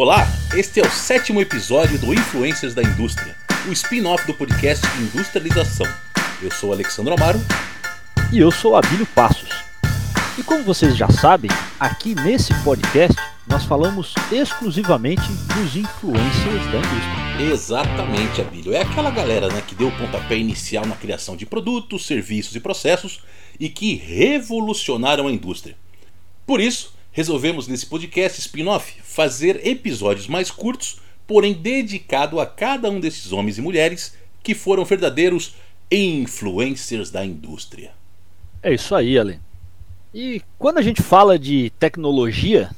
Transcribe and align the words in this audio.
Olá, 0.00 0.28
este 0.56 0.78
é 0.78 0.84
o 0.84 0.90
sétimo 0.92 1.40
episódio 1.40 1.98
do 1.98 2.14
Influencers 2.14 2.72
da 2.72 2.84
Indústria, 2.84 3.34
o 3.68 3.72
spin-off 3.72 4.24
do 4.28 4.32
podcast 4.32 4.86
Industrialização. 4.96 5.88
Eu 6.40 6.52
sou 6.52 6.72
Alexandre 6.72 7.14
Amaro. 7.14 7.40
E 8.32 8.38
eu 8.38 8.48
sou 8.52 8.76
Abílio 8.76 9.04
Passos. 9.06 9.50
E 10.38 10.42
como 10.44 10.62
vocês 10.62 10.96
já 10.96 11.10
sabem, 11.10 11.50
aqui 11.80 12.14
nesse 12.14 12.54
podcast 12.62 13.20
nós 13.48 13.64
falamos 13.64 14.14
exclusivamente 14.30 15.28
dos 15.56 15.74
influencers 15.74 16.64
da 16.70 16.78
indústria. 16.78 17.52
Exatamente, 17.52 18.40
Abílio. 18.40 18.72
É 18.72 18.82
aquela 18.82 19.10
galera 19.10 19.48
né, 19.48 19.64
que 19.66 19.74
deu 19.74 19.88
o 19.88 19.98
pontapé 19.98 20.36
inicial 20.38 20.86
na 20.86 20.94
criação 20.94 21.36
de 21.36 21.44
produtos, 21.44 22.06
serviços 22.06 22.54
e 22.54 22.60
processos 22.60 23.20
e 23.58 23.68
que 23.68 23.96
revolucionaram 23.96 25.26
a 25.26 25.32
indústria. 25.32 25.74
Por 26.46 26.60
isso, 26.60 26.96
resolvemos 27.18 27.66
nesse 27.66 27.84
podcast 27.84 28.38
spin-off 28.38 29.02
fazer 29.02 29.66
episódios 29.66 30.28
mais 30.28 30.52
curtos, 30.52 31.00
porém 31.26 31.52
dedicado 31.52 32.38
a 32.38 32.46
cada 32.46 32.88
um 32.88 33.00
desses 33.00 33.32
homens 33.32 33.58
e 33.58 33.60
mulheres 33.60 34.16
que 34.40 34.54
foram 34.54 34.84
verdadeiros 34.84 35.56
influencers 35.90 37.10
da 37.10 37.26
indústria. 37.26 37.90
É 38.62 38.72
isso 38.72 38.94
aí, 38.94 39.18
Alê. 39.18 39.38
E 40.14 40.40
quando 40.56 40.78
a 40.78 40.82
gente 40.82 41.02
fala 41.02 41.36
de 41.36 41.70
tecnologia, 41.70 42.70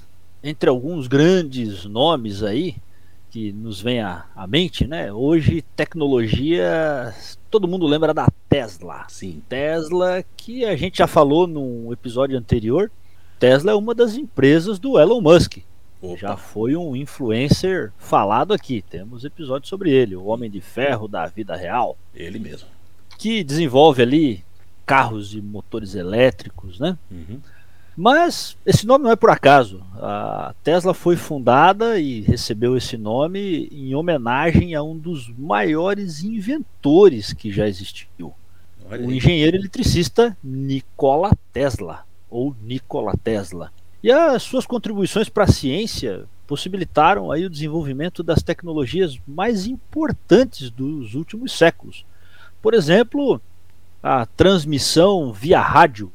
entre 0.43 0.71
alguns 0.71 1.07
grandes 1.07 1.85
nomes 1.85 2.43
aí 2.43 2.77
que 3.31 3.53
nos 3.53 3.83
vem 3.83 4.01
à, 4.01 4.25
à 4.35 4.47
mente, 4.47 4.87
né? 4.87 5.13
Hoje 5.13 5.63
tecnologia, 5.77 7.15
todo 7.51 7.69
mundo 7.69 7.87
lembra 7.87 8.15
da 8.15 8.27
Tesla. 8.49 9.05
Sim. 9.07 9.43
Tesla 9.51 10.25
que 10.35 10.65
a 10.65 10.75
gente 10.77 10.97
já 10.97 11.07
falou 11.07 11.47
num 11.47 11.93
episódio 11.93 12.39
anterior, 12.39 12.91
Tesla 13.41 13.73
é 13.73 13.75
uma 13.75 13.95
das 13.95 14.17
empresas 14.17 14.79
do 14.79 15.01
Elon 15.01 15.23
Musk. 15.23 15.59
Opa. 16.03 16.17
Já 16.17 16.37
foi 16.37 16.77
um 16.77 16.95
influencer 16.95 17.91
falado 17.99 18.53
aqui. 18.53 18.85
Temos 18.89 19.25
episódios 19.25 19.71
sobre 19.71 19.91
ele, 19.91 20.15
o 20.15 20.27
Homem 20.27 20.51
de 20.51 20.61
Ferro 20.61 21.09
da 21.09 21.25
vida 21.27 21.57
real, 21.57 21.97
Ele 22.15 22.39
mesmo. 22.39 22.69
que 23.19 23.43
desenvolve 23.43 24.03
ali 24.03 24.45
carros 24.85 25.35
e 25.35 25.41
motores 25.41 25.95
elétricos, 25.95 26.79
né? 26.79 26.99
Uhum. 27.11 27.41
Mas 27.97 28.57
esse 28.65 28.87
nome 28.87 29.05
não 29.05 29.11
é 29.11 29.17
por 29.17 29.31
acaso. 29.31 29.83
A 29.97 30.55
Tesla 30.63 30.93
foi 30.93 31.17
fundada 31.17 31.99
e 31.99 32.21
recebeu 32.21 32.77
esse 32.77 32.99
nome 32.99 33.69
em 33.73 33.95
homenagem 33.95 34.75
a 34.75 34.83
um 34.83 34.97
dos 34.97 35.33
maiores 35.37 36.23
inventores 36.23 37.33
que 37.33 37.51
já 37.51 37.67
existiu, 37.67 38.35
o 38.91 39.11
engenheiro 39.11 39.57
eletricista 39.57 40.37
Nikola 40.43 41.31
Tesla, 41.53 42.05
ou 42.31 42.55
Nikola 42.63 43.15
Tesla. 43.23 43.73
E 44.03 44.11
as 44.11 44.43
suas 44.43 44.65
contribuições 44.65 45.29
para 45.29 45.45
a 45.45 45.53
ciência 45.53 46.25
possibilitaram 46.47 47.31
aí 47.31 47.45
o 47.45 47.51
desenvolvimento 47.51 48.23
das 48.23 48.43
tecnologias 48.43 49.19
mais 49.27 49.67
importantes 49.67 50.71
dos 50.71 51.15
últimos 51.15 51.53
séculos. 51.53 52.05
Por 52.63 52.75
exemplo, 52.75 53.41
a 54.03 54.27
transmissão 54.27 55.33
via 55.33 55.61
rádio. 55.61 56.11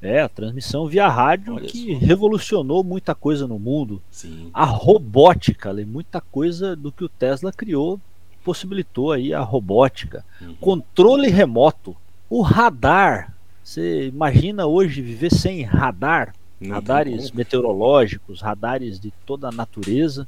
É, 0.00 0.20
a 0.20 0.28
transmissão 0.28 0.86
via 0.86 1.08
rádio 1.08 1.54
Olha 1.54 1.66
que 1.66 1.92
só. 1.92 2.04
revolucionou 2.04 2.82
muita 2.82 3.14
coisa 3.14 3.46
no 3.46 3.58
mundo. 3.58 4.02
Sim. 4.10 4.50
A 4.52 4.64
robótica, 4.64 5.68
Ale, 5.68 5.84
muita 5.84 6.20
coisa 6.20 6.74
do 6.74 6.90
que 6.90 7.04
o 7.04 7.08
Tesla 7.08 7.52
criou 7.52 8.00
possibilitou 8.44 9.12
aí 9.12 9.32
a 9.32 9.40
robótica. 9.40 10.24
Uhum. 10.40 10.54
Controle 10.56 11.28
remoto, 11.28 11.96
o 12.28 12.42
radar. 12.42 13.31
Você 13.62 14.06
imagina 14.08 14.66
hoje 14.66 15.00
viver 15.00 15.32
sem 15.32 15.62
radar? 15.62 16.34
Não 16.60 16.74
radares 16.76 17.30
meteorológicos, 17.32 18.40
radares 18.40 18.98
de 19.00 19.12
toda 19.26 19.48
a 19.48 19.52
natureza. 19.52 20.26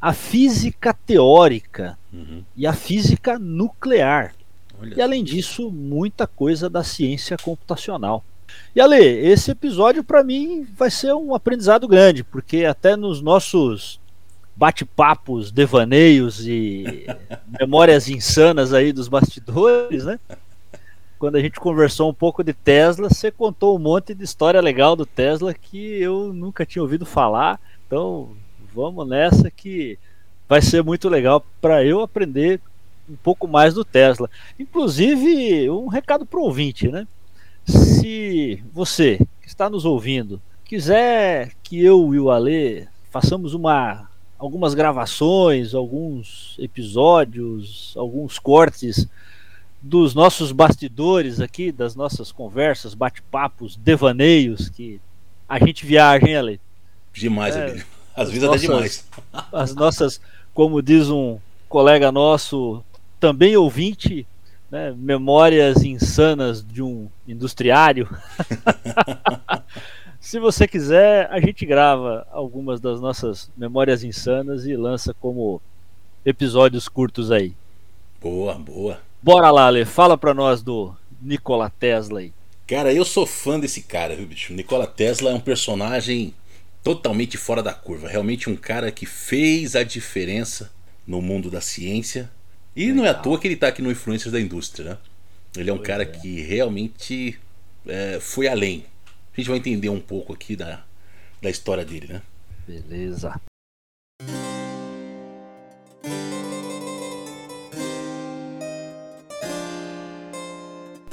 A 0.00 0.12
física 0.12 0.92
teórica 0.92 1.96
Uhum. 2.12 2.42
e 2.56 2.66
a 2.66 2.72
física 2.72 3.38
nuclear. 3.38 4.34
Olha 4.80 4.94
E 4.96 5.00
além 5.02 5.22
disso, 5.24 5.70
muita 5.70 6.26
coisa 6.26 6.68
da 6.70 6.82
ciência 6.84 7.36
computacional. 7.36 8.24
E 8.74 8.80
Ale, 8.80 8.96
esse 8.98 9.50
episódio 9.50 10.04
para 10.04 10.22
mim 10.22 10.66
vai 10.76 10.90
ser 10.90 11.12
um 11.14 11.34
aprendizado 11.34 11.88
grande, 11.88 12.22
porque 12.22 12.64
até 12.64 12.94
nos 12.96 13.20
nossos 13.22 13.98
bate-papos, 14.54 15.50
devaneios 15.50 16.46
e 16.46 17.06
memórias 17.60 18.08
insanas 18.08 18.72
aí 18.72 18.92
dos 18.92 19.08
bastidores, 19.08 20.04
né? 20.04 20.20
Quando 21.18 21.36
a 21.36 21.40
gente 21.40 21.60
conversou 21.60 22.10
um 22.10 22.14
pouco 22.14 22.42
de 22.42 22.52
Tesla, 22.52 23.08
você 23.08 23.30
contou 23.30 23.76
um 23.76 23.80
monte 23.80 24.14
de 24.14 24.24
história 24.24 24.60
legal 24.60 24.96
do 24.96 25.06
Tesla 25.06 25.54
que 25.54 26.00
eu 26.00 26.32
nunca 26.32 26.66
tinha 26.66 26.82
ouvido 26.82 27.06
falar. 27.06 27.60
Então, 27.86 28.30
vamos 28.74 29.06
nessa 29.08 29.50
que 29.50 29.98
vai 30.48 30.60
ser 30.60 30.82
muito 30.82 31.08
legal 31.08 31.44
para 31.60 31.84
eu 31.84 32.00
aprender 32.00 32.60
um 33.08 33.16
pouco 33.16 33.46
mais 33.46 33.74
do 33.74 33.84
Tesla. 33.84 34.28
Inclusive, 34.58 35.70
um 35.70 35.86
recado 35.86 36.26
para 36.26 36.40
o 36.40 36.44
ouvinte, 36.44 36.88
né? 36.88 37.06
Se 37.66 38.62
você 38.72 39.18
que 39.40 39.48
está 39.48 39.70
nos 39.70 39.84
ouvindo 39.84 40.40
quiser 40.64 41.52
que 41.62 41.82
eu 41.82 42.14
e 42.14 42.18
o 42.18 42.30
Ale 42.30 42.88
façamos 43.10 43.54
uma, 43.54 44.08
algumas 44.38 44.74
gravações, 44.74 45.74
alguns 45.74 46.56
episódios, 46.58 47.94
alguns 47.96 48.38
cortes 48.38 49.06
dos 49.86 50.14
nossos 50.14 50.50
bastidores 50.50 51.40
aqui, 51.40 51.70
das 51.70 51.94
nossas 51.94 52.32
conversas, 52.32 52.94
bate-papos, 52.94 53.76
devaneios, 53.76 54.70
que 54.70 54.98
a 55.46 55.58
gente 55.58 55.84
viaja, 55.84 56.26
hein, 56.26 56.36
Ale? 56.36 56.60
Demais, 57.12 57.54
É, 57.54 57.64
Abílio. 57.64 57.86
Às 58.16 58.28
as 58.28 58.30
vezes 58.30 58.48
até 58.48 58.58
demais. 58.58 59.08
as 59.52 59.74
nossas, 59.74 60.20
como 60.54 60.80
diz 60.80 61.10
um 61.10 61.38
colega 61.68 62.10
nosso, 62.10 62.82
também 63.20 63.58
ouvinte, 63.58 64.26
né, 64.70 64.94
memórias 64.96 65.84
insanas 65.84 66.64
de 66.66 66.82
um 66.82 67.06
industriário. 67.28 68.08
Se 70.18 70.38
você 70.38 70.66
quiser, 70.66 71.28
a 71.30 71.38
gente 71.40 71.66
grava 71.66 72.26
algumas 72.32 72.80
das 72.80 73.02
nossas 73.02 73.50
memórias 73.54 74.02
insanas 74.02 74.64
e 74.64 74.74
lança 74.74 75.12
como 75.12 75.60
episódios 76.24 76.88
curtos 76.88 77.30
aí. 77.30 77.54
Boa, 78.18 78.54
boa. 78.54 78.98
Bora 79.24 79.50
lá, 79.50 79.68
Ale, 79.68 79.86
fala 79.86 80.18
pra 80.18 80.34
nós 80.34 80.62
do 80.62 80.94
Nikola 81.22 81.70
Tesla 81.70 82.20
aí. 82.20 82.30
Cara, 82.66 82.92
eu 82.92 83.06
sou 83.06 83.24
fã 83.24 83.58
desse 83.58 83.80
cara, 83.80 84.14
viu, 84.14 84.26
bicho? 84.26 84.52
Nikola 84.52 84.86
Tesla 84.86 85.30
é 85.30 85.34
um 85.34 85.40
personagem 85.40 86.34
totalmente 86.82 87.38
fora 87.38 87.62
da 87.62 87.72
curva. 87.72 88.06
Realmente 88.06 88.50
um 88.50 88.54
cara 88.56 88.92
que 88.92 89.06
fez 89.06 89.74
a 89.76 89.82
diferença 89.82 90.70
no 91.06 91.22
mundo 91.22 91.50
da 91.50 91.62
ciência. 91.62 92.30
E 92.76 92.92
não 92.92 93.06
é 93.06 93.08
à 93.08 93.12
Legal. 93.12 93.22
toa 93.22 93.38
que 93.40 93.48
ele 93.48 93.56
tá 93.56 93.68
aqui 93.68 93.80
no 93.80 93.90
Influencers 93.90 94.30
da 94.30 94.38
Indústria, 94.38 94.90
né? 94.90 94.98
Ele 95.56 95.70
é 95.70 95.72
um 95.72 95.78
Pois 95.78 95.86
cara 95.86 96.02
é. 96.02 96.06
que 96.06 96.42
realmente 96.42 97.40
é, 97.86 98.18
foi 98.20 98.46
além. 98.46 98.84
A 99.32 99.40
gente 99.40 99.48
vai 99.48 99.56
entender 99.56 99.88
um 99.88 100.00
pouco 100.00 100.34
aqui 100.34 100.54
da, 100.54 100.84
da 101.40 101.48
história 101.48 101.82
dele, 101.82 102.08
né? 102.08 102.22
Beleza. 102.68 103.40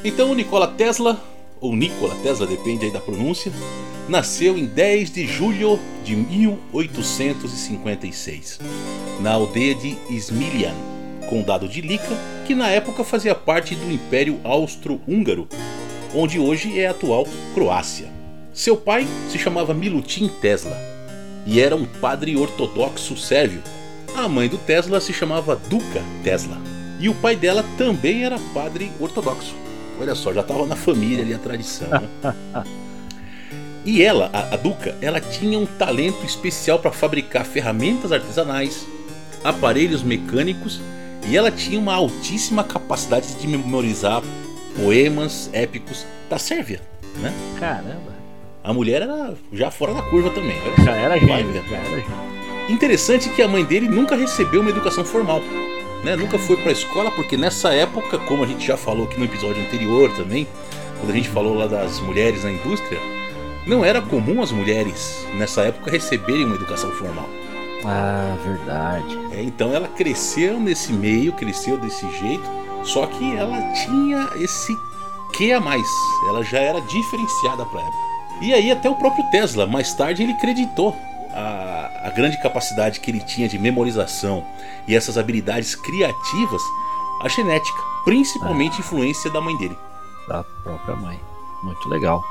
Então 0.03 0.33
Nikola 0.33 0.67
Tesla, 0.67 1.23
ou 1.59 1.75
Nikola 1.75 2.15
Tesla, 2.23 2.47
depende 2.47 2.85
aí 2.85 2.91
da 2.91 2.99
pronúncia, 2.99 3.51
nasceu 4.09 4.57
em 4.57 4.65
10 4.65 5.11
de 5.11 5.27
julho 5.27 5.79
de 6.03 6.15
1856, 6.15 8.59
na 9.19 9.33
aldeia 9.33 9.75
de 9.75 9.95
Smiljan, 10.09 10.73
condado 11.29 11.67
de 11.67 11.81
Lika, 11.81 12.17
que 12.47 12.55
na 12.55 12.69
época 12.69 13.03
fazia 13.03 13.35
parte 13.35 13.75
do 13.75 13.91
Império 13.91 14.39
Austro-Húngaro, 14.43 15.47
onde 16.15 16.39
hoje 16.39 16.79
é 16.79 16.87
a 16.87 16.91
atual 16.91 17.27
Croácia. 17.53 18.09
Seu 18.51 18.75
pai 18.75 19.05
se 19.29 19.37
chamava 19.37 19.71
Milutin 19.71 20.29
Tesla 20.41 20.75
e 21.45 21.61
era 21.61 21.75
um 21.75 21.85
padre 21.85 22.35
ortodoxo 22.35 23.15
sérvio. 23.15 23.61
A 24.15 24.27
mãe 24.27 24.49
do 24.49 24.57
Tesla 24.57 24.99
se 24.99 25.13
chamava 25.13 25.55
Duca 25.55 26.01
Tesla 26.23 26.57
e 26.99 27.07
o 27.07 27.13
pai 27.13 27.35
dela 27.35 27.63
também 27.77 28.25
era 28.25 28.39
padre 28.53 28.91
ortodoxo. 28.99 29.61
Olha 29.99 30.15
só, 30.15 30.33
já 30.33 30.41
estava 30.41 30.65
na 30.65 30.75
família 30.75 31.23
ali 31.23 31.33
a 31.33 31.37
tradição. 31.37 31.87
Né? 31.89 32.63
E 33.83 34.03
ela, 34.03 34.29
a, 34.31 34.53
a 34.53 34.57
Duca, 34.57 34.95
ela 35.01 35.19
tinha 35.19 35.57
um 35.57 35.65
talento 35.65 36.23
especial 36.23 36.77
para 36.77 36.91
fabricar 36.91 37.43
ferramentas 37.43 38.11
artesanais, 38.11 38.85
aparelhos 39.43 40.03
mecânicos 40.03 40.79
e 41.27 41.35
ela 41.35 41.49
tinha 41.49 41.79
uma 41.79 41.95
altíssima 41.95 42.63
capacidade 42.63 43.33
de 43.35 43.47
memorizar 43.47 44.21
poemas 44.75 45.49
épicos 45.51 46.05
da 46.29 46.37
Sérvia. 46.37 46.79
Né? 47.17 47.33
Caramba, 47.59 48.13
A 48.63 48.71
mulher 48.71 49.01
era 49.01 49.33
já 49.51 49.71
fora 49.71 49.95
da 49.95 50.01
curva 50.03 50.29
também. 50.29 50.57
era 50.57 50.83
já 50.83 50.91
era 50.91 51.19
gente. 51.19 52.05
Interessante 52.69 53.29
que 53.29 53.41
a 53.41 53.47
mãe 53.47 53.65
dele 53.65 53.89
nunca 53.89 54.15
recebeu 54.15 54.61
uma 54.61 54.69
educação 54.69 55.03
formal. 55.03 55.41
Né? 56.03 56.15
Nunca 56.15 56.39
foi 56.39 56.57
para 56.57 56.69
a 56.69 56.73
escola, 56.73 57.11
porque 57.11 57.37
nessa 57.37 57.73
época, 57.73 58.17
como 58.19 58.43
a 58.43 58.47
gente 58.47 58.65
já 58.65 58.75
falou 58.75 59.05
aqui 59.05 59.19
no 59.19 59.25
episódio 59.25 59.61
anterior 59.61 60.11
também, 60.15 60.47
quando 60.99 61.11
a 61.11 61.15
gente 61.15 61.29
falou 61.29 61.55
lá 61.55 61.67
das 61.67 61.99
mulheres 61.99 62.43
na 62.43 62.51
indústria, 62.51 62.99
não 63.67 63.85
era 63.85 64.01
comum 64.01 64.41
as 64.41 64.51
mulheres 64.51 65.25
nessa 65.35 65.61
época 65.61 65.91
receberem 65.91 66.45
uma 66.45 66.55
educação 66.55 66.91
formal. 66.91 67.29
Ah, 67.85 68.35
verdade. 68.43 69.17
É, 69.33 69.41
então 69.41 69.73
ela 69.73 69.87
cresceu 69.87 70.59
nesse 70.59 70.93
meio, 70.93 71.33
cresceu 71.33 71.77
desse 71.77 72.09
jeito, 72.19 72.43
só 72.83 73.05
que 73.05 73.35
ela 73.35 73.59
tinha 73.73 74.29
esse 74.35 74.75
que 75.33 75.51
a 75.51 75.59
mais. 75.59 75.87
Ela 76.27 76.43
já 76.43 76.59
era 76.59 76.81
diferenciada 76.81 77.65
para 77.65 77.81
época. 77.81 78.11
E 78.41 78.53
aí 78.53 78.71
até 78.71 78.89
o 78.89 78.95
próprio 78.95 79.23
Tesla, 79.31 79.67
mais 79.67 79.93
tarde 79.93 80.23
ele 80.23 80.33
acreditou 80.33 80.95
a, 81.33 81.70
a 82.03 82.09
grande 82.09 82.41
capacidade 82.41 82.99
que 82.99 83.11
ele 83.11 83.21
tinha 83.21 83.47
de 83.47 83.57
memorização 83.57 84.45
e 84.87 84.95
essas 84.95 85.17
habilidades 85.17 85.75
criativas 85.75 86.61
à 87.21 87.29
genética, 87.29 87.77
principalmente 88.03 88.77
ah. 88.77 88.79
influência 88.79 89.29
da 89.29 89.39
mãe 89.39 89.55
dele. 89.57 89.77
Da 90.27 90.43
própria 90.43 90.95
mãe. 90.95 91.19
Muito 91.63 91.87
legal. 91.87 92.23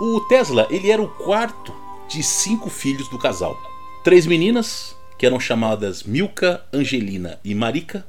O 0.00 0.20
Tesla, 0.20 0.66
ele 0.70 0.90
era 0.90 1.02
o 1.02 1.08
quarto 1.08 1.72
de 2.08 2.22
cinco 2.22 2.70
filhos 2.70 3.08
do 3.08 3.18
casal. 3.18 3.56
Três 4.02 4.26
meninas, 4.26 4.96
que 5.18 5.26
eram 5.26 5.38
chamadas 5.38 6.02
Milka, 6.02 6.64
Angelina 6.72 7.38
e 7.44 7.54
Marika, 7.54 8.06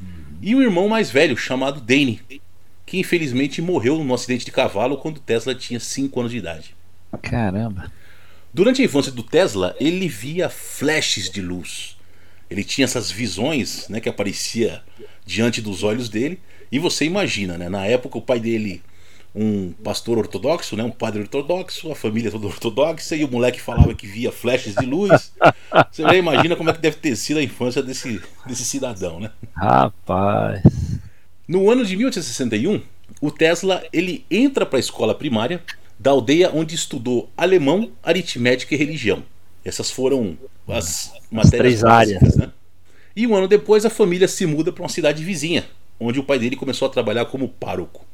uhum. 0.00 0.38
e 0.40 0.54
um 0.54 0.62
irmão 0.62 0.88
mais 0.88 1.10
velho 1.10 1.36
chamado 1.36 1.80
Dane, 1.80 2.20
que 2.86 2.98
infelizmente 2.98 3.60
morreu 3.60 3.98
num 3.98 4.14
acidente 4.14 4.44
de 4.44 4.52
cavalo 4.52 4.96
quando 4.96 5.20
Tesla 5.20 5.54
tinha 5.54 5.78
5 5.78 6.20
anos 6.20 6.32
de 6.32 6.38
idade. 6.38 6.74
Caramba. 7.22 7.92
Durante 8.52 8.82
a 8.82 8.84
infância 8.84 9.12
do 9.12 9.22
Tesla, 9.22 9.76
ele 9.78 10.08
via 10.08 10.48
flashes 10.48 11.30
de 11.30 11.40
luz. 11.40 11.96
Ele 12.50 12.64
tinha 12.64 12.84
essas 12.84 13.10
visões 13.10 13.88
né, 13.88 14.00
que 14.00 14.08
aparecia 14.08 14.82
diante 15.24 15.62
dos 15.62 15.84
olhos 15.84 16.08
dele. 16.08 16.40
E 16.70 16.78
você 16.78 17.04
imagina, 17.04 17.56
né, 17.56 17.68
na 17.68 17.86
época 17.86 18.18
o 18.18 18.22
pai 18.22 18.40
dele 18.40 18.82
um 19.32 19.72
pastor 19.84 20.18
ortodoxo, 20.18 20.76
né, 20.76 20.82
um 20.82 20.90
padre 20.90 21.20
ortodoxo, 21.20 21.92
a 21.92 21.94
família 21.94 22.30
toda 22.30 22.46
ortodoxa, 22.48 23.14
e 23.14 23.24
o 23.24 23.30
moleque 23.30 23.60
falava 23.60 23.94
que 23.94 24.06
via 24.06 24.32
flashes 24.32 24.74
de 24.74 24.84
luz. 24.84 25.32
Você 25.90 26.02
já 26.02 26.16
imagina 26.16 26.56
como 26.56 26.70
é 26.70 26.72
que 26.72 26.80
deve 26.80 26.96
ter 26.96 27.14
sido 27.14 27.38
a 27.38 27.42
infância 27.42 27.82
desse, 27.82 28.20
desse 28.44 28.64
cidadão, 28.64 29.20
né? 29.20 29.30
Rapaz. 29.54 30.62
No 31.46 31.70
ano 31.70 31.84
de 31.84 31.96
1861, 31.96 32.82
o 33.20 33.30
Tesla 33.30 33.84
ele 33.92 34.24
entra 34.30 34.66
para 34.66 34.78
a 34.78 34.80
escola 34.80 35.14
primária 35.14 35.62
da 36.00 36.12
aldeia 36.12 36.50
onde 36.52 36.74
estudou 36.74 37.28
alemão, 37.36 37.90
aritmética 38.02 38.74
e 38.74 38.78
religião. 38.78 39.22
Essas 39.62 39.90
foram 39.90 40.38
as, 40.66 41.12
as 41.14 41.20
matérias 41.30 41.82
básicas, 41.82 42.36
né? 42.36 42.50
E 43.14 43.26
um 43.26 43.34
ano 43.36 43.46
depois 43.46 43.84
a 43.84 43.90
família 43.90 44.26
se 44.26 44.46
muda 44.46 44.72
para 44.72 44.82
uma 44.82 44.88
cidade 44.88 45.22
vizinha, 45.22 45.66
onde 45.98 46.18
o 46.18 46.24
pai 46.24 46.38
dele 46.38 46.56
começou 46.56 46.88
a 46.88 46.90
trabalhar 46.90 47.26
como 47.26 47.50
pároco. 47.50 48.06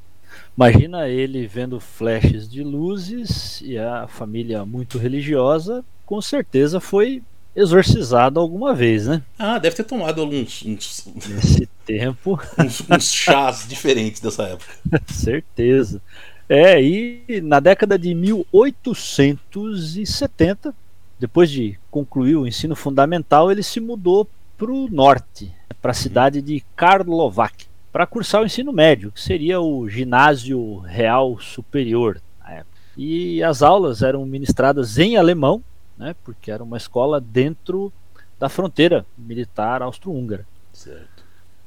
Imagina 0.56 1.08
ele 1.08 1.46
vendo 1.46 1.78
flashes 1.78 2.48
de 2.50 2.64
luzes 2.64 3.60
e 3.60 3.78
a 3.78 4.08
família 4.08 4.64
muito 4.64 4.98
religiosa, 4.98 5.84
com 6.04 6.20
certeza 6.20 6.80
foi 6.80 7.22
exorcizado 7.54 8.40
alguma 8.40 8.74
vez, 8.74 9.06
né? 9.06 9.22
Ah, 9.38 9.58
deve 9.58 9.76
ter 9.76 9.84
tomado 9.84 10.20
alguns. 10.20 10.64
Uns, 10.64 11.06
Nesse 11.28 11.68
tempo. 11.86 12.40
uns, 12.58 12.82
uns 12.90 13.12
chás 13.12 13.64
diferentes 13.68 14.20
dessa 14.20 14.42
época. 14.44 14.72
Certeza. 15.06 16.02
É, 16.48 16.80
e 16.80 17.40
na 17.42 17.60
década 17.60 17.98
de 17.98 18.14
1870, 18.14 20.72
depois 21.18 21.50
de 21.50 21.78
concluir 21.90 22.36
o 22.36 22.46
ensino 22.46 22.76
fundamental, 22.76 23.50
ele 23.50 23.62
se 23.62 23.80
mudou 23.80 24.28
para 24.56 24.70
o 24.70 24.88
norte, 24.88 25.52
para 25.82 25.90
a 25.90 25.94
cidade 25.94 26.40
de 26.40 26.64
Karlovac, 26.76 27.66
para 27.92 28.06
cursar 28.06 28.42
o 28.42 28.46
ensino 28.46 28.72
médio, 28.72 29.10
que 29.10 29.20
seria 29.20 29.60
o 29.60 29.88
Ginásio 29.88 30.78
Real 30.80 31.40
Superior. 31.40 32.20
E 32.96 33.42
as 33.42 33.62
aulas 33.62 34.02
eram 34.02 34.24
ministradas 34.24 34.98
em 34.98 35.16
alemão 35.16 35.64
né, 35.96 36.14
porque 36.24 36.50
era 36.50 36.62
uma 36.62 36.76
escola 36.76 37.20
dentro 37.20 37.92
da 38.38 38.48
fronteira 38.48 39.06
militar 39.16 39.82
austro-húngara. 39.82 40.46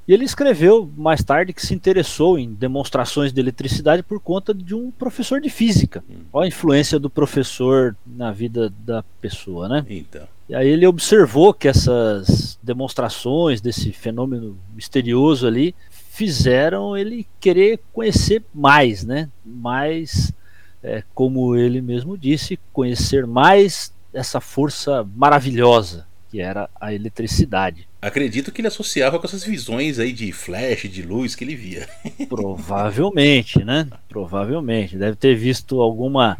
E 0.09 0.13
ele 0.13 0.25
escreveu 0.25 0.91
mais 0.97 1.23
tarde 1.23 1.53
que 1.53 1.63
se 1.63 1.71
interessou 1.71 2.39
em 2.39 2.51
demonstrações 2.51 3.31
de 3.31 3.39
eletricidade 3.39 4.01
por 4.01 4.19
conta 4.19 4.55
de 4.55 4.73
um 4.73 4.89
professor 4.89 5.39
de 5.39 5.51
física. 5.51 6.03
Hum. 6.09 6.21
Olha 6.33 6.45
a 6.45 6.47
influência 6.47 6.97
do 6.97 7.11
professor 7.11 7.95
na 8.07 8.31
vida 8.31 8.73
da 8.79 9.03
pessoa, 9.21 9.69
né? 9.69 9.85
Então. 9.87 10.27
E 10.49 10.55
aí 10.55 10.67
ele 10.67 10.87
observou 10.87 11.53
que 11.53 11.67
essas 11.67 12.57
demonstrações 12.63 13.61
desse 13.61 13.91
fenômeno 13.91 14.57
misterioso 14.73 15.45
ali 15.45 15.75
fizeram 15.91 16.97
ele 16.97 17.27
querer 17.39 17.79
conhecer 17.93 18.43
mais, 18.51 19.03
né? 19.03 19.29
Mais, 19.45 20.33
é, 20.81 21.03
como 21.13 21.55
ele 21.55 21.81
mesmo 21.81 22.17
disse, 22.17 22.59
conhecer 22.73 23.27
mais 23.27 23.93
essa 24.11 24.41
força 24.41 25.07
maravilhosa 25.15 26.07
que 26.31 26.41
era 26.41 26.67
a 26.81 26.91
eletricidade. 26.93 27.88
Acredito 28.01 28.51
que 28.51 28.61
ele 28.61 28.69
associava 28.69 29.19
com 29.19 29.25
essas 29.25 29.43
visões 29.43 29.99
aí 29.99 30.13
de 30.13 30.31
flash, 30.31 30.89
de 30.89 31.01
luz 31.01 31.35
que 31.35 31.43
ele 31.43 31.55
via. 31.55 31.87
Provavelmente, 32.29 33.63
né? 33.63 33.87
Provavelmente. 34.07 34.97
Deve 34.97 35.17
ter 35.17 35.35
visto 35.35 35.81
alguma 35.81 36.37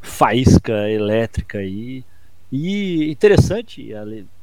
faísca 0.00 0.90
elétrica 0.90 1.58
aí. 1.58 2.04
E 2.50 3.08
interessante 3.10 3.92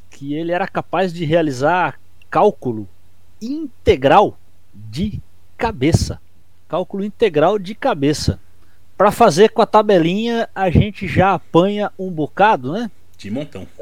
que 0.10 0.33
ele 0.36 0.54
era 0.54 0.68
capaz 0.68 1.13
de 1.13 1.25
realizar 1.25 2.00
cálculo 2.30 2.88
integral 3.42 4.38
de 4.74 5.21
cabeça. 5.57 6.21
Cálculo 6.69 7.04
integral 7.04 7.60
de 7.60 7.75
cabeça. 7.75 8.39
Para 8.98 9.12
fazer 9.12 9.50
com 9.50 9.62
a 9.62 9.65
tabelinha, 9.65 10.48
a 10.56 10.69
gente 10.69 11.10
já 11.10 11.33
apanha 11.33 11.92
um 12.00 12.10
bocado, 12.10 12.71
né? 12.71 12.89
De 13.18 13.30
montão. 13.30 13.68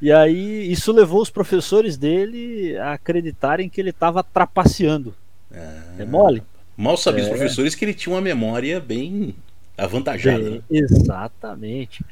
e 0.00 0.12
aí, 0.12 0.70
isso 0.70 0.92
levou 0.92 1.20
os 1.22 1.30
professores 1.30 1.96
dele 1.96 2.76
a 2.78 2.92
acreditarem 2.92 3.68
que 3.68 3.80
ele 3.80 3.90
estava 3.90 4.22
trapaceando. 4.22 5.12
Ah, 5.52 5.82
é 5.98 6.04
mole? 6.04 6.44
Mal 6.76 6.96
sabiam 6.96 7.26
é. 7.26 7.30
os 7.30 7.36
professores 7.36 7.74
que 7.74 7.84
ele 7.84 7.94
tinha 7.94 8.14
uma 8.14 8.20
memória 8.20 8.78
bem 8.78 9.34
avantajada. 9.76 10.42
Bem, 10.42 10.50
né? 10.50 10.60
Exatamente. 10.70 12.04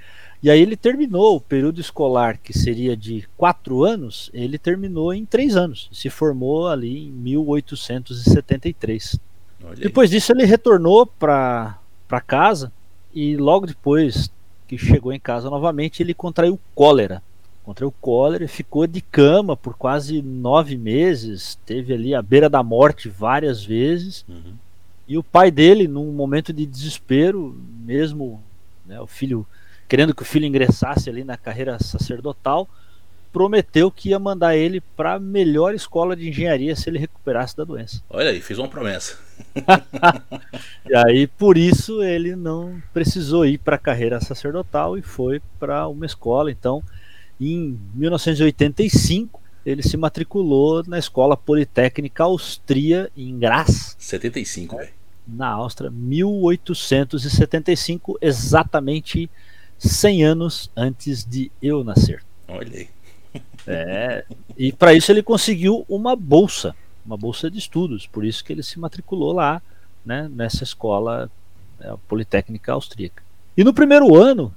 E 0.42 0.50
aí 0.50 0.60
ele 0.60 0.76
terminou 0.76 1.36
o 1.36 1.40
período 1.40 1.80
escolar, 1.80 2.38
que 2.38 2.52
seria 2.52 2.96
de 2.96 3.26
quatro 3.36 3.82
anos, 3.82 4.30
ele 4.34 4.58
terminou 4.58 5.14
em 5.14 5.24
três 5.24 5.56
anos. 5.56 5.88
Se 5.90 6.10
formou 6.10 6.68
ali 6.68 7.08
em 7.08 7.10
1873. 7.10 9.18
Depois 9.78 10.10
disso 10.10 10.32
ele 10.32 10.44
retornou 10.44 11.06
para 11.06 11.78
casa 12.26 12.70
e 13.14 13.34
logo 13.36 13.66
depois 13.66 14.30
que 14.68 14.76
chegou 14.76 15.10
em 15.12 15.20
casa 15.20 15.48
novamente 15.48 16.02
ele 16.02 16.12
contraiu 16.12 16.60
cólera. 16.74 17.22
Contraiu 17.64 17.92
cólera 18.00 18.44
e 18.44 18.48
ficou 18.48 18.86
de 18.86 19.00
cama 19.00 19.56
por 19.56 19.74
quase 19.74 20.20
nove 20.20 20.76
meses. 20.76 21.58
Teve 21.64 21.94
ali 21.94 22.14
à 22.14 22.20
beira 22.20 22.48
da 22.48 22.62
morte 22.62 23.08
várias 23.08 23.64
vezes. 23.64 24.24
Uhum. 24.28 24.54
E 25.08 25.16
o 25.16 25.22
pai 25.22 25.50
dele, 25.50 25.88
num 25.88 26.12
momento 26.12 26.52
de 26.52 26.66
desespero, 26.66 27.58
mesmo 27.84 28.42
né, 28.86 29.00
o 29.00 29.06
filho 29.06 29.46
querendo 29.88 30.14
que 30.14 30.22
o 30.22 30.26
filho 30.26 30.46
ingressasse 30.46 31.08
ali 31.08 31.24
na 31.24 31.36
carreira 31.36 31.78
sacerdotal, 31.78 32.68
prometeu 33.32 33.90
que 33.90 34.10
ia 34.10 34.18
mandar 34.18 34.56
ele 34.56 34.80
para 34.80 35.14
a 35.14 35.20
melhor 35.20 35.74
escola 35.74 36.14
de 36.14 36.28
engenharia 36.28 36.74
se 36.76 36.88
ele 36.88 36.98
recuperasse 36.98 37.56
da 37.56 37.64
doença. 37.64 38.00
Olha 38.08 38.30
aí, 38.30 38.40
fez 38.40 38.58
uma 38.58 38.68
promessa. 38.68 39.18
e 40.88 40.96
aí, 40.96 41.26
por 41.26 41.58
isso, 41.58 42.02
ele 42.02 42.36
não 42.36 42.80
precisou 42.92 43.44
ir 43.44 43.58
para 43.58 43.76
a 43.76 43.78
carreira 43.78 44.20
sacerdotal 44.20 44.96
e 44.96 45.02
foi 45.02 45.42
para 45.58 45.88
uma 45.88 46.06
escola. 46.06 46.50
Então, 46.50 46.82
em 47.40 47.78
1985, 47.94 49.40
ele 49.64 49.82
se 49.82 49.96
matriculou 49.96 50.84
na 50.86 50.98
Escola 50.98 51.34
Politécnica 51.36 52.24
Austria, 52.24 53.08
em 53.16 53.38
Graz. 53.38 53.94
75, 53.98 54.76
velho. 54.76 54.92
Na 55.26 55.48
Áustria, 55.48 55.90
1875, 55.90 58.18
exatamente 58.20 59.30
100 59.78 60.24
anos 60.24 60.70
antes 60.76 61.24
de 61.24 61.50
eu 61.62 61.82
nascer. 61.82 62.22
Olha 62.46 62.78
aí. 62.78 62.88
É, 63.66 64.24
e 64.56 64.72
para 64.72 64.94
isso 64.94 65.10
ele 65.10 65.22
conseguiu 65.22 65.84
uma 65.88 66.14
bolsa, 66.14 66.76
uma 67.04 67.16
bolsa 67.16 67.50
de 67.50 67.58
estudos, 67.58 68.06
por 68.06 68.24
isso 68.24 68.44
que 68.44 68.52
ele 68.52 68.62
se 68.62 68.78
matriculou 68.78 69.32
lá, 69.32 69.60
né, 70.04 70.30
nessa 70.30 70.62
escola 70.62 71.28
é, 71.80 71.92
politécnica 72.06 72.72
austríaca. 72.72 73.22
E 73.56 73.64
no 73.64 73.72
primeiro 73.72 74.14
ano, 74.14 74.54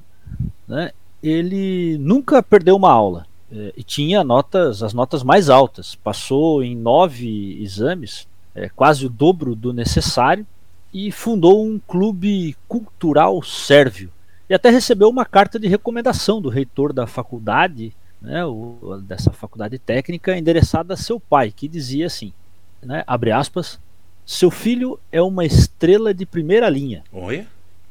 né, 0.67 0.91
ele 1.21 1.97
nunca 1.99 2.41
perdeu 2.43 2.75
uma 2.75 2.91
aula 2.91 3.25
é, 3.51 3.73
e 3.75 3.83
tinha 3.83 4.23
notas, 4.23 4.83
as 4.83 4.93
notas 4.93 5.23
mais 5.23 5.49
altas. 5.49 5.95
Passou 5.95 6.63
em 6.63 6.75
nove 6.75 7.61
exames, 7.61 8.27
é, 8.53 8.69
quase 8.69 9.05
o 9.05 9.09
dobro 9.09 9.55
do 9.55 9.73
necessário, 9.73 10.45
e 10.93 11.11
fundou 11.11 11.65
um 11.65 11.79
clube 11.79 12.55
cultural 12.67 13.41
sérvio. 13.43 14.11
E 14.49 14.53
até 14.53 14.69
recebeu 14.69 15.09
uma 15.09 15.25
carta 15.25 15.59
de 15.59 15.67
recomendação 15.67 16.41
do 16.41 16.49
reitor 16.49 16.93
da 16.93 17.05
faculdade 17.05 17.93
né, 18.21 18.45
o, 18.45 18.99
dessa 19.01 19.31
faculdade 19.31 19.77
técnica 19.77 20.37
endereçada 20.37 20.93
a 20.93 20.97
seu 20.97 21.19
pai, 21.19 21.51
que 21.51 21.67
dizia 21.67 22.07
assim, 22.07 22.33
né, 22.81 23.03
abre 23.05 23.31
aspas, 23.31 23.79
seu 24.25 24.51
filho 24.51 24.99
é 25.11 25.21
uma 25.21 25.45
estrela 25.45 26.13
de 26.13 26.25
primeira 26.25 26.69
linha. 26.69 27.03
Oi? 27.11 27.45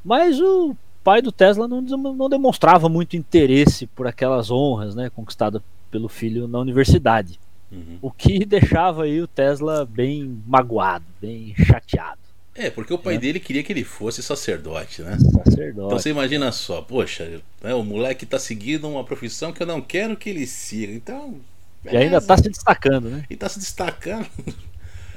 Mas 0.04 0.40
o 0.40 0.76
pai 1.06 1.22
do 1.22 1.30
Tesla 1.30 1.68
não, 1.68 1.80
não 1.80 2.28
demonstrava 2.28 2.88
muito 2.88 3.16
interesse 3.16 3.86
por 3.86 4.08
aquelas 4.08 4.50
honras, 4.50 4.96
né, 4.96 5.08
conquistadas 5.08 5.62
pelo 5.88 6.08
filho 6.08 6.48
na 6.48 6.58
universidade. 6.58 7.38
Uhum. 7.70 7.98
O 8.02 8.10
que 8.10 8.44
deixava 8.44 9.04
aí 9.04 9.22
o 9.22 9.28
Tesla 9.28 9.86
bem 9.86 10.42
magoado, 10.44 11.04
bem 11.22 11.54
chateado. 11.64 12.18
É, 12.56 12.70
porque 12.70 12.92
o 12.92 12.98
pai 12.98 13.14
é. 13.14 13.18
dele 13.18 13.38
queria 13.38 13.62
que 13.62 13.72
ele 13.72 13.84
fosse 13.84 14.20
sacerdote, 14.20 15.02
né? 15.02 15.16
Sacerdote. 15.44 15.86
Então 15.86 15.90
você 15.90 16.10
imagina 16.10 16.50
só, 16.50 16.82
poxa, 16.82 17.40
né, 17.62 17.72
o 17.72 17.84
moleque 17.84 18.26
tá 18.26 18.38
seguindo 18.38 18.88
uma 18.88 19.04
profissão 19.04 19.52
que 19.52 19.62
eu 19.62 19.66
não 19.66 19.80
quero 19.80 20.16
que 20.16 20.28
ele 20.28 20.44
siga. 20.44 20.92
Então. 20.92 21.36
Beleza. 21.84 22.02
E 22.02 22.04
ainda 22.04 22.20
tá 22.20 22.36
se 22.36 22.48
destacando, 22.48 23.10
né? 23.10 23.24
E 23.30 23.36
tá 23.36 23.48
se 23.48 23.60
destacando. 23.60 24.26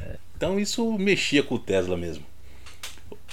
É. 0.02 0.16
Então 0.38 0.58
isso 0.58 0.98
mexia 0.98 1.44
com 1.44 1.56
o 1.56 1.60
Tesla 1.60 1.98
mesmo. 1.98 2.24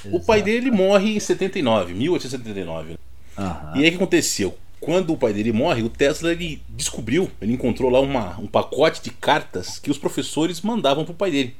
Exato. 0.08 0.16
O 0.16 0.24
pai 0.24 0.42
dele 0.42 0.70
morre 0.70 1.16
em 1.16 1.20
79, 1.20 1.94
1879. 1.94 2.98
Uhum. 3.38 3.46
E 3.74 3.82
aí 3.82 3.88
o 3.88 3.90
que 3.90 3.96
aconteceu? 3.96 4.56
Quando 4.80 5.12
o 5.12 5.16
pai 5.16 5.32
dele 5.32 5.52
morre, 5.52 5.82
o 5.82 5.88
Tesla 5.88 6.32
ele 6.32 6.62
descobriu, 6.68 7.30
ele 7.40 7.52
encontrou 7.52 7.90
lá 7.90 8.00
uma, 8.00 8.38
um 8.38 8.46
pacote 8.46 9.02
de 9.02 9.10
cartas 9.10 9.78
que 9.78 9.90
os 9.90 9.98
professores 9.98 10.60
mandavam 10.60 11.04
pro 11.04 11.14
pai 11.14 11.30
dele, 11.30 11.56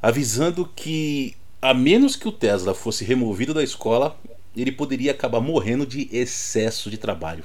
avisando 0.00 0.68
que 0.76 1.34
a 1.60 1.74
menos 1.74 2.14
que 2.14 2.28
o 2.28 2.32
Tesla 2.32 2.74
fosse 2.74 3.04
removido 3.04 3.52
da 3.52 3.62
escola, 3.62 4.16
ele 4.56 4.70
poderia 4.70 5.10
acabar 5.10 5.40
morrendo 5.40 5.86
de 5.86 6.08
excesso 6.12 6.90
de 6.90 6.96
trabalho. 6.96 7.44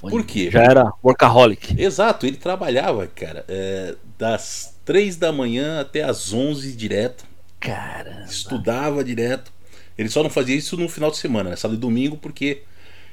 Por 0.00 0.24
quê? 0.24 0.50
Já 0.50 0.62
era 0.62 0.92
workaholic. 1.04 1.80
Exato, 1.80 2.26
ele 2.26 2.36
trabalhava, 2.36 3.06
cara, 3.06 3.44
é, 3.48 3.94
das 4.18 4.74
3 4.84 5.16
da 5.16 5.30
manhã 5.30 5.80
até 5.80 6.02
as 6.02 6.32
11 6.32 6.72
direto. 6.72 7.24
Caramba. 7.58 8.24
Estudava 8.24 9.04
direto. 9.04 9.52
Ele 10.00 10.08
só 10.08 10.22
não 10.22 10.30
fazia 10.30 10.56
isso 10.56 10.78
no 10.78 10.88
final 10.88 11.10
de 11.10 11.18
semana, 11.18 11.50
né? 11.50 11.56
sábado 11.56 11.76
e 11.76 11.80
domingo, 11.80 12.16
porque 12.16 12.62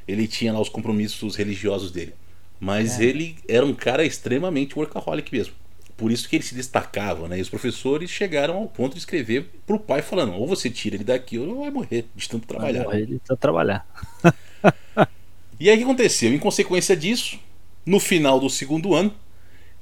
ele 0.07 0.25
tinha 0.25 0.53
lá 0.53 0.61
os 0.61 0.69
compromissos 0.69 1.35
religiosos 1.35 1.91
dele. 1.91 2.13
Mas 2.61 2.97
é. 2.97 3.03
ele 3.03 3.35
era 3.45 3.65
um 3.65 3.73
cara 3.73 4.05
extremamente 4.05 4.73
workaholic 4.79 5.29
mesmo. 5.29 5.53
Por 5.97 6.13
isso 6.13 6.29
que 6.29 6.37
ele 6.37 6.45
se 6.45 6.55
destacava, 6.55 7.27
né? 7.27 7.39
E 7.39 7.41
os 7.41 7.49
professores 7.49 8.09
chegaram 8.09 8.55
ao 8.55 8.67
ponto 8.67 8.93
de 8.93 8.99
escrever 8.99 9.49
pro 9.65 9.77
pai 9.77 10.01
falando: 10.01 10.35
ou 10.35 10.47
você 10.47 10.69
tira 10.69 10.95
ele 10.95 11.03
daqui 11.03 11.37
ou 11.37 11.59
vai 11.59 11.69
morrer 11.69 12.05
de 12.15 12.29
tanto 12.29 12.47
trabalhar. 12.47 12.85
Vai 12.85 13.01
morrer 13.01 13.05
de 13.05 13.19
tanto 13.19 13.39
trabalhar. 13.39 13.85
e 15.59 15.69
aí 15.69 15.75
o 15.75 15.79
que 15.79 15.83
aconteceu? 15.83 16.33
Em 16.33 16.39
consequência 16.39 16.95
disso, 16.95 17.37
no 17.85 17.99
final 17.99 18.39
do 18.39 18.49
segundo 18.49 18.95
ano, 18.95 19.13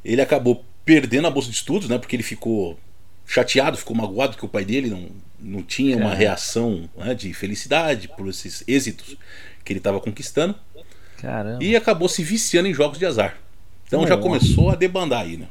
ele 0.04 0.22
acabou 0.24 0.66
perdendo 0.84 1.28
a 1.28 1.30
bolsa 1.30 1.52
de 1.52 1.56
estudos, 1.56 1.88
né? 1.88 2.00
Porque 2.00 2.16
ele 2.16 2.24
ficou 2.24 2.80
chateado, 3.26 3.78
ficou 3.78 3.96
magoado 3.96 4.38
que 4.38 4.46
o 4.46 4.50
pai 4.50 4.64
dele 4.64 4.90
não, 4.90 5.10
não 5.40 5.64
tinha 5.64 5.98
uma 5.98 6.14
reação 6.14 6.90
né, 6.96 7.14
de 7.14 7.34
felicidade 7.34 8.08
por 8.08 8.28
esses 8.28 8.64
êxitos 8.68 9.18
que 9.64 9.74
ele 9.74 9.80
estava 9.80 10.00
conquistando. 10.00 10.56
Caramba. 11.18 11.64
E 11.64 11.76
acabou 11.76 12.08
se 12.08 12.24
viciando 12.24 12.68
em 12.68 12.74
jogos 12.74 13.00
de 13.00 13.06
azar. 13.06 13.38
Então 13.88 14.06
já 14.06 14.18
começou 14.18 14.70
a 14.70 14.76
debandar 14.76 15.22
aí, 15.22 15.38
né? 15.38 15.48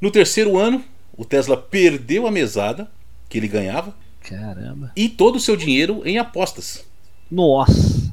No 0.00 0.10
terceiro 0.10 0.58
ano, 0.58 0.84
o 1.16 1.24
Tesla 1.24 1.56
perdeu 1.56 2.26
a 2.26 2.30
mesada 2.30 2.90
que 3.28 3.38
ele 3.38 3.48
ganhava. 3.48 3.94
Caramba. 4.20 4.92
E 4.96 5.08
todo 5.08 5.36
o 5.36 5.40
seu 5.40 5.56
dinheiro 5.56 6.02
em 6.04 6.18
apostas. 6.18 6.84
Nossa. 7.30 8.12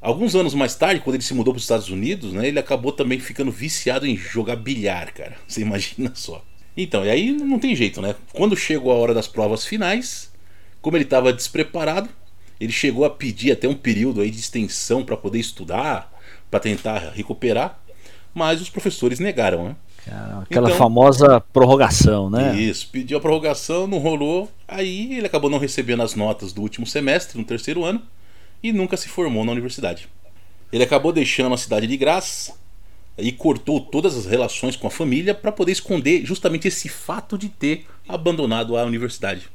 Alguns 0.00 0.34
anos 0.36 0.54
mais 0.54 0.74
tarde, 0.74 1.00
quando 1.00 1.16
ele 1.16 1.24
se 1.24 1.34
mudou 1.34 1.52
para 1.52 1.58
os 1.58 1.64
Estados 1.64 1.88
Unidos, 1.88 2.32
né, 2.32 2.46
ele 2.46 2.58
acabou 2.58 2.92
também 2.92 3.18
ficando 3.18 3.50
viciado 3.50 4.06
em 4.06 4.16
jogar 4.16 4.56
bilhar, 4.56 5.12
cara. 5.12 5.36
Você 5.46 5.60
imagina 5.60 6.12
só. 6.14 6.44
Então, 6.80 7.04
e 7.04 7.10
aí 7.10 7.32
não 7.32 7.58
tem 7.58 7.74
jeito, 7.74 8.00
né? 8.00 8.14
Quando 8.32 8.56
chegou 8.56 8.92
a 8.92 8.94
hora 8.94 9.12
das 9.12 9.26
provas 9.26 9.66
finais, 9.66 10.32
como 10.80 10.96
ele 10.96 11.02
estava 11.02 11.32
despreparado, 11.32 12.08
ele 12.60 12.70
chegou 12.70 13.04
a 13.04 13.10
pedir 13.10 13.50
até 13.50 13.66
um 13.66 13.74
período 13.74 14.20
aí 14.20 14.30
de 14.30 14.38
extensão 14.38 15.04
para 15.04 15.16
poder 15.16 15.40
estudar, 15.40 16.08
para 16.48 16.60
tentar 16.60 17.10
recuperar, 17.12 17.80
mas 18.32 18.60
os 18.60 18.70
professores 18.70 19.18
negaram, 19.18 19.64
né? 19.64 19.76
Aquela 20.42 20.68
então, 20.68 20.78
famosa 20.78 21.40
prorrogação, 21.52 22.30
né? 22.30 22.56
Isso, 22.56 22.88
pediu 22.92 23.18
a 23.18 23.20
prorrogação, 23.20 23.88
não 23.88 23.98
rolou. 23.98 24.48
Aí 24.66 25.14
ele 25.14 25.26
acabou 25.26 25.50
não 25.50 25.58
recebendo 25.58 26.02
as 26.02 26.14
notas 26.14 26.52
do 26.52 26.62
último 26.62 26.86
semestre, 26.86 27.36
no 27.36 27.44
terceiro 27.44 27.84
ano, 27.84 28.00
e 28.62 28.72
nunca 28.72 28.96
se 28.96 29.08
formou 29.08 29.44
na 29.44 29.50
universidade. 29.50 30.08
Ele 30.72 30.84
acabou 30.84 31.12
deixando 31.12 31.52
a 31.52 31.58
cidade 31.58 31.88
de 31.88 31.96
graça 31.96 32.54
e 33.18 33.32
cortou 33.32 33.80
todas 33.80 34.16
as 34.16 34.26
relações 34.26 34.76
com 34.76 34.86
a 34.86 34.90
família 34.90 35.34
para 35.34 35.52
poder 35.52 35.72
esconder 35.72 36.24
justamente 36.24 36.68
esse 36.68 36.88
fato 36.88 37.36
de 37.36 37.48
ter 37.48 37.86
abandonado 38.08 38.76
a 38.76 38.84
universidade. 38.84 39.48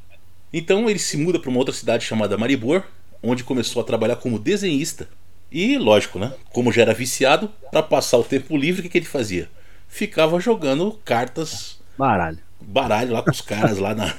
Então 0.51 0.89
ele 0.89 0.99
se 0.99 1.17
muda 1.17 1.39
para 1.39 1.49
uma 1.49 1.59
outra 1.59 1.73
cidade 1.73 2.05
chamada 2.05 2.37
Maribor, 2.37 2.83
onde 3.21 3.43
começou 3.43 3.81
a 3.81 3.85
trabalhar 3.85 4.17
como 4.17 4.37
desenhista. 4.37 5.07
E, 5.51 5.77
lógico, 5.77 6.19
né? 6.19 6.33
Como 6.51 6.71
já 6.71 6.81
era 6.81 6.93
viciado, 6.93 7.49
para 7.71 7.81
passar 7.81 8.17
o 8.17 8.23
tempo 8.23 8.57
livre, 8.57 8.81
o 8.81 8.83
que, 8.83 8.89
que 8.89 8.97
ele 8.97 9.05
fazia? 9.05 9.49
ficava 9.93 10.39
jogando 10.39 10.99
cartas. 11.05 11.79
Baralho. 11.95 12.39
Baralho 12.59 13.13
lá 13.13 13.21
com 13.21 13.29
os 13.29 13.41
caras 13.41 13.77
lá 13.77 13.93
na, 13.93 14.11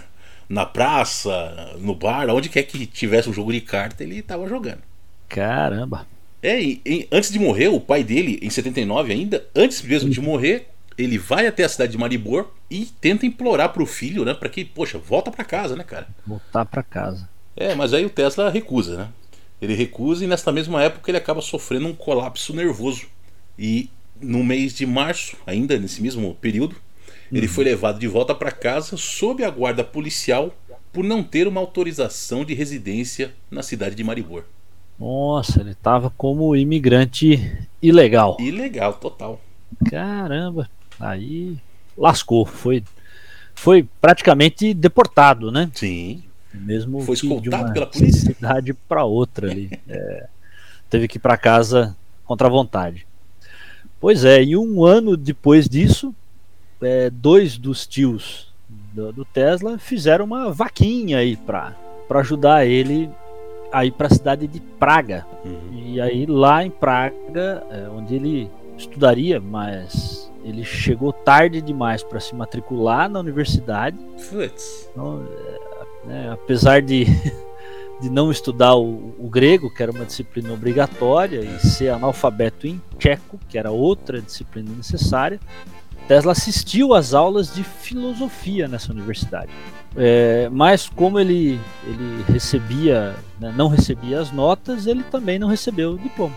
na 0.48 0.64
praça, 0.64 1.74
no 1.78 1.96
bar, 1.96 2.30
onde 2.30 2.48
quer 2.48 2.62
que 2.62 2.86
tivesse 2.86 3.28
um 3.28 3.32
jogo 3.32 3.52
de 3.52 3.60
carta, 3.60 4.04
ele 4.04 4.20
estava 4.20 4.48
jogando. 4.48 4.82
Caramba. 5.28 6.06
É, 6.44 6.62
e, 6.62 6.82
e, 6.84 7.08
antes 7.10 7.32
de 7.32 7.38
morrer, 7.38 7.68
o 7.68 7.80
pai 7.80 8.04
dele, 8.04 8.38
em 8.42 8.50
79 8.50 9.10
ainda, 9.10 9.46
antes 9.56 9.80
mesmo 9.80 10.10
de 10.10 10.20
morrer, 10.20 10.68
ele 10.98 11.16
vai 11.16 11.46
até 11.46 11.64
a 11.64 11.68
cidade 11.70 11.92
de 11.92 11.98
Maribor 11.98 12.50
e 12.70 12.84
tenta 13.00 13.24
implorar 13.24 13.72
pro 13.72 13.86
filho, 13.86 14.26
né, 14.26 14.34
para 14.34 14.50
que, 14.50 14.62
poxa, 14.62 14.98
volta 14.98 15.30
para 15.30 15.42
casa, 15.42 15.74
né, 15.74 15.82
cara? 15.82 16.06
Voltar 16.26 16.66
para 16.66 16.82
casa. 16.82 17.26
É, 17.56 17.74
mas 17.74 17.94
aí 17.94 18.04
o 18.04 18.10
Tesla 18.10 18.50
recusa, 18.50 18.94
né? 18.94 19.08
Ele 19.58 19.72
recusa 19.72 20.22
e 20.22 20.26
nessa 20.26 20.52
mesma 20.52 20.82
época 20.82 21.10
ele 21.10 21.16
acaba 21.16 21.40
sofrendo 21.40 21.88
um 21.88 21.94
colapso 21.94 22.52
nervoso. 22.54 23.06
E 23.58 23.88
no 24.20 24.44
mês 24.44 24.74
de 24.74 24.84
março, 24.84 25.38
ainda 25.46 25.78
nesse 25.78 26.02
mesmo 26.02 26.34
período, 26.34 26.74
uhum. 26.74 27.38
ele 27.38 27.48
foi 27.48 27.64
levado 27.64 27.98
de 27.98 28.06
volta 28.06 28.34
para 28.34 28.50
casa 28.50 28.98
sob 28.98 29.42
a 29.42 29.48
guarda 29.48 29.82
policial 29.82 30.54
por 30.92 31.02
não 31.02 31.22
ter 31.22 31.48
uma 31.48 31.60
autorização 31.60 32.44
de 32.44 32.52
residência 32.52 33.34
na 33.50 33.62
cidade 33.62 33.94
de 33.94 34.04
Maribor. 34.04 34.44
Nossa, 34.98 35.60
ele 35.60 35.72
estava 35.72 36.10
como 36.10 36.54
imigrante 36.54 37.68
ilegal. 37.82 38.36
Ilegal, 38.40 38.94
total. 38.94 39.40
Caramba, 39.90 40.68
aí 40.98 41.58
lascou, 41.96 42.46
foi 42.46 42.82
foi 43.54 43.86
praticamente 44.00 44.74
deportado, 44.74 45.50
né? 45.50 45.70
Sim. 45.74 46.22
Mesmo 46.52 47.00
foi 47.00 47.14
escoltado 47.14 47.72
pela 47.72 47.86
polícia. 47.86 48.34
cidade 48.34 48.74
para 48.74 49.04
outra 49.04 49.50
ali. 49.50 49.70
É, 49.88 50.26
teve 50.90 51.08
que 51.08 51.16
ir 51.18 51.20
para 51.20 51.36
casa 51.36 51.96
contra 52.24 52.46
a 52.46 52.50
vontade. 52.50 53.06
Pois 54.00 54.24
é, 54.24 54.42
e 54.42 54.56
um 54.56 54.84
ano 54.84 55.16
depois 55.16 55.68
disso, 55.68 56.14
é, 56.82 57.10
dois 57.10 57.56
dos 57.56 57.86
tios 57.86 58.52
do, 58.92 59.12
do, 59.12 59.24
Tesla 59.24 59.78
fizeram 59.78 60.24
uma 60.24 60.52
vaquinha 60.52 61.18
aí 61.18 61.36
para 61.36 61.74
ajudar 62.10 62.66
ele 62.66 63.10
a 63.74 63.84
ir 63.84 63.92
para 63.92 64.06
a 64.06 64.10
cidade 64.10 64.46
de 64.46 64.60
Praga. 64.60 65.26
Uhum. 65.44 65.58
E 65.72 66.00
aí 66.00 66.26
lá 66.26 66.64
em 66.64 66.70
Praga, 66.70 67.64
é, 67.70 67.88
onde 67.88 68.14
ele 68.14 68.50
estudaria, 68.78 69.40
mas 69.40 70.30
ele 70.44 70.64
chegou 70.64 71.12
tarde 71.12 71.60
demais 71.60 72.02
para 72.02 72.20
se 72.20 72.34
matricular 72.34 73.08
na 73.08 73.18
universidade. 73.18 73.98
Putz. 74.30 74.88
Então, 74.92 75.26
é, 75.26 76.06
né, 76.06 76.30
apesar 76.32 76.80
de 76.80 77.06
de 78.00 78.10
não 78.10 78.30
estudar 78.30 78.74
o, 78.76 79.14
o, 79.18 79.28
grego, 79.28 79.72
que 79.72 79.82
era 79.82 79.90
uma 79.90 80.04
disciplina 80.04 80.52
obrigatória, 80.52 81.40
e 81.40 81.66
ser 81.66 81.88
analfabeto 81.88 82.66
em 82.66 82.80
tcheco, 82.98 83.38
que 83.48 83.56
era 83.56 83.70
outra 83.70 84.20
disciplina 84.20 84.70
necessária, 84.76 85.40
Tesla 86.06 86.32
assistiu 86.32 86.92
às 86.92 87.14
aulas 87.14 87.54
de 87.54 87.64
filosofia 87.64 88.68
nessa 88.68 88.92
universidade. 88.92 89.50
É, 89.96 90.48
mas 90.50 90.88
como 90.88 91.20
ele, 91.20 91.60
ele 91.86 92.24
recebia, 92.28 93.14
né, 93.40 93.52
não 93.56 93.68
recebia 93.68 94.20
as 94.20 94.32
notas, 94.32 94.86
ele 94.86 95.02
também 95.04 95.38
não 95.38 95.48
recebeu 95.48 95.92
o 95.92 95.98
diploma. 95.98 96.34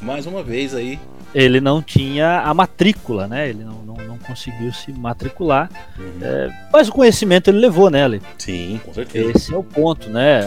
Mais 0.00 0.26
uma 0.26 0.42
vez 0.42 0.74
aí 0.74 0.98
ele 1.34 1.60
não 1.60 1.82
tinha 1.82 2.40
a 2.40 2.54
matrícula, 2.54 3.26
né? 3.26 3.48
Ele 3.48 3.64
não, 3.64 3.82
não, 3.82 3.94
não 3.94 4.18
conseguiu 4.18 4.72
se 4.72 4.92
matricular. 4.92 5.70
Uhum. 5.98 6.18
É, 6.22 6.50
mas 6.72 6.88
o 6.88 6.92
conhecimento 6.92 7.50
ele 7.50 7.58
levou, 7.58 7.90
né, 7.90 8.04
Ale? 8.04 8.22
Sim, 8.38 8.80
com 8.84 8.94
certeza. 8.94 9.32
Esse 9.34 9.54
é 9.54 9.56
o 9.56 9.62
ponto, 9.62 10.08
né? 10.08 10.40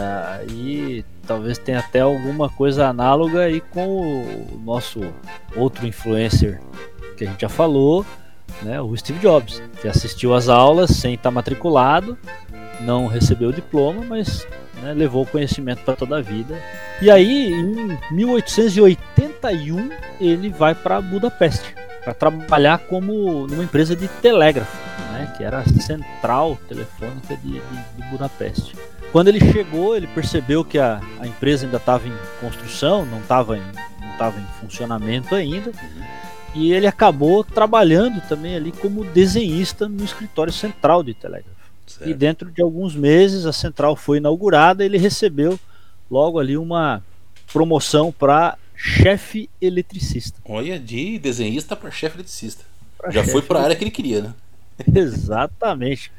E 0.50 1.06
talvez 1.28 1.58
tenha 1.58 1.80
até 1.80 2.00
alguma 2.00 2.50
coisa 2.50 2.88
análoga 2.88 3.42
aí 3.42 3.62
com 3.62 3.88
o 3.88 4.62
nosso 4.64 5.02
outro 5.56 5.86
influencer 5.86 6.60
que 7.16 7.26
a 7.26 7.28
gente 7.28 7.42
já 7.42 7.50
falou, 7.50 8.06
né? 8.62 8.82
O 8.82 8.96
Steve 8.96 9.20
Jobs, 9.20 9.62
que 9.82 9.88
assistiu 9.88 10.34
às 10.34 10.50
aulas 10.50 10.92
sem 10.92 11.14
estar 11.16 11.32
matriculado, 11.32 12.18
não 12.82 13.08
recebeu 13.08 13.50
o 13.50 13.54
diploma, 13.54 14.04
mas 14.08 14.48
né, 14.82 14.94
levou 14.94 15.24
o 15.24 15.28
conhecimento 15.28 15.84
para 15.84 15.96
toda 15.96 16.18
a 16.18 16.22
vida. 16.22 16.60
E 17.02 17.10
aí, 17.10 17.52
em 17.52 17.98
1881, 18.12 19.90
ele 20.20 20.50
vai 20.50 20.76
para 20.76 21.02
Budapeste 21.02 21.76
para 22.04 22.14
trabalhar 22.14 22.80
como 22.80 23.48
numa 23.48 23.64
empresa 23.64 23.96
de 23.96 24.08
telégrafo, 24.08 24.76
né, 25.14 25.32
que 25.38 25.44
era 25.44 25.60
a 25.60 25.66
central 25.66 26.58
telefônica 26.68 27.38
de, 27.38 27.52
de, 27.52 27.60
de 27.60 28.04
Budapeste. 28.10 28.76
quando 29.12 29.28
ele 29.28 29.40
chegou, 29.52 29.96
ele 29.96 30.08
percebeu 30.08 30.66
que 30.66 30.80
a, 30.80 31.00
a 31.20 31.28
empresa 31.28 31.66
ainda 31.66 31.78
estava 31.78 32.08
em 32.08 32.14
construção, 32.40 33.06
não 33.06 33.20
estava 33.20 33.58
em, 33.58 33.62
não 33.62 34.40
em 34.40 34.46
funcionamento 34.60 35.36
ainda. 35.36 35.72
E 36.54 36.74
ele 36.74 36.88
acabou 36.88 37.44
trabalhando 37.44 38.22
também 38.28 38.56
ali 38.56 38.72
como 38.72 39.06
desenhista 39.06 39.88
no 39.88 40.04
escritório 40.04 40.52
central 40.52 41.02
de 41.04 41.14
Telegraph. 41.14 41.56
Certo. 41.88 42.10
E 42.10 42.14
dentro 42.14 42.52
de 42.52 42.62
alguns 42.62 42.96
meses 42.96 43.46
a 43.46 43.54
central 43.54 43.96
foi 43.96 44.18
inaugurada 44.18 44.84
e 44.84 44.86
ele 44.86 44.98
recebeu 44.98 45.60
logo 46.10 46.40
ali 46.40 46.58
uma 46.58 47.02
promoção 47.52 48.12
para 48.12 48.58
chefe 48.76 49.50
eletricista. 49.62 50.40
Olha, 50.46 50.80
de 50.80 51.20
desenhista 51.20 51.76
para 51.76 51.92
chefe 51.92 52.18
eletricista. 52.18 52.64
Pra 52.98 53.12
Já 53.12 53.24
foi 53.24 53.42
para 53.42 53.60
a 53.60 53.64
área 53.64 53.76
que 53.76 53.84
ele 53.84 53.92
queria, 53.92 54.22
né? 54.22 54.34
Exatamente, 54.94 56.12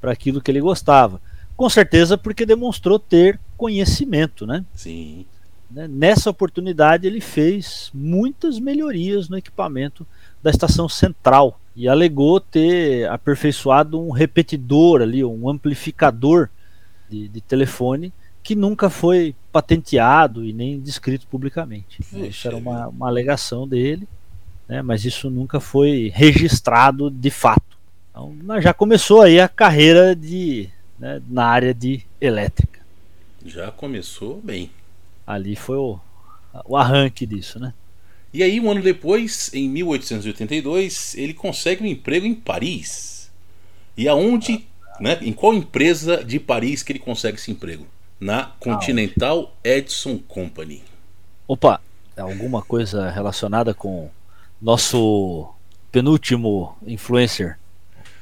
para 0.00 0.12
aquilo 0.12 0.40
que 0.40 0.50
ele 0.50 0.60
gostava. 0.60 1.20
Com 1.56 1.68
certeza 1.68 2.16
porque 2.16 2.46
demonstrou 2.46 2.98
ter 2.98 3.38
conhecimento, 3.56 4.46
né? 4.46 4.64
Sim. 4.74 5.26
Né, 5.70 5.86
nessa 5.86 6.28
oportunidade 6.28 7.06
ele 7.06 7.20
fez 7.20 7.90
muitas 7.94 8.58
melhorias 8.58 9.28
no 9.28 9.38
equipamento 9.38 10.04
da 10.42 10.50
estação 10.50 10.88
central 10.88 11.60
e 11.76 11.86
alegou 11.88 12.40
ter 12.40 13.08
aperfeiçoado 13.08 14.00
um 14.00 14.10
repetidor 14.10 15.00
ali, 15.00 15.24
um 15.24 15.48
amplificador 15.48 16.48
de, 17.08 17.28
de 17.28 17.40
telefone 17.40 18.12
que 18.42 18.56
nunca 18.56 18.90
foi 18.90 19.34
patenteado 19.52 20.44
e 20.44 20.52
nem 20.52 20.80
descrito 20.80 21.26
publicamente. 21.26 22.00
Isso 22.12 22.48
era 22.48 22.56
uma, 22.56 22.88
uma 22.88 23.06
alegação 23.06 23.68
dele, 23.68 24.08
né, 24.66 24.82
mas 24.82 25.04
isso 25.04 25.30
nunca 25.30 25.60
foi 25.60 26.10
registrado 26.12 27.10
de 27.10 27.30
fato. 27.30 27.78
Então, 28.10 28.60
já 28.60 28.74
começou 28.74 29.22
aí 29.22 29.38
a 29.38 29.48
carreira 29.48 30.16
de, 30.16 30.68
né, 30.98 31.22
na 31.28 31.46
área 31.46 31.72
de 31.72 32.04
elétrica. 32.20 32.80
Já 33.44 33.70
começou 33.70 34.40
bem. 34.42 34.70
Ali 35.30 35.54
foi 35.54 35.76
o, 35.76 35.96
o 36.64 36.76
arranque 36.76 37.24
disso, 37.24 37.60
né? 37.60 37.72
E 38.34 38.42
aí, 38.42 38.58
um 38.58 38.68
ano 38.68 38.82
depois, 38.82 39.54
em 39.54 39.68
1882, 39.68 41.14
ele 41.14 41.32
consegue 41.32 41.84
um 41.84 41.86
emprego 41.86 42.26
em 42.26 42.34
Paris. 42.34 43.30
E 43.96 44.08
aonde, 44.08 44.66
né, 44.98 45.18
em 45.22 45.32
qual 45.32 45.54
empresa 45.54 46.24
de 46.24 46.40
Paris 46.40 46.82
que 46.82 46.90
ele 46.90 46.98
consegue 46.98 47.36
esse 47.36 47.48
emprego? 47.48 47.86
Na 48.18 48.46
Continental 48.58 49.56
Edison 49.62 50.18
Company. 50.18 50.82
Opa, 51.46 51.80
é 52.16 52.22
alguma 52.22 52.60
coisa 52.60 53.08
relacionada 53.08 53.72
com 53.72 54.10
nosso 54.60 55.48
penúltimo 55.92 56.76
influencer, 56.84 57.56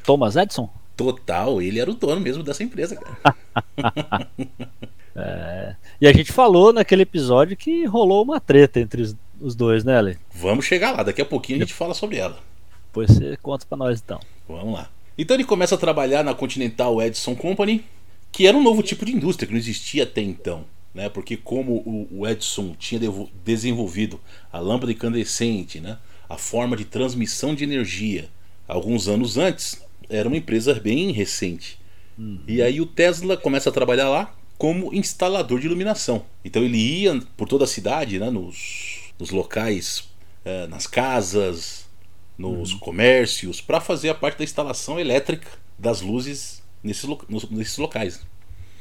Thomas 0.05 0.37
Edison? 0.37 0.69
Total, 0.95 1.63
ele 1.63 1.81
era 1.81 1.91
o 1.91 1.95
dono 1.95 2.21
mesmo 2.21 2.43
dessa 2.43 2.63
empresa, 2.63 2.97
cara. 2.97 3.35
É, 5.21 5.75
e 6.01 6.07
a 6.07 6.13
gente 6.13 6.33
falou 6.33 6.73
naquele 6.73 7.03
episódio 7.03 7.57
que 7.57 7.85
rolou 7.85 8.23
uma 8.23 8.41
treta 8.41 8.81
entre 8.81 9.03
os, 9.03 9.17
os 9.41 9.55
dois, 9.55 9.85
né, 9.85 9.97
Ale? 9.97 10.19
Vamos 10.33 10.65
chegar 10.65 10.93
lá, 10.93 11.03
daqui 11.03 11.21
a 11.21 11.25
pouquinho 11.25 11.59
a 11.59 11.63
gente 11.63 11.75
fala 11.75 11.95
sobre 11.95 12.17
ela. 12.17 12.39
Pois 12.93 13.11
você 13.11 13.37
conta 13.43 13.67
pra 13.67 13.77
nós 13.77 14.01
então. 14.01 14.21
Vamos 14.49 14.75
lá. 14.75 14.91
Então 15.17 15.37
ele 15.37 15.45
começa 15.45 15.75
a 15.75 15.79
trabalhar 15.79 16.23
na 16.23 16.35
Continental 16.35 17.03
Edison 17.03 17.35
Company, 17.35 17.85
que 18.31 18.47
era 18.47 18.57
um 18.57 18.63
novo 18.63 18.83
tipo 18.83 19.05
de 19.05 19.13
indústria 19.13 19.47
que 19.47 19.53
não 19.53 19.59
existia 19.59 20.05
até 20.05 20.21
então. 20.21 20.65
Né? 20.95 21.09
Porque 21.09 21.37
como 21.37 22.09
o 22.11 22.27
Edison 22.27 22.75
tinha 22.79 23.01
desenvolvido 23.45 24.21
a 24.53 24.59
lâmpada 24.59 24.93
incandescente, 24.93 25.81
né? 25.81 25.99
a 26.29 26.37
forma 26.37 26.77
de 26.77 26.85
transmissão 26.85 27.55
de 27.55 27.65
energia, 27.65 28.29
alguns 28.67 29.09
anos 29.09 29.37
antes, 29.37 29.83
era 30.09 30.29
uma 30.29 30.37
empresa 30.37 30.75
bem 30.75 31.11
recente. 31.11 31.79
Uhum. 32.17 32.41
E 32.47 32.63
aí 32.63 32.81
o 32.81 32.87
Tesla 32.87 33.37
começa 33.37 33.71
a 33.71 33.73
trabalhar 33.73 34.09
lá 34.09 34.38
como 34.59 34.93
instalador 34.93 35.61
de 35.61 35.67
iluminação. 35.67 36.27
Então 36.45 36.63
ele 36.63 36.77
ia 36.77 37.23
por 37.37 37.49
toda 37.49 37.65
a 37.65 37.69
cidade, 37.69 38.19
né, 38.19 38.29
nos, 38.29 39.13
nos 39.19 39.31
locais, 39.31 40.09
é, 40.45 40.67
nas 40.67 40.87
casas, 40.87 41.89
nos 42.37 42.73
uhum. 42.73 42.79
comércios, 42.81 43.61
para 43.61 43.81
fazer 43.81 44.09
a 44.09 44.15
parte 44.15 44.39
da 44.39 44.45
instalação 44.45 44.99
elétrica 44.99 45.49
das 45.79 46.01
luzes 46.01 46.61
nesses, 46.83 47.05
lo 47.05 47.19
nesses 47.51 47.79
locais. 47.79 48.21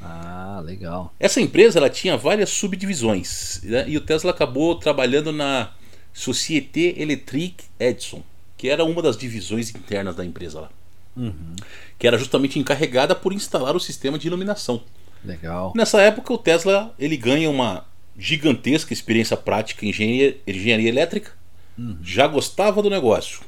Ah, 0.00 0.60
legal. 0.64 1.14
Essa 1.18 1.40
empresa 1.40 1.78
ela 1.78 1.90
tinha 1.90 2.16
várias 2.16 2.50
subdivisões 2.50 3.60
né, 3.62 3.84
e 3.88 3.96
o 3.96 4.00
Tesla 4.00 4.30
acabou 4.32 4.74
trabalhando 4.76 5.32
na 5.32 5.72
Société 6.12 7.00
Électrique 7.00 7.64
Edison, 7.78 8.22
que 8.56 8.68
era 8.68 8.84
uma 8.84 9.00
das 9.00 9.16
divisões 9.16 9.70
internas 9.70 10.16
da 10.16 10.24
empresa 10.24 10.60
lá. 10.60 10.70
Uhum. 11.16 11.54
Que 11.98 12.06
era 12.06 12.18
justamente 12.18 12.58
encarregada 12.58 13.14
por 13.14 13.32
instalar 13.32 13.74
o 13.74 13.80
sistema 13.80 14.18
de 14.18 14.28
iluminação. 14.28 14.82
Legal. 15.24 15.72
Nessa 15.74 16.00
época, 16.00 16.32
o 16.32 16.38
Tesla 16.38 16.94
ele 16.98 17.16
ganha 17.16 17.50
uma 17.50 17.84
gigantesca 18.18 18.92
experiência 18.92 19.36
prática 19.36 19.84
em 19.84 19.90
engenharia, 19.90 20.36
engenharia 20.46 20.88
elétrica. 20.88 21.32
Uhum. 21.78 21.98
Já 22.02 22.26
gostava 22.26 22.82
do 22.82 22.90
negócio. 22.90 23.40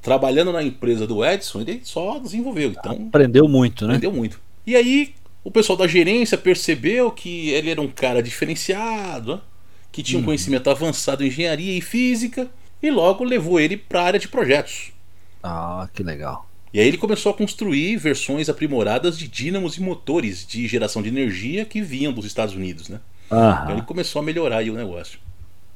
Trabalhando 0.00 0.52
na 0.52 0.62
empresa 0.62 1.06
do 1.06 1.24
Edison, 1.24 1.60
ele 1.60 1.80
só 1.82 2.18
desenvolveu. 2.18 2.70
Então, 2.70 3.06
aprendeu 3.08 3.48
muito, 3.48 3.86
né? 3.86 3.94
Aprendeu 3.94 4.12
muito. 4.12 4.40
E 4.66 4.74
aí, 4.76 5.14
o 5.42 5.50
pessoal 5.50 5.76
da 5.76 5.86
gerência 5.86 6.38
percebeu 6.38 7.10
que 7.10 7.50
ele 7.50 7.70
era 7.70 7.80
um 7.80 7.88
cara 7.88 8.22
diferenciado, 8.22 9.40
que 9.92 10.02
tinha 10.02 10.18
um 10.18 10.20
uhum. 10.20 10.26
conhecimento 10.26 10.70
avançado 10.70 11.24
em 11.24 11.26
engenharia 11.26 11.76
e 11.76 11.80
física, 11.80 12.48
e 12.82 12.90
logo 12.90 13.24
levou 13.24 13.58
ele 13.58 13.76
para 13.76 14.00
a 14.00 14.04
área 14.04 14.20
de 14.20 14.28
projetos. 14.28 14.92
Ah, 15.42 15.88
que 15.92 16.02
legal. 16.02 16.48
E 16.72 16.80
aí 16.80 16.86
ele 16.86 16.98
começou 16.98 17.30
a 17.30 17.34
construir 17.34 17.96
versões 17.96 18.48
aprimoradas 18.48 19.16
de 19.18 19.28
dínamos 19.28 19.76
e 19.76 19.80
motores 19.80 20.46
de 20.46 20.66
geração 20.66 21.00
de 21.00 21.08
energia 21.08 21.64
que 21.64 21.80
vinham 21.80 22.12
dos 22.12 22.24
Estados 22.24 22.54
Unidos, 22.54 22.88
né? 22.88 23.00
Então 23.62 23.72
ele 23.72 23.82
começou 23.82 24.20
a 24.20 24.24
melhorar 24.24 24.62
o 24.64 24.74
negócio. 24.74 25.18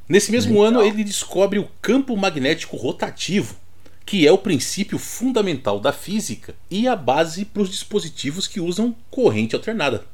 Nesse 0.09 0.33
mesmo 0.33 0.55
Legal. 0.55 0.83
ano 0.83 0.83
ele 0.83 1.05
descobre 1.05 1.59
o 1.59 1.69
campo 1.81 2.17
magnético 2.17 2.77
rotativo, 2.77 3.55
que 4.05 4.27
é 4.27 4.33
o 4.33 4.39
princípio 4.39 4.99
fundamental 4.99 5.79
da 5.79 5.93
física 5.93 6.55
e 6.71 6.89
a 6.89 6.97
base 6.97 7.45
para 7.45 7.63
os 7.63 7.71
dispositivos 7.71 8.49
que 8.49 8.61
usam 8.61 8.95
corrente 9.11 9.55
alternada. 9.55 10.05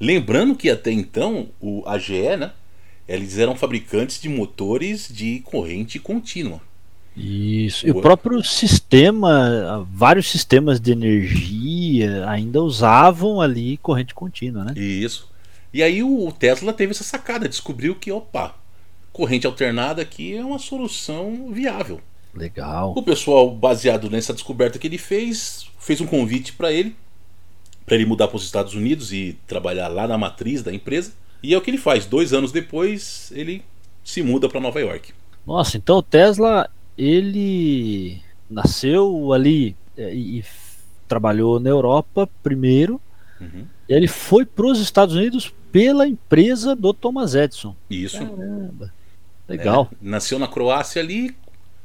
Lembrando 0.00 0.56
que 0.56 0.68
até 0.68 0.90
então 0.90 1.48
o 1.60 1.84
AGE, 1.86 2.36
né, 2.36 2.52
eles 3.06 3.38
eram 3.38 3.54
fabricantes 3.54 4.20
de 4.20 4.28
motores 4.28 5.08
de 5.08 5.40
corrente 5.44 5.98
contínua. 5.98 6.60
Isso. 7.16 7.86
E 7.86 7.90
o 7.90 8.00
próprio 8.00 8.42
sistema, 8.42 9.86
vários 9.92 10.28
sistemas 10.28 10.80
de 10.80 10.92
energia 10.92 12.28
ainda 12.28 12.60
usavam 12.60 13.40
ali 13.40 13.76
corrente 13.76 14.14
contínua, 14.14 14.64
né? 14.64 14.74
Isso. 14.76 15.32
E 15.72 15.82
aí 15.82 16.02
o 16.02 16.30
Tesla 16.32 16.72
teve 16.72 16.92
essa 16.92 17.04
sacada, 17.04 17.48
descobriu 17.48 17.94
que, 17.94 18.10
opa, 18.10 18.54
corrente 19.12 19.46
alternada 19.46 20.02
aqui 20.02 20.36
é 20.36 20.44
uma 20.44 20.58
solução 20.58 21.50
viável. 21.52 22.00
Legal. 22.34 22.92
O 22.96 23.02
pessoal, 23.02 23.50
baseado 23.50 24.10
nessa 24.10 24.32
descoberta 24.32 24.78
que 24.78 24.86
ele 24.86 24.98
fez, 24.98 25.68
fez 25.78 26.00
um 26.00 26.06
convite 26.06 26.52
para 26.52 26.72
ele, 26.72 26.96
para 27.86 27.94
ele 27.94 28.06
mudar 28.06 28.26
para 28.26 28.36
os 28.36 28.44
Estados 28.44 28.74
Unidos 28.74 29.12
e 29.12 29.38
trabalhar 29.46 29.86
lá 29.88 30.08
na 30.08 30.18
matriz 30.18 30.62
da 30.62 30.74
empresa. 30.74 31.12
E 31.42 31.54
é 31.54 31.58
o 31.58 31.60
que 31.60 31.70
ele 31.70 31.78
faz. 31.78 32.06
Dois 32.06 32.32
anos 32.32 32.50
depois, 32.50 33.30
ele 33.34 33.62
se 34.02 34.22
muda 34.22 34.48
para 34.48 34.60
Nova 34.60 34.80
York. 34.80 35.12
Nossa, 35.46 35.76
então 35.76 35.98
o 35.98 36.02
Tesla 36.02 36.68
ele 36.96 38.20
nasceu 38.48 39.32
ali 39.32 39.76
é, 39.96 40.14
e, 40.14 40.38
e 40.38 40.44
trabalhou 41.08 41.60
na 41.60 41.70
Europa 41.70 42.28
primeiro. 42.42 43.00
Uhum. 43.40 43.66
E 43.88 43.92
ele 43.92 44.08
foi 44.08 44.44
para 44.44 44.66
os 44.66 44.80
Estados 44.80 45.14
Unidos 45.14 45.52
pela 45.70 46.06
empresa 46.06 46.74
do 46.74 46.94
Thomas 46.94 47.34
Edison. 47.34 47.74
Isso. 47.90 48.18
Caramba. 48.18 48.92
Legal. 49.48 49.88
É, 49.92 49.96
nasceu 50.00 50.38
na 50.38 50.48
Croácia 50.48 51.02
ali, 51.02 51.34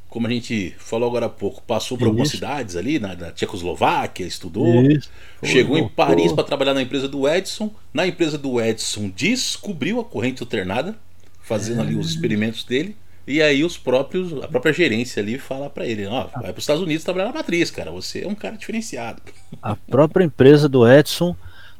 como 0.09 0.27
a 0.27 0.29
gente 0.29 0.75
falou 0.79 1.09
agora 1.09 1.27
há 1.27 1.29
pouco, 1.29 1.61
passou 1.61 1.97
por 1.97 2.03
Isso. 2.03 2.09
algumas 2.09 2.29
cidades 2.29 2.75
ali, 2.75 2.99
na, 2.99 3.15
na 3.15 3.31
Tchecoslováquia, 3.31 4.25
estudou. 4.25 4.81
Isso. 4.83 5.09
Chegou 5.43 5.77
em 5.77 5.87
Paris 5.87 6.31
para 6.31 6.43
trabalhar 6.43 6.73
na 6.73 6.81
empresa 6.81 7.07
do 7.07 7.27
Edison. 7.27 7.71
Na 7.93 8.07
empresa 8.07 8.37
do 8.37 8.61
Edison 8.61 9.09
descobriu 9.09 9.99
a 9.99 10.05
corrente 10.05 10.41
alternada, 10.41 10.95
fazendo 11.41 11.81
é. 11.81 11.83
ali 11.83 11.95
os 11.95 12.09
experimentos 12.09 12.63
dele. 12.63 12.95
E 13.29 13.43
aí 13.43 13.63
os 13.63 13.77
próprios, 13.77 14.33
a 14.43 14.47
própria 14.47 14.73
gerência 14.73 15.21
ali 15.21 15.37
fala 15.37 15.69
para 15.69 15.85
ele, 15.85 16.07
ó, 16.07 16.25
vai 16.33 16.51
para 16.51 16.57
os 16.57 16.63
Estados 16.63 16.81
Unidos 16.81 17.03
trabalhar 17.03 17.27
na 17.27 17.33
matriz, 17.33 17.69
cara, 17.69 17.91
você 17.91 18.23
é 18.23 18.27
um 18.27 18.33
cara 18.33 18.57
diferenciado. 18.57 19.21
A 19.61 19.75
própria 19.75 20.25
empresa 20.25 20.67
do 20.67 20.91
Edson 20.91 21.35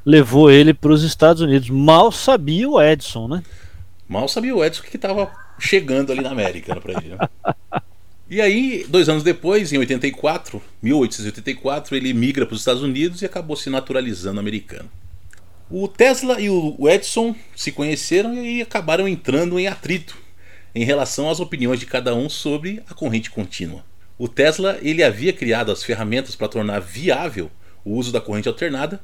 levou 0.06 0.48
ele 0.48 0.72
para 0.72 0.92
os 0.92 1.02
Estados 1.02 1.42
Unidos. 1.42 1.68
Mal 1.68 2.12
sabia 2.12 2.68
o 2.70 2.80
Edson, 2.80 3.26
né? 3.26 3.42
Mal 4.08 4.28
sabia 4.28 4.54
o 4.54 4.64
Edson 4.64 4.84
que 4.84 4.94
estava 4.94 5.28
chegando 5.58 6.12
ali 6.12 6.20
na 6.20 6.30
América 6.30 6.72
né, 6.72 6.80
para 6.80 6.92
ele. 6.92 7.16
Né? 7.16 7.28
E 8.30 8.40
aí, 8.40 8.86
dois 8.88 9.08
anos 9.08 9.24
depois, 9.24 9.72
em 9.72 9.78
84, 9.78 10.62
1884, 10.80 11.96
ele 11.96 12.14
migra 12.14 12.46
para 12.46 12.54
os 12.54 12.60
Estados 12.60 12.80
Unidos 12.84 13.22
e 13.22 13.26
acabou 13.26 13.56
se 13.56 13.68
naturalizando 13.68 14.38
americano. 14.38 14.88
O 15.68 15.88
Tesla 15.88 16.40
e 16.40 16.48
o 16.48 16.88
Edison 16.88 17.34
se 17.56 17.72
conheceram 17.72 18.36
e 18.36 18.62
acabaram 18.62 19.08
entrando 19.08 19.58
em 19.58 19.66
atrito 19.66 20.29
em 20.74 20.84
relação 20.84 21.28
às 21.30 21.40
opiniões 21.40 21.80
de 21.80 21.86
cada 21.86 22.14
um 22.14 22.28
sobre 22.28 22.82
a 22.88 22.94
corrente 22.94 23.30
contínua. 23.30 23.84
O 24.18 24.28
Tesla 24.28 24.78
ele 24.82 25.02
havia 25.02 25.32
criado 25.32 25.72
as 25.72 25.82
ferramentas 25.82 26.36
para 26.36 26.48
tornar 26.48 26.80
viável 26.80 27.50
o 27.84 27.94
uso 27.94 28.12
da 28.12 28.20
corrente 28.20 28.48
alternada, 28.48 29.00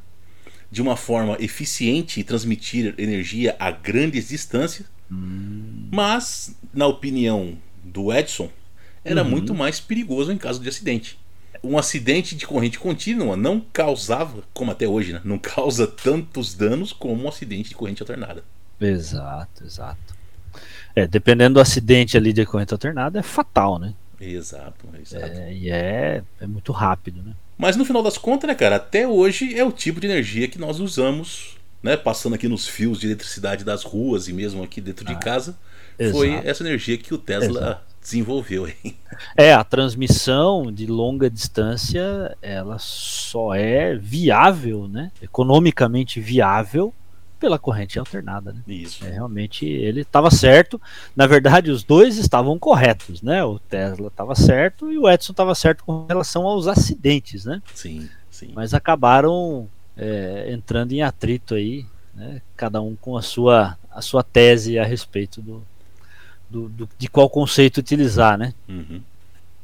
de 0.70 0.82
uma 0.82 0.96
forma 0.96 1.36
eficiente 1.40 2.20
e 2.20 2.24
transmitir 2.24 2.94
energia 2.98 3.56
a 3.58 3.70
grandes 3.70 4.28
distâncias. 4.28 4.86
Hum. 5.10 5.88
Mas, 5.90 6.54
na 6.74 6.86
opinião 6.86 7.56
do 7.82 8.12
Edson, 8.12 8.50
era 9.04 9.22
Uhum. 9.22 9.30
muito 9.30 9.54
mais 9.54 9.80
perigoso 9.80 10.32
em 10.32 10.36
caso 10.38 10.60
de 10.60 10.68
acidente. 10.68 11.18
Um 11.62 11.78
acidente 11.78 12.36
de 12.36 12.46
corrente 12.46 12.78
contínua 12.78 13.36
não 13.36 13.60
causava, 13.60 14.44
como 14.52 14.70
até 14.72 14.86
hoje, 14.86 15.12
né? 15.14 15.20
não 15.24 15.38
causa 15.38 15.86
tantos 15.86 16.54
danos 16.54 16.92
como 16.92 17.24
um 17.24 17.28
acidente 17.28 17.70
de 17.70 17.74
corrente 17.74 18.02
alternada. 18.02 18.44
Exato, 18.80 19.64
exato. 19.64 20.15
É, 20.96 21.06
dependendo 21.06 21.54
do 21.54 21.60
acidente 21.60 22.16
ali 22.16 22.32
de 22.32 22.46
corrente 22.46 22.72
alternada, 22.72 23.18
é 23.18 23.22
fatal, 23.22 23.78
né? 23.78 23.92
Exato, 24.18 24.88
exato. 24.98 25.26
É, 25.26 25.52
e 25.52 25.70
é, 25.70 26.22
é 26.40 26.46
muito 26.46 26.72
rápido, 26.72 27.22
né? 27.22 27.34
Mas 27.58 27.76
no 27.76 27.84
final 27.84 28.02
das 28.02 28.16
contas, 28.16 28.48
né, 28.48 28.54
cara, 28.54 28.76
até 28.76 29.06
hoje 29.06 29.54
é 29.58 29.62
o 29.62 29.70
tipo 29.70 30.00
de 30.00 30.06
energia 30.06 30.48
que 30.48 30.58
nós 30.58 30.80
usamos, 30.80 31.58
né? 31.82 31.98
Passando 31.98 32.34
aqui 32.34 32.48
nos 32.48 32.66
fios 32.66 32.98
de 32.98 33.08
eletricidade 33.08 33.62
das 33.62 33.84
ruas 33.84 34.26
e 34.26 34.32
mesmo 34.32 34.62
aqui 34.62 34.80
dentro 34.80 35.04
de 35.04 35.14
casa. 35.16 35.54
Foi 36.12 36.32
exato. 36.32 36.48
essa 36.48 36.62
energia 36.62 36.98
que 36.98 37.14
o 37.14 37.18
Tesla 37.18 37.60
Exato. 37.60 37.80
desenvolveu 38.00 38.64
aí. 38.66 38.96
É, 39.34 39.54
a 39.54 39.64
transmissão 39.64 40.70
de 40.70 40.84
longa 40.84 41.30
distância, 41.30 42.36
ela 42.42 42.76
só 42.78 43.54
é 43.54 43.96
viável, 43.96 44.86
né? 44.86 45.10
Economicamente 45.22 46.20
viável 46.20 46.92
pela 47.38 47.58
corrente 47.58 47.98
alternada, 47.98 48.52
né? 48.52 48.60
Isso. 48.66 49.04
É, 49.06 49.10
realmente 49.10 49.64
ele 49.66 50.00
estava 50.02 50.30
certo. 50.30 50.80
Na 51.14 51.26
verdade, 51.26 51.70
os 51.70 51.82
dois 51.82 52.16
estavam 52.18 52.58
corretos, 52.58 53.22
né? 53.22 53.44
O 53.44 53.58
Tesla 53.58 54.08
estava 54.08 54.34
certo 54.34 54.90
e 54.90 54.98
o 54.98 55.08
Edson 55.08 55.32
estava 55.32 55.54
certo 55.54 55.84
com 55.84 56.06
relação 56.06 56.46
aos 56.46 56.66
acidentes, 56.66 57.44
né? 57.44 57.62
Sim, 57.74 58.08
sim. 58.30 58.50
Mas 58.54 58.72
acabaram 58.74 59.68
é, 59.96 60.50
entrando 60.52 60.92
em 60.92 61.02
atrito 61.02 61.54
aí, 61.54 61.84
né? 62.14 62.40
Cada 62.56 62.80
um 62.80 62.96
com 62.96 63.16
a 63.16 63.22
sua, 63.22 63.76
a 63.90 64.00
sua 64.00 64.22
tese 64.22 64.78
a 64.78 64.84
respeito 64.84 65.40
do, 65.42 65.62
do, 66.48 66.68
do- 66.68 66.88
de 66.98 67.08
qual 67.08 67.28
conceito 67.28 67.78
utilizar, 67.78 68.36
né? 68.38 68.54
Uhum. 68.68 69.00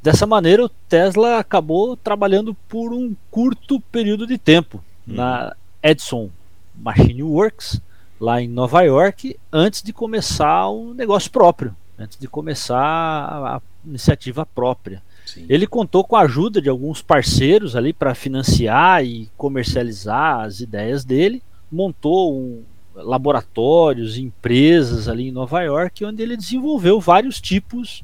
Dessa 0.03 0.27
maneira, 0.27 0.65
o 0.65 0.69
Tesla 0.69 1.39
acabou 1.39 1.97
trabalhando 1.97 2.55
por 2.69 2.93
um 2.93 3.15
curto 3.31 3.81
período 3.81 4.27
de 4.27 4.37
tempo 4.37 4.83
Uhum. 5.07 5.15
na 5.17 5.57
Edison 5.83 6.29
Machine 6.75 7.23
Works, 7.23 7.81
lá 8.21 8.41
em 8.41 8.49
Nova 8.49 8.83
York, 8.83 9.39
antes 9.53 9.83
de 9.83 9.93
começar 9.93 10.69
um 10.71 10.95
negócio 10.95 11.31
próprio, 11.31 11.75
antes 11.99 12.19
de 12.19 12.29
começar 12.29 12.79
a, 12.79 13.57
a 13.57 13.63
iniciativa 13.85 14.47
própria. 14.47 15.03
Sim. 15.27 15.47
Ele 15.49 15.67
contou 15.67 16.05
com 16.05 16.17
a 16.17 16.23
ajuda 16.23 16.61
de 16.61 16.69
alguns 16.69 17.01
parceiros 17.03 17.77
ali 17.77 17.93
para 17.93 18.15
financiar 18.15 19.05
e 19.05 19.29
comercializar 19.37 20.41
as 20.41 20.61
ideias 20.61 21.05
dele, 21.05 21.43
montou 21.71 22.37
um, 22.37 22.63
laboratórios, 22.95 24.19
empresas 24.19 25.09
ali 25.09 25.29
em 25.29 25.33
Nova 25.33 25.61
York, 25.63 26.05
onde 26.05 26.23
ele 26.23 26.37
desenvolveu 26.37 27.01
vários 27.01 27.41
tipos 27.41 28.03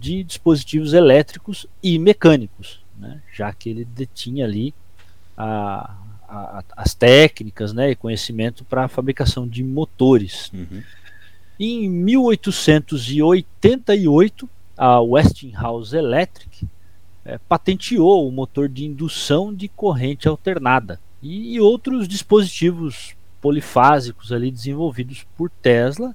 de 0.00 0.22
dispositivos 0.24 0.92
elétricos 0.92 1.66
e 1.82 1.98
mecânicos, 1.98 2.80
né? 2.98 3.20
já 3.32 3.52
que 3.52 3.68
ele 3.68 3.84
detinha 3.84 4.44
ali 4.44 4.74
a- 5.36 5.94
a- 6.28 6.64
as 6.76 6.94
técnicas 6.94 7.72
né? 7.72 7.90
e 7.90 7.96
conhecimento 7.96 8.64
para 8.64 8.84
a 8.84 8.88
fabricação 8.88 9.48
de 9.48 9.64
motores. 9.64 10.50
Uhum. 10.52 10.82
Em 11.60 11.88
1888, 11.88 14.48
a 14.76 15.00
Westinghouse 15.00 15.96
Electric 15.96 16.66
eh, 17.24 17.38
patenteou 17.48 18.28
o 18.28 18.32
motor 18.32 18.68
de 18.68 18.84
indução 18.84 19.52
de 19.54 19.68
corrente 19.68 20.28
alternada 20.28 21.00
e, 21.22 21.54
e 21.54 21.60
outros 21.60 22.06
dispositivos 22.06 23.14
polifásicos 23.40 24.32
ali 24.32 24.50
desenvolvidos 24.50 25.24
por 25.36 25.48
Tesla, 25.50 26.14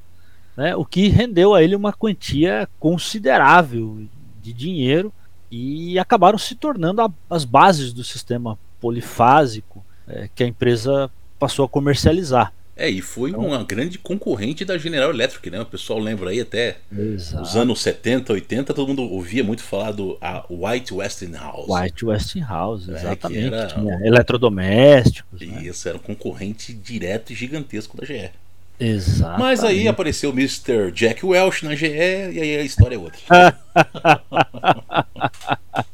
né, 0.56 0.76
o 0.76 0.86
que 0.86 1.08
rendeu 1.10 1.54
a 1.54 1.62
ele 1.64 1.76
uma 1.76 1.92
quantia 1.94 2.68
considerável 2.80 4.04
de 4.42 4.54
dinheiro 4.54 5.12
e 5.52 5.98
acabaram 6.00 6.38
se 6.38 6.56
tornando 6.56 7.02
a- 7.02 7.12
as 7.30 7.44
bases 7.46 7.92
do 7.94 8.04
sistema 8.04 8.58
polifásico 8.80 9.83
eh, 10.08 10.30
que 10.36 10.44
a 10.44 10.48
empresa 10.48 11.10
passou 11.40 11.66
a 11.66 11.70
comercializar. 11.70 12.52
É, 12.76 12.90
e 12.90 13.04
foi 13.04 13.30
Então- 13.30 13.46
uma 13.46 13.64
grande 13.64 14.00
concorrente 14.00 14.66
da 14.66 14.76
General 14.80 15.12
Electric, 15.12 15.48
né? 15.52 15.62
O 15.62 15.66
pessoal 15.66 16.00
lembra 16.00 16.32
aí 16.32 16.42
até 16.42 16.78
Exato. 16.92 17.44
os 17.44 17.56
anos 17.56 17.80
70, 17.82 18.34
80, 18.34 18.74
todo 18.74 18.88
mundo 18.88 19.04
ouvia 19.04 19.44
muito 19.44 19.62
falar 19.62 19.92
do 19.92 20.18
a 20.20 20.44
White 20.50 20.92
Westinghouse. 20.92 21.72
White 21.72 22.04
Westinghouse, 22.04 22.90
É, 22.90 22.94
que 22.94 23.00
exatamente. 23.00 23.46
era- 23.54 23.68
Tinha 23.68 24.00
eletrodomésticos. 24.04 25.40
Né? 25.42 25.64
Isso, 25.66 25.88
era 25.88 25.98
um 25.98 26.02
concorrente 26.02 26.74
direto 26.74 27.32
e 27.32 27.36
gigantesco 27.36 27.96
da 27.96 28.06
GE. 28.08 28.32
Exato. 28.80 29.40
Mas 29.40 29.64
aí 29.64 29.88
apareceu 29.88 30.32
o 30.32 30.34
Mr. 30.34 30.92
Jack 30.92 31.24
Welch 31.24 31.64
na 31.64 31.76
GE 31.76 31.86
e 31.88 32.42
aí 32.42 32.58
a 32.58 32.64
história 32.64 32.96
é 32.96 32.98
outra. 32.98 33.20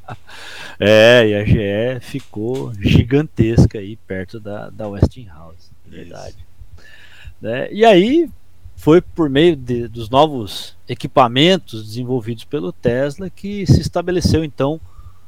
É, 0.80 1.28
e 1.28 1.36
a 1.36 1.44
GE 1.44 2.00
ficou 2.02 2.72
gigantesca 2.80 3.80
aí 3.80 3.96
perto 4.08 4.40
da, 4.40 4.70
da 4.70 4.88
Westinghouse. 4.88 5.70
Verdade. 5.86 6.38
Né? 7.42 7.68
E 7.72 7.84
aí 7.84 8.30
foi 8.76 9.02
por 9.02 9.30
meio 9.30 9.56
de- 9.56 9.88
dos 9.90 10.10
novos 10.10 10.78
equipamentos 10.88 11.86
desenvolvidos 11.86 12.46
pelo 12.46 12.72
Tesla 12.72 13.30
que 13.30 13.66
se 13.68 13.82
estabeleceu 13.82 14.44
então 14.44 14.80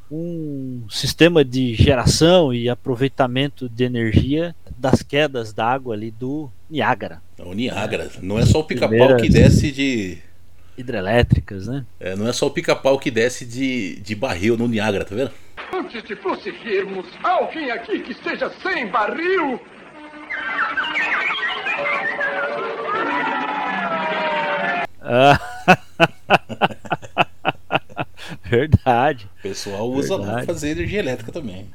um 0.09 0.83
sistema 0.89 1.43
de 1.43 1.73
geração 1.73 2.53
e 2.53 2.69
aproveitamento 2.69 3.67
de 3.69 3.83
energia 3.85 4.53
das 4.77 5.01
quedas 5.01 5.53
d'água 5.53 5.93
ali 5.95 6.11
do 6.11 6.49
Niágara, 6.69 7.21
O 7.39 7.53
Niágara. 7.53 8.09
Não 8.21 8.37
é 8.37 8.45
só 8.45 8.59
o 8.59 8.63
pica-pau 8.63 8.89
Primeiras- 8.89 9.21
que 9.21 9.29
desce 9.29 9.71
de. 9.71 10.17
Hidrelétricas, 10.81 11.67
né? 11.67 11.85
é, 11.99 12.15
não 12.15 12.27
é 12.27 12.33
só 12.33 12.47
o 12.47 12.51
pica-pau 12.51 12.99
que 12.99 13.09
desce 13.09 13.45
de, 13.45 13.99
de 14.01 14.13
barril 14.15 14.57
no 14.57 14.67
Niágara, 14.67 15.05
tá 15.05 15.15
vendo? 15.15 15.31
Antes 15.73 16.03
de 16.03 16.15
prosseguirmos, 16.15 17.05
há 17.23 17.31
alguém 17.31 17.71
aqui 17.71 17.99
que 17.99 18.11
esteja 18.11 18.51
sem 18.61 18.87
barril? 18.87 19.59
Ah. 25.01 25.39
Verdade. 28.43 29.29
O 29.39 29.41
pessoal 29.41 29.89
usa 29.89 30.15
lá 30.15 30.17
pra 30.17 30.25
Verdade. 30.25 30.45
fazer 30.47 30.69
energia 30.71 30.99
elétrica 30.99 31.31
também. 31.31 31.69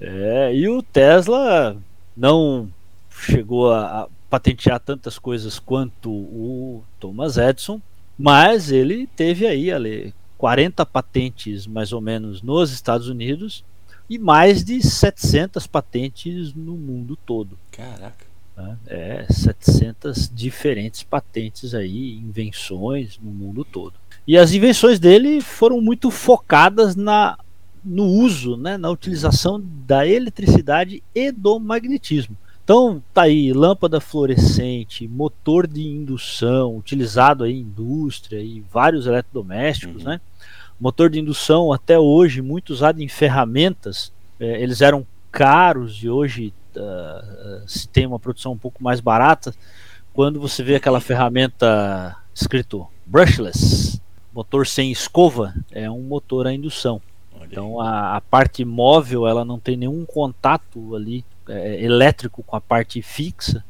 É, 0.00 0.54
e 0.54 0.68
o 0.68 0.82
Tesla 0.82 1.76
não 2.16 2.68
chegou 3.10 3.72
a, 3.72 4.02
a 4.02 4.08
patentear 4.28 4.78
tantas 4.80 5.18
coisas 5.18 5.58
quanto 5.58 6.10
o 6.10 6.84
Thomas 7.00 7.38
Edison, 7.38 7.80
mas 8.18 8.70
ele 8.70 9.06
teve 9.16 9.46
aí 9.46 9.70
ali 9.70 10.14
40 10.38 10.84
patentes 10.86 11.66
mais 11.66 11.92
ou 11.92 12.00
menos 12.00 12.42
nos 12.42 12.70
Estados 12.70 13.08
Unidos 13.08 13.64
e 14.08 14.18
mais 14.18 14.64
de 14.64 14.80
700 14.80 15.66
patentes 15.66 16.54
no 16.54 16.76
mundo 16.76 17.16
todo. 17.16 17.58
Caraca. 17.70 18.24
né? 18.56 18.78
É, 18.86 19.26
700 19.30 20.30
diferentes 20.32 21.02
patentes 21.02 21.74
aí, 21.74 22.14
invenções 22.14 23.18
no 23.20 23.30
mundo 23.30 23.64
todo. 23.64 23.94
E 24.26 24.36
as 24.36 24.52
invenções 24.52 24.98
dele 24.98 25.40
foram 25.40 25.80
muito 25.80 26.10
focadas 26.10 26.96
na, 26.96 27.38
no 27.84 28.04
uso, 28.04 28.56
né, 28.56 28.76
na 28.76 28.90
utilização 28.90 29.62
da 29.86 30.06
eletricidade 30.06 31.02
e 31.14 31.30
do 31.30 31.58
magnetismo. 31.60 32.36
Então, 32.66 33.00
tá 33.14 33.22
aí 33.22 33.52
lâmpada 33.52 34.00
fluorescente, 34.00 35.06
motor 35.06 35.68
de 35.68 35.86
indução, 35.86 36.76
utilizado 36.76 37.44
aí 37.44 37.52
em 37.52 37.60
indústria 37.60 38.40
e 38.40 38.60
vários 38.60 39.06
eletrodomésticos, 39.06 40.02
Uhum. 40.02 40.08
né? 40.10 40.20
Motor 40.80 41.08
de 41.08 41.20
indução 41.20 41.72
até 41.72 41.96
hoje 41.96 42.42
muito 42.42 42.70
usado 42.70 43.00
em 43.00 43.06
ferramentas. 43.06 44.12
eh, 44.40 44.60
eles 44.60 44.80
eram 44.80 45.06
caros 45.30 46.02
e 46.02 46.08
hoje 46.10 46.52
ah, 46.76 47.62
se 47.68 47.86
tem 47.88 48.04
uma 48.04 48.18
produção 48.18 48.50
um 48.52 48.58
pouco 48.58 48.82
mais 48.82 49.00
barata. 49.00 49.54
Quando 50.12 50.40
você 50.40 50.62
vê 50.64 50.74
aquela 50.74 51.00
ferramenta 51.00 52.16
escrito 52.34 52.84
brushless, 53.06 54.00
motor 54.34 54.66
sem 54.66 54.90
escova, 54.90 55.54
é 55.70 55.88
um 55.88 56.02
motor 56.02 56.48
a 56.48 56.52
indução. 56.52 57.00
Olha. 57.32 57.46
Então 57.48 57.80
a, 57.80 58.16
a 58.16 58.20
parte 58.20 58.64
móvel 58.64 59.26
ela 59.28 59.44
não 59.44 59.58
tem 59.60 59.76
nenhum 59.76 60.04
contato 60.04 60.96
ali 60.96 61.24
é, 61.48 61.82
elétrico 61.82 62.42
com 62.42 62.56
a 62.56 62.60
parte 62.60 63.00
fixa 63.02 63.64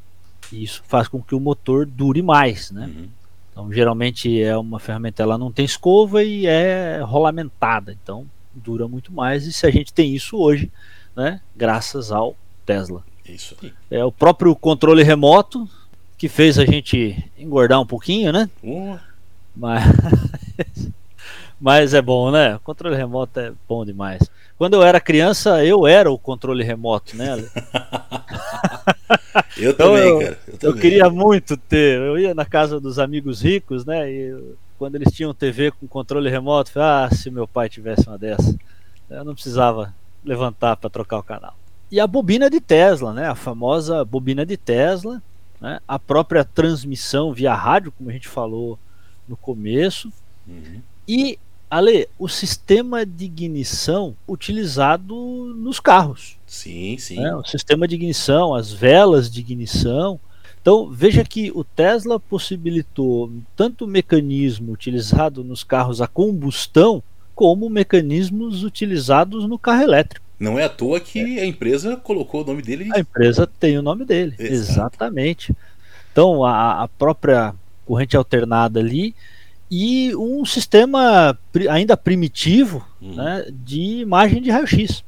e 0.52 0.62
isso 0.62 0.82
faz 0.86 1.08
com 1.08 1.22
que 1.22 1.34
o 1.34 1.40
motor 1.40 1.86
dure 1.86 2.22
mais, 2.22 2.70
né? 2.70 2.86
Uhum. 2.86 3.08
Então 3.50 3.72
geralmente 3.72 4.42
é 4.42 4.56
uma 4.56 4.78
ferramenta 4.78 5.22
ela 5.22 5.38
não 5.38 5.50
tem 5.50 5.64
escova 5.64 6.22
e 6.22 6.46
é 6.46 7.00
rolamentada, 7.02 7.92
então 7.92 8.26
dura 8.54 8.88
muito 8.88 9.12
mais 9.12 9.46
e 9.46 9.52
se 9.52 9.66
a 9.66 9.70
gente 9.70 9.92
tem 9.92 10.14
isso 10.14 10.36
hoje, 10.36 10.70
né? 11.14 11.40
Graças 11.54 12.12
ao 12.12 12.36
Tesla. 12.64 13.02
Isso 13.24 13.56
aí. 13.62 13.72
É 13.90 14.04
o 14.04 14.12
próprio 14.12 14.54
controle 14.54 15.02
remoto 15.02 15.68
que 16.16 16.28
fez 16.28 16.58
a 16.58 16.64
gente 16.64 17.30
engordar 17.38 17.80
um 17.80 17.86
pouquinho, 17.86 18.32
né? 18.32 18.48
Oh, 18.62 18.96
Mas, 19.54 19.84
Mas 21.60 21.94
é 21.94 22.02
bom, 22.02 22.30
né? 22.30 22.56
O 22.56 22.60
controle 22.60 22.96
remoto 22.96 23.40
é 23.40 23.52
bom 23.68 23.84
demais. 23.84 24.22
Quando 24.58 24.74
eu 24.74 24.82
era 24.82 25.00
criança, 25.00 25.64
eu 25.64 25.86
era 25.86 26.10
o 26.10 26.18
controle 26.18 26.62
remoto, 26.62 27.16
né? 27.16 27.36
eu 29.56 29.74
também, 29.74 30.08
eu, 30.08 30.18
cara. 30.18 30.38
Eu, 30.46 30.58
também. 30.58 30.60
eu, 30.62 30.74
queria 30.74 31.10
muito 31.10 31.56
ter. 31.56 31.98
Eu 31.98 32.18
ia 32.18 32.34
na 32.34 32.44
casa 32.44 32.78
dos 32.78 32.98
amigos 32.98 33.42
ricos, 33.42 33.84
né? 33.84 34.10
E 34.10 34.54
quando 34.78 34.96
eles 34.96 35.12
tinham 35.12 35.34
TV 35.34 35.70
com 35.70 35.86
controle 35.86 36.30
remoto, 36.30 36.70
eu 36.70 36.74
falei, 36.74 36.88
ah, 36.88 37.10
se 37.10 37.30
meu 37.30 37.48
pai 37.48 37.68
tivesse 37.68 38.06
uma 38.06 38.18
dessa. 38.18 38.56
Eu 39.08 39.24
não 39.24 39.34
precisava 39.34 39.94
levantar 40.24 40.76
para 40.76 40.90
trocar 40.90 41.18
o 41.18 41.22
canal. 41.22 41.54
E 41.90 42.00
a 42.00 42.06
bobina 42.06 42.50
de 42.50 42.60
Tesla, 42.60 43.12
né? 43.12 43.28
A 43.28 43.34
famosa 43.34 44.04
bobina 44.04 44.44
de 44.44 44.56
Tesla, 44.56 45.22
né? 45.60 45.80
a 45.86 45.98
própria 45.98 46.44
transmissão 46.44 47.32
via 47.32 47.54
rádio, 47.54 47.92
como 47.92 48.10
a 48.10 48.12
gente 48.12 48.28
falou 48.28 48.78
no 49.28 49.36
começo. 49.36 50.12
Uhum. 50.46 50.80
E, 51.06 51.38
Ale, 51.68 52.08
o 52.18 52.28
sistema 52.28 53.04
de 53.04 53.24
ignição 53.24 54.14
utilizado 54.26 55.14
nos 55.56 55.80
carros. 55.80 56.36
Sim, 56.46 56.96
sim. 56.98 57.16
Né? 57.16 57.34
O 57.34 57.44
sistema 57.44 57.88
de 57.88 57.96
ignição, 57.96 58.54
as 58.54 58.72
velas 58.72 59.30
de 59.30 59.40
ignição. 59.40 60.20
Então, 60.62 60.88
veja 60.90 61.24
que 61.24 61.50
o 61.54 61.64
Tesla 61.64 62.20
possibilitou 62.20 63.30
tanto 63.56 63.84
o 63.84 63.88
mecanismo 63.88 64.72
utilizado 64.72 65.42
nos 65.42 65.64
carros 65.64 66.00
a 66.00 66.06
combustão, 66.06 67.02
como 67.34 67.68
mecanismos 67.68 68.64
utilizados 68.64 69.46
no 69.46 69.58
carro 69.58 69.82
elétrico. 69.82 70.24
Não 70.38 70.58
é 70.58 70.64
à 70.64 70.68
toa 70.68 71.00
que 71.00 71.38
é. 71.38 71.42
a 71.42 71.46
empresa 71.46 71.96
colocou 71.96 72.42
o 72.42 72.46
nome 72.46 72.62
dele. 72.62 72.88
A 72.94 73.00
empresa 73.00 73.46
tem 73.46 73.78
o 73.78 73.82
nome 73.82 74.04
dele, 74.04 74.34
Exato. 74.38 74.52
exatamente. 74.52 75.56
Então, 76.12 76.44
a, 76.44 76.82
a 76.84 76.88
própria 76.88 77.54
corrente 77.84 78.16
alternada 78.16 78.80
ali 78.80 79.14
e 79.70 80.14
um 80.14 80.44
sistema 80.44 81.36
ainda 81.68 81.96
primitivo 81.96 82.86
uhum. 83.00 83.14
né, 83.14 83.46
de 83.50 84.00
imagem 84.00 84.40
de 84.40 84.50
raio-x. 84.50 85.04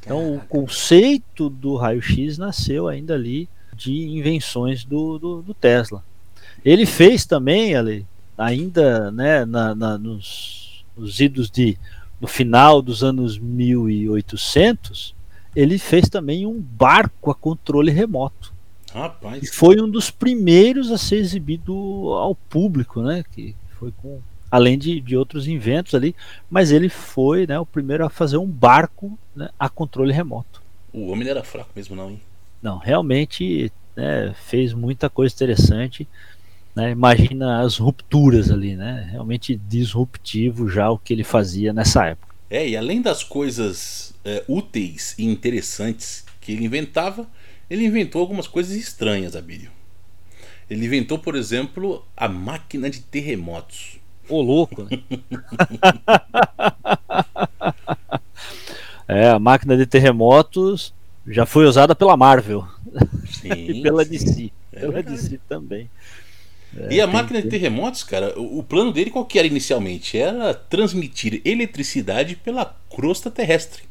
Então, 0.00 0.36
o 0.36 0.40
conceito 0.40 1.50
do 1.50 1.74
raio-x 1.76 2.38
nasceu 2.38 2.86
ainda 2.86 3.14
ali 3.14 3.48
de 3.74 3.92
invenções 3.92 4.84
do, 4.84 5.18
do, 5.18 5.42
do 5.42 5.52
Tesla. 5.52 6.04
Ele 6.64 6.86
fez 6.86 7.26
também, 7.26 7.74
ali, 7.74 8.06
ainda 8.38 9.10
né, 9.10 9.44
na, 9.44 9.74
na, 9.74 9.98
nos, 9.98 10.84
nos 10.96 11.18
idos 11.20 11.50
de 11.50 11.76
no 12.20 12.28
final 12.28 12.80
dos 12.80 13.02
anos 13.02 13.38
1800, 13.38 15.14
ele 15.54 15.78
fez 15.78 16.08
também 16.08 16.46
um 16.46 16.60
barco 16.60 17.30
a 17.30 17.34
controle 17.34 17.90
remoto. 17.90 18.54
Rapaz. 18.92 19.42
E 19.42 19.46
foi 19.46 19.80
um 19.80 19.88
dos 19.88 20.10
primeiros 20.10 20.90
a 20.90 20.96
ser 20.96 21.16
exibido 21.16 21.74
ao 22.14 22.34
público, 22.34 23.02
né? 23.02 23.22
Que 23.32 23.54
foi 23.78 23.92
com 23.92 24.20
além 24.50 24.78
de, 24.78 25.00
de 25.00 25.16
outros 25.16 25.46
inventos 25.48 25.94
ali, 25.94 26.14
mas 26.48 26.70
ele 26.70 26.88
foi 26.88 27.46
né, 27.46 27.58
o 27.58 27.66
primeiro 27.66 28.04
a 28.04 28.10
fazer 28.10 28.36
um 28.36 28.46
barco 28.46 29.18
né, 29.34 29.48
a 29.58 29.68
controle 29.68 30.12
remoto. 30.12 30.62
O 30.92 31.08
homem 31.08 31.28
era 31.28 31.42
fraco 31.42 31.70
mesmo, 31.74 31.96
não, 31.96 32.10
hein? 32.10 32.20
Não, 32.62 32.78
realmente 32.78 33.70
né, 33.94 34.34
fez 34.46 34.72
muita 34.72 35.10
coisa 35.10 35.34
interessante. 35.34 36.08
Né, 36.74 36.90
imagina 36.90 37.62
as 37.62 37.78
rupturas 37.78 38.50
ali, 38.50 38.76
né? 38.76 39.08
Realmente 39.10 39.56
disruptivo 39.56 40.68
já 40.68 40.90
o 40.90 40.98
que 40.98 41.12
ele 41.12 41.24
fazia 41.24 41.72
nessa 41.72 42.06
época. 42.06 42.34
É, 42.50 42.68
e 42.68 42.76
além 42.76 43.02
das 43.02 43.24
coisas 43.24 44.14
é, 44.24 44.44
úteis 44.46 45.14
e 45.18 45.24
interessantes 45.24 46.24
que 46.40 46.52
ele 46.52 46.64
inventava, 46.64 47.26
ele 47.68 47.84
inventou 47.84 48.20
algumas 48.20 48.46
coisas 48.46 48.76
estranhas, 48.76 49.34
Abílio. 49.34 49.70
Ele 50.68 50.86
inventou, 50.86 51.18
por 51.18 51.36
exemplo, 51.36 52.04
a 52.16 52.28
máquina 52.28 52.90
de 52.90 53.00
terremotos. 53.00 53.98
Ô, 54.28 54.42
louco! 54.42 54.82
Né? 54.82 55.00
é, 59.06 59.28
a 59.28 59.38
máquina 59.38 59.76
de 59.76 59.86
terremotos 59.86 60.92
já 61.26 61.46
foi 61.46 61.66
usada 61.66 61.94
pela 61.94 62.16
Marvel 62.16 62.66
sim, 63.28 63.52
e 63.70 63.82
pela 63.82 64.04
sim. 64.04 64.10
DC. 64.10 64.52
É 64.72 64.80
pela 64.80 64.92
verdade. 64.92 65.16
DC 65.16 65.40
também. 65.48 65.88
É, 66.76 66.94
e 66.94 67.00
a 67.00 67.06
máquina 67.06 67.40
de 67.40 67.48
terremotos, 67.48 68.02
cara, 68.02 68.38
o, 68.38 68.58
o 68.58 68.62
plano 68.62 68.92
dele 68.92 69.10
qual 69.10 69.24
que 69.24 69.38
era 69.38 69.46
inicialmente? 69.46 70.18
Era 70.18 70.52
transmitir 70.52 71.40
eletricidade 71.44 72.36
pela 72.36 72.76
crosta 72.90 73.30
terrestre. 73.30 73.84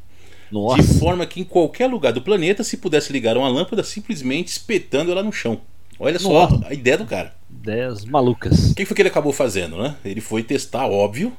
Nossa. 0.52 0.82
De 0.82 1.00
forma 1.00 1.26
que 1.26 1.40
em 1.42 1.44
qualquer 1.44 1.88
lugar 1.88 2.14
do 2.14 2.22
planeta 2.22 2.64
se 2.64 2.78
pudesse 2.78 3.12
ligar 3.12 3.38
uma 3.38 3.50
lâmpada 3.50 3.84
simplesmente 3.84 4.50
espetando 4.50 5.12
ela 5.12 5.24
no 5.24 5.32
chão. 5.32 5.62
Olha 6.00 6.20
só 6.20 6.50
Nossa. 6.50 6.68
a 6.68 6.74
ideia 6.74 6.98
do 6.98 7.06
cara. 7.06 7.34
Ideias 7.50 8.04
malucas. 8.06 8.72
O 8.72 8.76
que 8.76 8.86
foi 8.86 8.96
que 8.96 9.02
ele 9.02 9.10
acabou 9.10 9.32
fazendo, 9.32 9.82
né? 9.82 9.96
Ele 10.04 10.22
foi 10.22 10.44
testar, 10.44 10.88
óbvio, 10.88 11.32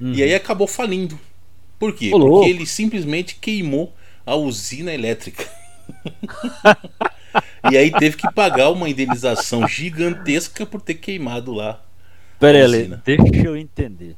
uhum. 0.00 0.12
e 0.12 0.22
aí 0.22 0.34
acabou 0.34 0.66
falindo. 0.66 1.18
Por 1.78 1.94
quê? 1.94 2.10
Porque 2.10 2.48
ele 2.48 2.66
simplesmente 2.66 3.36
queimou 3.36 3.92
a 4.24 4.34
usina 4.34 4.92
elétrica. 4.92 5.44
E 7.70 7.76
aí 7.76 7.90
teve 7.90 8.16
que 8.16 8.30
pagar 8.32 8.70
uma 8.70 8.88
indenização 8.88 9.66
gigantesca 9.66 10.66
por 10.66 10.80
ter 10.80 10.94
queimado 10.94 11.52
lá. 11.52 11.82
Pera 12.38 12.66
aí, 12.66 12.88
deixa 13.04 13.46
eu 13.46 13.56
entender. 13.56 14.16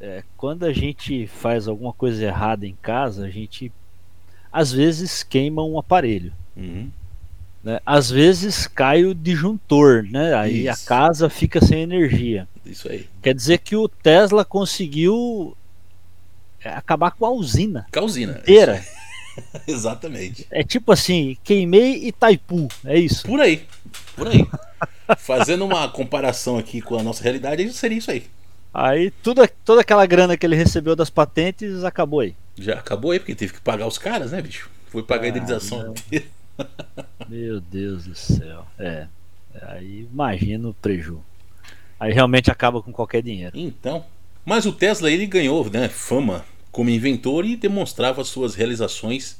É, 0.00 0.22
quando 0.36 0.64
a 0.64 0.72
gente 0.72 1.26
faz 1.26 1.68
alguma 1.68 1.92
coisa 1.92 2.24
errada 2.24 2.66
em 2.66 2.76
casa, 2.82 3.26
a 3.26 3.30
gente 3.30 3.70
às 4.52 4.72
vezes 4.72 5.22
queima 5.22 5.62
um 5.62 5.78
aparelho. 5.78 6.32
Uhum. 6.56 6.90
Né? 7.66 7.80
Às 7.84 8.08
vezes 8.08 8.68
cai 8.68 9.04
o 9.04 9.12
disjuntor, 9.12 10.04
né? 10.08 10.34
Aí 10.34 10.68
Isso. 10.68 10.84
a 10.84 10.86
casa 10.86 11.28
fica 11.28 11.60
sem 11.60 11.82
energia. 11.82 12.46
Isso 12.64 12.88
aí. 12.88 13.08
Quer 13.20 13.34
dizer 13.34 13.58
que 13.58 13.74
o 13.74 13.88
Tesla 13.88 14.44
conseguiu 14.44 15.56
é, 16.62 16.68
acabar 16.68 17.10
com 17.10 17.26
a 17.26 17.30
usina. 17.32 17.84
Com 17.92 17.98
a 17.98 18.02
usina. 18.04 18.38
Inteira. 18.38 18.84
Exatamente. 19.66 20.46
É 20.48 20.62
tipo 20.62 20.92
assim, 20.92 21.36
queimei 21.42 22.06
Itaipu, 22.06 22.68
é 22.84 23.00
isso? 23.00 23.26
Por 23.26 23.40
aí, 23.40 23.66
por 24.14 24.28
aí. 24.28 24.46
Fazendo 25.18 25.64
uma 25.64 25.88
comparação 25.88 26.56
aqui 26.56 26.80
com 26.80 26.96
a 26.96 27.02
nossa 27.02 27.20
realidade, 27.20 27.72
seria 27.72 27.98
isso 27.98 28.12
aí. 28.12 28.26
Aí 28.72 29.10
tudo, 29.10 29.42
toda 29.64 29.80
aquela 29.80 30.06
grana 30.06 30.36
que 30.36 30.46
ele 30.46 30.54
recebeu 30.54 30.94
das 30.94 31.10
patentes 31.10 31.82
acabou 31.82 32.20
aí. 32.20 32.36
Já 32.56 32.74
acabou 32.74 33.10
aí, 33.10 33.18
porque 33.18 33.34
teve 33.34 33.54
que 33.54 33.60
pagar 33.60 33.88
os 33.88 33.98
caras, 33.98 34.30
né, 34.30 34.40
bicho? 34.40 34.70
Foi 34.86 35.02
pagar 35.02 35.24
ah, 35.24 35.26
a 35.26 35.28
indenização. 35.30 35.92
Meu 37.28 37.60
Deus 37.60 38.04
do 38.04 38.14
céu. 38.14 38.66
É. 38.78 39.06
Aí 39.62 40.06
imagina 40.12 40.68
o 40.68 40.74
preju. 40.74 41.22
Aí 41.98 42.12
realmente 42.12 42.50
acaba 42.50 42.82
com 42.82 42.92
qualquer 42.92 43.22
dinheiro. 43.22 43.58
Então. 43.58 44.04
Mas 44.44 44.64
o 44.64 44.72
Tesla 44.72 45.10
ele 45.10 45.26
ganhou 45.26 45.68
né, 45.70 45.88
fama 45.88 46.44
como 46.70 46.90
inventor 46.90 47.44
e 47.44 47.56
demonstrava 47.56 48.22
suas 48.22 48.54
realizações 48.54 49.38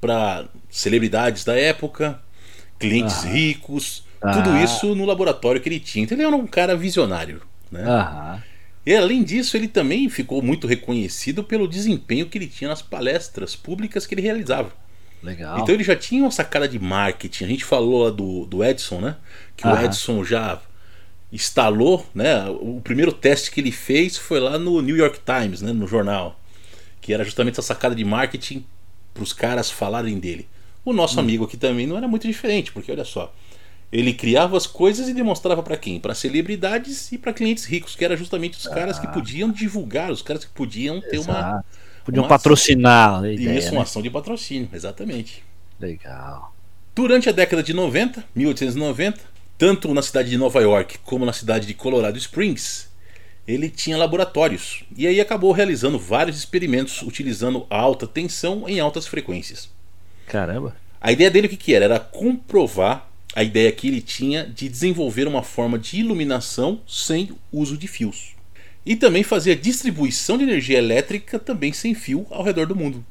para 0.00 0.44
celebridades 0.70 1.44
da 1.44 1.58
época, 1.58 2.20
clientes 2.78 3.24
ah. 3.24 3.28
ricos, 3.28 4.04
ah. 4.20 4.32
tudo 4.32 4.56
isso 4.58 4.94
no 4.94 5.04
laboratório 5.04 5.60
que 5.60 5.68
ele 5.68 5.80
tinha. 5.80 6.04
Então 6.04 6.16
ele 6.16 6.26
era 6.26 6.36
um 6.36 6.46
cara 6.46 6.76
visionário. 6.76 7.42
Né? 7.70 7.82
Ah. 7.84 8.42
E 8.86 8.94
além 8.94 9.24
disso, 9.24 9.56
ele 9.56 9.66
também 9.66 10.08
ficou 10.10 10.42
muito 10.42 10.66
reconhecido 10.66 11.42
pelo 11.42 11.66
desempenho 11.66 12.26
que 12.26 12.36
ele 12.36 12.46
tinha 12.46 12.68
nas 12.68 12.82
palestras 12.82 13.56
públicas 13.56 14.06
que 14.06 14.14
ele 14.14 14.22
realizava. 14.22 14.70
Legal. 15.24 15.58
Então 15.60 15.74
ele 15.74 15.82
já 15.82 15.96
tinha 15.96 16.22
uma 16.22 16.30
sacada 16.30 16.68
de 16.68 16.78
marketing. 16.78 17.44
A 17.44 17.48
gente 17.48 17.64
falou 17.64 18.12
do, 18.12 18.46
do 18.46 18.62
Edson, 18.62 19.00
né? 19.00 19.16
Que 19.56 19.66
o 19.66 19.76
Edson 19.76 20.22
já 20.22 20.60
instalou, 21.32 22.06
né? 22.14 22.46
O 22.48 22.80
primeiro 22.82 23.12
teste 23.12 23.50
que 23.50 23.60
ele 23.60 23.72
fez 23.72 24.16
foi 24.16 24.38
lá 24.38 24.58
no 24.58 24.80
New 24.80 24.96
York 24.96 25.20
Times, 25.24 25.62
né? 25.62 25.72
No 25.72 25.86
jornal 25.86 26.40
que 27.04 27.12
era 27.12 27.22
justamente 27.22 27.60
essa 27.60 27.74
sacada 27.74 27.94
de 27.94 28.02
marketing 28.02 28.64
para 29.12 29.22
os 29.22 29.34
caras 29.34 29.70
falarem 29.70 30.18
dele. 30.18 30.48
O 30.82 30.90
nosso 30.90 31.18
hum. 31.18 31.20
amigo 31.20 31.44
aqui 31.44 31.58
também 31.58 31.86
não 31.86 31.98
era 31.98 32.08
muito 32.08 32.26
diferente, 32.26 32.72
porque 32.72 32.90
olha 32.90 33.04
só, 33.04 33.30
ele 33.92 34.14
criava 34.14 34.56
as 34.56 34.66
coisas 34.66 35.06
e 35.06 35.12
demonstrava 35.12 35.62
para 35.62 35.76
quem? 35.76 36.00
Para 36.00 36.14
celebridades 36.14 37.12
e 37.12 37.18
para 37.18 37.34
clientes 37.34 37.66
ricos, 37.66 37.94
que 37.94 38.06
era 38.06 38.16
justamente 38.16 38.56
os 38.56 38.66
ah. 38.66 38.70
caras 38.70 38.98
que 38.98 39.06
ah. 39.06 39.10
podiam 39.10 39.52
divulgar, 39.52 40.10
os 40.10 40.22
caras 40.22 40.46
que 40.46 40.50
podiam 40.52 40.98
ter 40.98 41.16
Exato. 41.16 41.30
uma 41.30 41.64
podiam 42.04 42.22
uma 42.22 42.28
patrocinar 42.28 43.16
ação, 43.16 43.30
ideia, 43.30 43.58
isso, 43.58 43.70
né? 43.70 43.72
uma 43.72 43.82
ação 43.82 44.02
de 44.02 44.10
patrocínio, 44.10 44.68
exatamente. 44.72 45.42
Legal. 45.80 46.54
Durante 46.94 47.28
a 47.28 47.32
década 47.32 47.62
de 47.62 47.72
90, 47.72 48.24
1890, 48.34 49.20
tanto 49.58 49.92
na 49.94 50.02
cidade 50.02 50.30
de 50.30 50.36
Nova 50.36 50.60
York 50.60 50.98
como 51.04 51.24
na 51.24 51.32
cidade 51.32 51.66
de 51.66 51.74
Colorado 51.74 52.18
Springs, 52.18 52.88
ele 53.46 53.68
tinha 53.68 53.96
laboratórios 53.96 54.84
e 54.96 55.06
aí 55.06 55.20
acabou 55.20 55.52
realizando 55.52 55.98
vários 55.98 56.38
experimentos 56.38 57.02
utilizando 57.02 57.66
alta 57.68 58.06
tensão 58.06 58.68
em 58.68 58.80
altas 58.80 59.06
frequências. 59.06 59.68
Caramba! 60.26 60.76
A 61.00 61.12
ideia 61.12 61.30
dele 61.30 61.46
o 61.46 61.50
que, 61.50 61.56
que 61.56 61.74
era? 61.74 61.84
Era 61.84 62.00
comprovar 62.00 63.08
a 63.34 63.42
ideia 63.42 63.70
que 63.72 63.88
ele 63.88 64.00
tinha 64.00 64.46
de 64.46 64.68
desenvolver 64.68 65.26
uma 65.26 65.42
forma 65.42 65.78
de 65.78 65.98
iluminação 65.98 66.80
sem 66.86 67.36
uso 67.52 67.76
de 67.76 67.86
fios. 67.88 68.33
E 68.84 68.96
também 68.96 69.22
fazer 69.22 69.52
a 69.52 69.56
distribuição 69.56 70.36
de 70.36 70.44
energia 70.44 70.78
elétrica 70.78 71.38
também 71.38 71.72
sem 71.72 71.94
fio 71.94 72.26
ao 72.30 72.42
redor 72.42 72.66
do 72.66 72.76
mundo. 72.76 73.04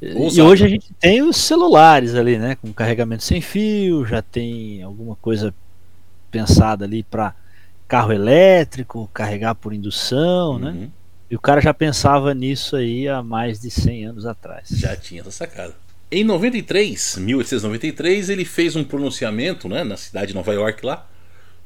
E 0.00 0.42
hoje 0.42 0.64
a 0.64 0.68
gente 0.68 0.92
tem 1.00 1.22
os 1.22 1.36
celulares 1.36 2.14
ali, 2.14 2.38
né? 2.38 2.56
Com 2.56 2.72
carregamento 2.72 3.24
sem 3.24 3.40
fio, 3.40 4.04
já 4.04 4.20
tem 4.20 4.82
alguma 4.82 5.16
coisa 5.16 5.54
pensada 6.30 6.84
ali 6.84 7.02
para 7.02 7.34
carro 7.88 8.12
elétrico, 8.12 9.10
carregar 9.12 9.54
por 9.54 9.72
indução, 9.72 10.58
né? 10.58 10.70
uhum. 10.70 10.80
né? 10.80 10.90
E 11.28 11.34
o 11.34 11.40
cara 11.40 11.60
já 11.60 11.74
pensava 11.74 12.32
nisso 12.34 12.76
aí 12.76 13.08
há 13.08 13.20
mais 13.20 13.60
de 13.60 13.68
100 13.68 14.06
anos 14.06 14.26
atrás. 14.26 14.68
Já 14.70 14.94
tinha 14.94 15.22
essa 15.22 15.30
sacada. 15.32 15.74
Em 16.08 16.22
93, 16.22 17.16
1893, 17.16 18.28
ele 18.28 18.44
fez 18.44 18.76
um 18.76 18.84
pronunciamento 18.84 19.68
né, 19.68 19.82
na 19.82 19.96
cidade 19.96 20.28
de 20.28 20.34
Nova 20.34 20.52
York 20.54 20.86
lá 20.86 21.04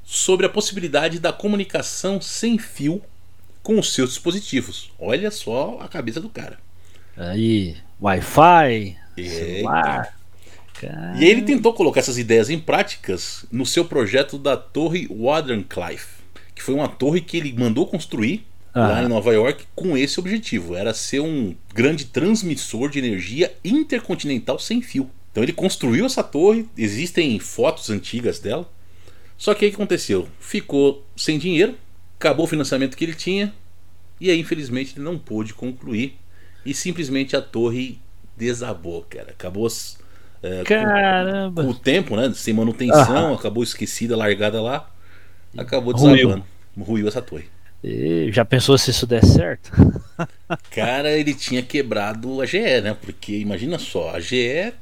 sobre 0.03 0.47
a 0.47 0.49
possibilidade 0.49 1.19
da 1.19 1.31
comunicação 1.31 2.23
sem 2.23 2.57
fio 2.57 3.03
com 3.63 3.79
os 3.79 3.93
seus 3.93 4.11
dispositivos. 4.11 4.91
Olha 4.99 5.31
só 5.31 5.79
a 5.81 5.89
cabeça 5.89 6.21
do 6.21 6.29
cara. 6.29 6.59
Aí, 7.17 7.77
Wi-Fi, 8.01 8.97
celular. 9.17 10.19
E 11.19 11.25
ele 11.25 11.43
tentou 11.43 11.75
colocar 11.75 12.01
essas 12.01 12.17
ideias 12.17 12.49
em 12.49 12.59
práticas 12.59 13.45
no 13.53 13.67
seu 13.67 13.85
projeto 13.85 14.39
da 14.39 14.57
Torre 14.57 15.07
Wardenclyffe, 15.11 16.23
que 16.55 16.63
foi 16.63 16.75
uma 16.75 16.89
torre 16.89 17.21
que 17.21 17.37
ele 17.37 17.53
mandou 17.53 17.87
construir 17.87 18.47
lá 18.75 18.99
Ah. 18.99 19.03
em 19.03 19.09
Nova 19.09 19.33
York 19.35 19.65
com 19.75 19.97
esse 19.97 20.19
objetivo, 20.19 20.75
era 20.77 20.95
ser 20.95 21.21
um 21.21 21.55
grande 21.75 22.07
transmissor 22.07 22.89
de 22.89 22.99
energia 22.99 23.53
intercontinental 23.65 24.59
sem 24.59 24.81
fio. 24.81 25.11
Então 25.31 25.43
ele 25.43 25.53
construiu 25.53 26.07
essa 26.07 26.23
torre, 26.23 26.67
existem 26.79 27.39
fotos 27.39 27.91
antigas 27.91 28.39
dela. 28.39 28.67
Só 29.37 29.55
que 29.55 29.65
aí 29.65 29.69
o 29.69 29.73
que 29.73 29.77
aconteceu? 29.77 30.29
Ficou 30.39 31.05
sem 31.17 31.39
dinheiro, 31.39 31.75
acabou 32.21 32.45
o 32.45 32.49
financiamento 32.49 32.97
que 32.99 33.05
ele 33.05 33.15
tinha, 33.15 33.53
e 34.21 34.31
aí 34.31 34.39
infelizmente 34.39 34.93
ele 34.95 35.05
não 35.05 35.19
pôde 35.19 35.55
concluir 35.55 36.19
e 36.67 36.75
simplesmente 36.75 37.35
a 37.35 37.41
torre 37.41 37.99
desabou, 38.37 39.03
cara. 39.09 39.31
Acabou 39.31 39.67
é, 40.43 40.59
com- 40.59 40.65
Caramba. 40.65 41.63
com 41.65 41.71
o 41.71 41.75
tempo, 41.75 42.15
né? 42.17 42.31
Sem 42.35 42.53
manutenção, 42.53 43.29
Aham. 43.29 43.35
acabou 43.35 43.63
esquecida, 43.63 44.15
largada 44.17 44.61
lá. 44.61 44.91
Acabou 45.57 45.95
Ruiu. 45.95 46.15
desabando. 46.29 46.45
Ruiu 46.79 47.09
essa 47.09 47.23
torre. 47.23 47.47
E 47.83 48.31
já 48.31 48.45
pensou 48.45 48.77
se 48.77 48.91
isso 48.91 49.07
der 49.07 49.25
certo? 49.25 49.73
Cara, 50.71 51.11
ele 51.13 51.33
tinha 51.35 51.63
quebrado 51.63 52.43
a 52.43 52.47
GE, 52.47 52.83
né? 52.83 52.95
Porque 53.01 53.39
imagina 53.39 53.79
só, 53.79 54.11
a 54.15 54.21
GE, 54.21 54.73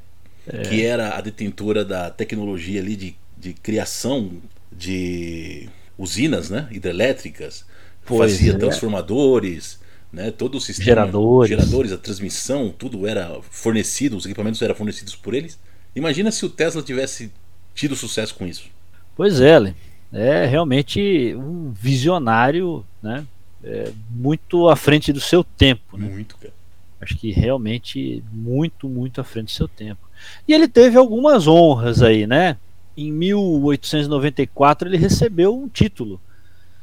que 0.69 0.85
era 0.85 1.17
a 1.17 1.21
detentora 1.21 1.85
da 1.85 2.11
tecnologia 2.11 2.81
ali 2.81 2.97
de, 2.97 3.17
de 3.37 3.53
criação 3.55 4.33
de 4.73 5.69
usinas, 5.99 6.49
né? 6.49 6.69
Hidrelétricas, 6.71 7.67
Pois 8.07 8.33
fazia 8.33 8.53
é. 8.53 8.57
transformadores, 8.57 9.81
né? 10.13 10.31
Todo 10.31 10.57
o 10.57 10.61
sistema. 10.61 10.85
Geradores. 10.85 11.51
Geradores, 11.51 11.93
a 11.93 11.99
transmissão, 11.99 12.71
tudo 12.71 13.07
era 13.07 13.41
fornecido, 13.51 14.17
os 14.17 14.25
equipamentos 14.25 14.63
eram 14.63 14.75
fornecidos 14.75 15.15
por 15.15 15.35
eles. 15.35 15.59
Imagina 15.95 16.31
se 16.31 16.47
o 16.47 16.49
Tesla 16.49 16.83
tivesse 16.83 17.31
tido 17.75 17.97
sucesso 17.97 18.35
com 18.35 18.47
isso. 18.47 18.71
Pois 19.17 19.41
é, 19.41 19.59
Lê. 19.59 19.73
é 20.13 20.47
realmente 20.47 21.35
um 21.37 21.73
visionário, 21.73 22.85
né? 23.03 23.27
É, 23.63 23.91
muito 24.09 24.69
à 24.69 24.77
frente 24.77 25.13
do 25.13 25.21
seu 25.21 25.43
tempo, 25.43 25.97
né? 25.97 26.09
Muito, 26.09 26.37
cara. 26.37 26.55
Acho 27.01 27.17
que 27.17 27.31
realmente 27.31 28.23
muito, 28.33 28.89
muito 28.89 29.21
à 29.21 29.25
frente 29.25 29.47
do 29.47 29.57
seu 29.57 29.69
tempo. 29.69 30.01
E 30.47 30.53
ele 30.53 30.67
teve 30.67 30.97
algumas 30.97 31.47
honras 31.47 32.03
aí, 32.03 32.27
né? 32.27 32.57
Em 33.01 33.13
1894 33.13 34.89
ele 34.89 34.97
recebeu 34.97 35.57
um 35.57 35.69
título, 35.69 36.21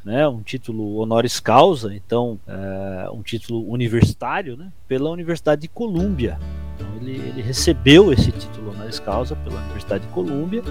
né? 0.02 0.26
Um 0.26 0.42
título 0.42 1.00
honoris 1.00 1.42
causa, 1.42 1.94
então 1.94 2.40
é, 2.48 3.10
um 3.12 3.22
título 3.22 3.70
universitário, 3.70 4.56
né? 4.56 4.72
Pela 4.88 5.10
Universidade 5.10 5.64
de 5.64 5.68
Colômbia. 5.68 6.40
Então 6.74 6.88
ele, 7.02 7.18
ele 7.18 7.42
recebeu 7.42 8.14
esse 8.14 8.32
título 8.32 8.72
honoris 8.72 8.98
causa 8.98 9.36
pela 9.36 9.60
Universidade 9.60 10.08
de 10.08 10.14
Colômbia 10.14 10.64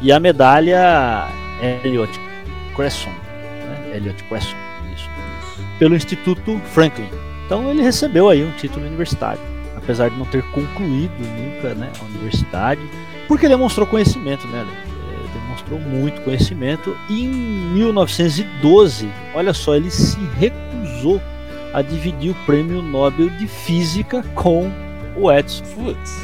e 0.00 0.12
a 0.12 0.20
medalha 0.20 1.26
Elliot 1.82 2.12
Cresson, 2.76 3.10
né? 3.10 3.96
Elliot 3.96 4.22
Cresson, 4.28 4.54
isso, 4.94 5.10
pelo 5.80 5.96
Instituto 5.96 6.60
Franklin. 6.60 7.08
Então 7.44 7.68
ele 7.68 7.82
recebeu 7.82 8.28
aí 8.28 8.44
um 8.44 8.52
título 8.52 8.86
universitário, 8.86 9.42
apesar 9.76 10.10
de 10.10 10.16
não 10.16 10.26
ter 10.26 10.44
concluído 10.52 11.12
nunca 11.18 11.74
né, 11.74 11.90
a 12.00 12.04
universidade, 12.04 12.82
porque 13.28 13.46
ele 13.46 13.54
demonstrou 13.54 13.86
conhecimento, 13.86 14.46
né? 14.48 14.64
Lê? 14.64 14.72
É, 14.72 15.38
demonstrou 15.40 15.78
muito 15.80 16.20
conhecimento. 16.22 16.96
E 17.08 17.24
em 17.24 17.28
1912, 17.74 19.08
olha 19.34 19.52
só, 19.54 19.74
ele 19.74 19.90
se 19.90 20.18
recusou 20.38 21.20
a 21.72 21.82
dividir 21.82 22.30
o 22.30 22.34
prêmio 22.46 22.80
Nobel 22.82 23.28
de 23.30 23.46
Física 23.46 24.24
com 24.34 24.70
o 25.16 25.30
Edison, 25.30 25.64
Putz. 25.74 26.16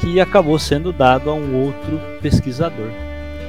que 0.00 0.20
acabou 0.20 0.58
sendo 0.58 0.92
dado 0.92 1.30
a 1.30 1.34
um 1.34 1.54
outro 1.54 2.00
pesquisador. 2.20 2.88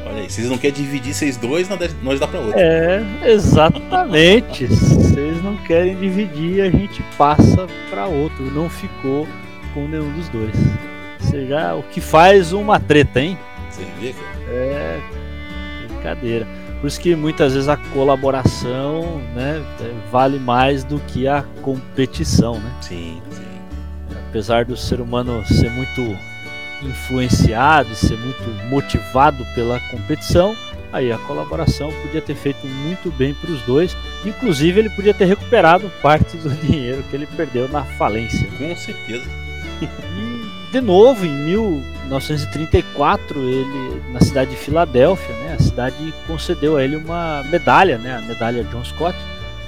Olha 0.06 0.22
aí, 0.22 0.30
vocês 0.30 0.50
não 0.50 0.58
querem 0.58 0.76
dividir 0.84 1.14
vocês 1.14 1.36
dois, 1.36 1.68
nós 2.02 2.20
dá- 2.20 2.28
pra 2.28 2.40
outro. 2.40 2.58
É, 2.58 3.04
exatamente. 3.26 4.68
Vocês 5.18 5.44
não 5.44 5.58
querem 5.58 5.96
dividir, 5.98 6.62
a 6.62 6.70
gente 6.70 7.04
passa 7.18 7.68
para 7.90 8.06
outro. 8.06 8.46
Não 8.52 8.70
ficou 8.70 9.28
com 9.74 9.88
nenhum 9.88 10.12
dos 10.14 10.30
dois. 10.30 10.54
Seja, 11.30 11.76
o 11.76 11.84
que 11.84 12.02
faz 12.02 12.54
uma 12.54 12.80
treta, 12.80 13.22
hein? 13.22 13.38
Você 13.70 13.86
vê, 14.00 14.14
cara? 14.14 14.54
É 14.54 15.18
brincadeira. 16.08 16.48
Por 16.80 16.88
isso 16.88 17.00
que 17.00 17.16
muitas 17.16 17.54
vezes 17.54 17.68
a 17.68 17.76
colaboração 17.76 19.20
né, 19.34 19.64
é, 19.82 20.12
vale 20.12 20.40
mais 20.40 20.84
do 20.84 21.00
que 21.00 21.28
a 21.28 21.44
competição, 21.62 22.60
né? 22.60 22.72
Sim, 22.82 23.22
sim. 23.32 23.44
apesar 24.30 24.64
do 24.64 24.78
ser 24.78 25.02
humano 25.02 25.44
ser 25.46 25.72
muito 25.72 26.02
influenciado 26.84 27.92
e 27.92 27.96
ser 27.96 28.18
muito 28.18 28.44
motivado 28.70 29.44
pela 29.56 29.80
competição, 29.90 30.56
aí 30.94 31.12
a 31.12 31.18
colaboração 31.18 31.92
podia 32.04 32.22
ter 32.22 32.36
feito 32.36 32.68
muito 32.68 33.12
bem 33.18 33.34
para 33.34 33.50
os 33.50 33.62
dois. 33.64 33.98
Inclusive, 34.24 34.80
ele 34.80 34.90
podia 34.92 35.16
ter 35.16 35.26
recuperado 35.26 35.92
parte 36.02 36.38
do 36.38 36.50
dinheiro 36.62 37.04
que 37.10 37.16
ele 37.16 37.26
perdeu 37.26 37.68
na 37.68 37.84
falência. 37.84 38.48
Com 38.60 38.76
certeza. 38.76 39.26
De 40.78 40.82
novo, 40.82 41.26
em 41.26 41.36
1934, 41.36 43.42
ele, 43.42 44.00
na 44.14 44.22
cidade 44.22 44.52
de 44.52 44.58
Filadélfia, 44.58 45.34
né, 45.38 45.56
a 45.58 45.64
cidade 45.64 46.14
concedeu 46.28 46.78
a 46.78 46.84
ele 46.84 46.98
uma 46.98 47.44
medalha, 47.50 47.98
né, 47.98 48.16
a 48.16 48.22
medalha 48.22 48.64
John 48.66 48.86
Scott, 48.86 49.18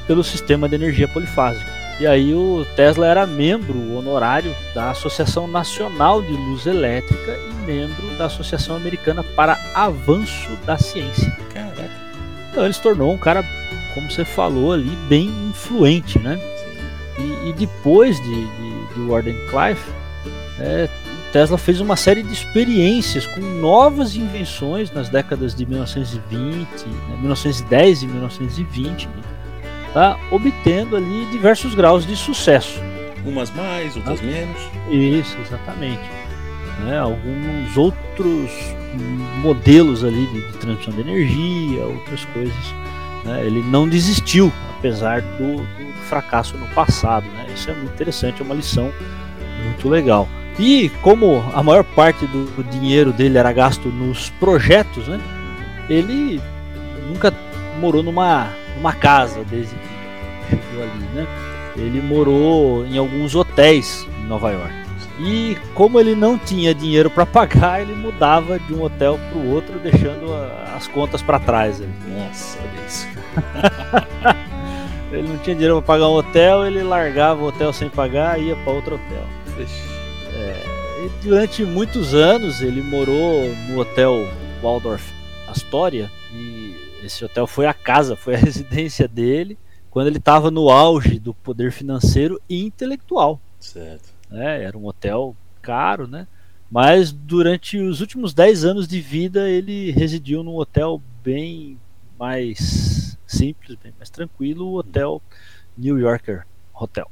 pelo 0.06 0.24
sistema 0.24 0.69
de 0.69 0.76
energia 0.76 1.08
polifásico. 1.08 1.67
E 2.00 2.06
aí 2.06 2.32
o 2.36 2.63
Tesla 2.76 3.08
era 3.08 3.26
membro 3.26 3.95
honorário 3.95 4.56
da 4.76 4.91
Associação 4.91 5.48
Nacional 5.48 6.22
de 6.22 6.32
Luz 6.32 6.67
Elétrica 6.67 7.39
e 7.50 7.54
membro 7.65 8.15
da 8.15 8.26
Associação 8.26 8.76
Americana 8.76 9.24
para 9.24 9.58
Avanço 9.74 10.52
da 10.63 10.78
Ciência. 10.78 11.36
Caraca. 11.52 11.89
Então 12.52 12.65
ele 12.65 12.74
se 12.74 12.84
tornou 12.84 13.12
um 13.12 13.17
cara, 13.17 13.43
como 13.95 14.12
você 14.12 14.24
falou 14.24 14.74
ali, 14.74 14.95
bem 15.08 15.28
influente, 15.50 16.19
né? 16.19 16.39
E, 17.17 17.50
e 17.50 17.54
depois 17.54 18.22
de, 18.22 18.45
de, 18.45 18.93
de 18.93 19.02
Wardenclyffe, 19.10 19.98
é, 20.60 20.89
Tesla 21.32 21.58
fez 21.58 21.80
uma 21.80 21.95
série 21.95 22.24
de 22.24 22.34
experiências 22.34 23.26
com 23.28 23.39
novas 23.39 24.15
invenções 24.15 24.91
nas 24.91 25.10
décadas 25.10 25.54
de 25.54 25.65
1920, 25.65 26.86
né, 26.88 27.17
1910 27.19 28.04
e 28.04 28.08
1920, 28.08 29.08
né, 29.08 29.13
tá, 29.93 30.19
obtendo 30.32 30.95
ali 30.95 31.26
diversos 31.32 31.76
graus 31.76 32.06
de 32.06 32.15
sucesso. 32.15 32.80
Umas 33.26 33.52
mais, 33.52 33.95
outras 33.95 34.22
menos. 34.22 34.58
Isso, 34.89 35.38
exatamente. 35.41 36.02
Né, 36.84 36.98
alguns 36.98 37.78
outros 37.78 38.50
modelos 39.41 40.04
ali 40.04 40.26
de, 40.28 40.52
de 40.52 40.58
transmissão 40.58 40.93
de 40.93 41.02
energia, 41.02 41.86
outras 41.86 42.26
coisas. 42.26 42.74
né, 43.24 43.45
ele 43.45 43.62
não 43.62 43.88
desistiu, 43.88 44.52
apesar 44.78 45.22
do, 45.22 45.58
do 45.58 45.93
fracasso 46.08 46.58
no 46.58 46.65
passado. 46.69 47.26
Né, 47.28 47.48
isso 47.54 47.69
é 47.69 47.74
muito 47.74 47.93
interessante, 47.93 48.41
é 48.41 48.45
uma 48.45 48.56
lição 48.56 48.91
muito 49.63 49.88
legal. 49.88 50.28
E 50.60 50.89
como 51.02 51.43
a 51.54 51.63
maior 51.63 51.84
parte 51.84 52.26
do, 52.28 52.63
dinheiro 52.63 53.13
dele 53.13 53.38
era 53.38 53.52
gasto 53.54 53.88
nos 53.89 54.30
projetos, 54.32 55.08
né, 55.08 55.19
ele 55.89 56.41
nunca 57.08 57.34
morou 57.80 58.04
numa, 58.04 58.50
numa 58.76 58.91
casa 58.93 59.41
desde 59.50 59.74
que 59.74 60.50
chegou 60.50 60.84
ali. 60.84 61.06
Né, 61.15 61.28
ele 61.78 62.02
morou 62.02 62.86
em 62.86 62.98
alguns 62.98 63.36
hotéis 63.36 64.06
em 64.22 64.26
Nova 64.28 64.52
York. 64.52 64.74
E 65.22 65.57
como 65.74 65.99
ele 65.99 66.16
não 66.16 66.38
tinha 66.38 66.74
dinheiro 66.74 67.10
para 67.10 67.26
pagar, 67.26 67.82
ele 67.82 67.93
mudava 67.93 68.57
de 68.60 68.74
um 68.74 68.84
hotel 68.84 69.20
para 69.30 69.38
o 69.39 69.49
outro, 69.53 69.78
deixando 69.80 70.34
a- 70.34 70.76
as 70.78 70.88
contas 70.88 71.22
para 71.22 71.39
trás. 71.39 71.82
ali. 71.82 71.89
Nossa, 72.07 72.57
olha 72.60 72.86
isso. 72.88 73.07
Ele 75.12 75.28
não 75.28 75.38
tinha 75.39 75.55
dinheiro 75.55 75.82
para 75.82 75.95
pagar 75.95 76.07
um 76.07 76.14
hotel, 76.14 76.68
ele 76.68 76.84
largava 76.84 77.41
o 77.41 77.47
hotel 77.47 77.74
sem 77.74 77.89
pagar 77.89 78.39
e 78.39 78.49
ia 78.49 78.55
para 78.57 78.72
outro 78.74 78.93
hotel. 78.95 79.24
E 80.40 81.24
durante 81.24 81.64
muitos 81.64 82.14
anos 82.14 82.62
ele 82.62 82.82
morou 82.82 83.44
no 83.70 83.80
hotel 83.80 84.28
Waldorf 84.62 85.14
Astoria 85.48 86.12
e 86.34 86.76
esse 87.04 87.24
hotel 87.24 87.48
foi 87.48 87.66
a 87.66 87.74
casa, 87.74 88.16
foi 88.16 88.36
a 88.36 88.38
residência 88.40 89.08
dele 89.08 89.58
quando 89.90 90.08
ele 90.08 90.18
estava 90.18 90.52
no 90.52 90.70
auge 90.70 91.20
do 91.20 91.34
poder 91.34 91.72
financeiro 91.72 92.40
e 92.48 92.64
intelectual. 92.64 93.40
Certo. 93.60 94.14
né? 94.30 94.64
Era 94.64 94.78
um 94.78 94.86
hotel 94.86 95.36
caro, 95.62 96.08
né? 96.08 96.28
Mas 96.70 97.12
durante 97.12 97.78
os 97.80 98.00
últimos 98.00 98.34
10 98.34 98.64
anos 98.64 98.88
de 98.88 99.02
vida 99.02 99.50
ele 99.50 99.92
residiu 99.92 100.44
num 100.44 100.56
hotel 100.56 101.02
bem 101.24 101.78
mais 102.18 103.18
simples, 103.26 103.78
bem 103.82 103.94
mais 103.98 104.10
tranquilo, 104.10 104.68
o 104.68 104.78
hotel 104.78 105.22
New 105.78 105.98
Yorker 105.98 106.46
Hotel, 106.74 107.10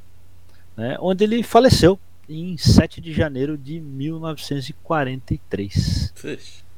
né, 0.76 0.96
onde 1.00 1.24
ele 1.24 1.42
faleceu 1.42 1.98
em 2.28 2.56
7 2.56 3.00
de 3.00 3.12
janeiro 3.12 3.56
de 3.56 3.80
1943. 3.80 6.12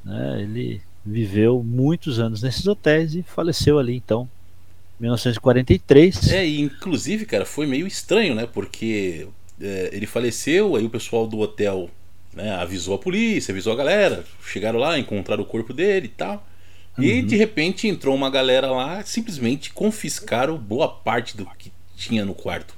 Né, 0.05 0.43
ele 0.43 0.83
viveu 1.05 1.63
muitos 1.63 2.19
anos 2.19 2.43
nesses 2.43 2.67
hotéis 2.67 3.15
e 3.15 3.23
faleceu 3.23 3.79
ali 3.79 3.97
então 3.97 4.29
1943. 5.01 6.33
É, 6.33 6.47
e 6.47 6.61
inclusive, 6.61 7.25
cara, 7.25 7.47
foi 7.47 7.67
meio 7.67 7.87
estranho, 7.87 8.35
né? 8.35 8.47
Porque 8.47 9.27
é, 9.61 9.91
ele 9.93 10.07
faleceu, 10.07 10.77
aí 10.77 10.85
o 10.85 10.91
pessoal 10.91 11.27
do 11.27 11.39
hotel 11.39 11.91
né, 12.35 12.55
avisou 12.57 12.95
a 12.95 12.99
polícia, 12.99 13.53
avisou 13.53 13.73
a 13.73 13.77
galera, 13.77 14.25
chegaram 14.45 14.79
lá, 14.79 14.99
encontraram 14.99 15.43
o 15.43 15.47
corpo 15.47 15.73
dele 15.73 16.07
e 16.07 16.11
tal. 16.11 16.47
Uhum. 16.99 17.05
E 17.05 17.23
de 17.23 17.37
repente 17.37 17.89
entrou 17.89 18.15
uma 18.15 18.31
galera 18.31 18.71
lá, 18.71 19.03
simplesmente 19.03 19.73
confiscaram 19.73 20.59
boa 20.59 20.89
parte 20.89 21.37
do 21.37 21.47
que 21.59 21.73
tinha 21.97 22.25
no 22.25 22.35
quarto. 22.35 22.75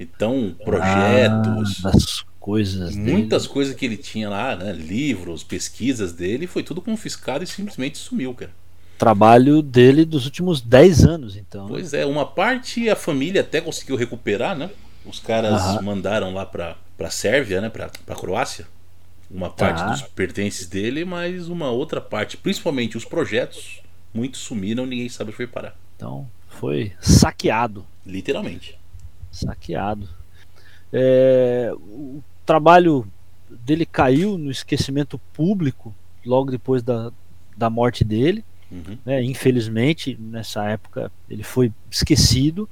Então, 0.00 0.56
projetos. 0.64 1.84
Ah, 1.84 1.90
das 1.90 2.24
coisas. 2.40 2.96
Muitas 2.96 3.42
dele. 3.42 3.52
coisas 3.54 3.74
que 3.74 3.84
ele 3.84 3.98
tinha 3.98 4.30
lá, 4.30 4.56
né? 4.56 4.72
Livros, 4.72 5.44
pesquisas 5.44 6.14
dele, 6.14 6.46
foi 6.46 6.62
tudo 6.62 6.80
confiscado 6.80 7.44
e 7.44 7.46
simplesmente 7.46 7.98
sumiu, 7.98 8.32
cara. 8.32 8.50
Trabalho 8.96 9.60
dele 9.60 10.06
dos 10.06 10.24
últimos 10.24 10.62
10 10.62 11.04
anos, 11.04 11.36
então. 11.36 11.68
Pois 11.68 11.92
é, 11.92 12.06
uma 12.06 12.24
parte 12.24 12.88
a 12.88 12.96
família 12.96 13.42
até 13.42 13.60
conseguiu 13.60 13.94
recuperar, 13.94 14.56
né? 14.56 14.70
Os 15.04 15.20
caras 15.20 15.80
mandaram 15.82 16.32
lá 16.32 16.46
pra, 16.46 16.76
pra 16.96 17.10
Sérvia, 17.10 17.60
né? 17.60 17.68
Pra, 17.68 17.90
pra 18.06 18.16
Croácia. 18.16 18.66
Uma 19.30 19.50
parte 19.50 19.78
tá. 19.78 19.90
dos 19.90 20.02
pertences 20.02 20.66
dele, 20.66 21.04
mas 21.04 21.48
uma 21.48 21.70
outra 21.70 22.00
parte, 22.00 22.36
principalmente 22.36 22.96
os 22.96 23.04
projetos, 23.04 23.80
muitos 24.12 24.40
sumiram, 24.40 24.86
ninguém 24.86 25.08
sabe 25.08 25.28
onde 25.28 25.36
foi 25.36 25.46
parar. 25.46 25.76
Então, 25.96 26.26
foi 26.48 26.92
saqueado. 27.00 27.86
Literalmente. 28.04 28.79
Saqueado. 29.30 30.08
É, 30.92 31.72
o 31.74 32.22
trabalho 32.44 33.06
dele 33.48 33.86
caiu 33.86 34.36
no 34.36 34.50
esquecimento 34.50 35.18
público 35.32 35.94
logo 36.24 36.50
depois 36.50 36.82
da, 36.82 37.12
da 37.56 37.70
morte 37.70 38.04
dele. 38.04 38.44
Uhum. 38.70 38.98
Né, 39.04 39.22
infelizmente, 39.22 40.16
nessa 40.20 40.64
época, 40.68 41.10
ele 41.28 41.42
foi 41.42 41.72
esquecido 41.90 42.68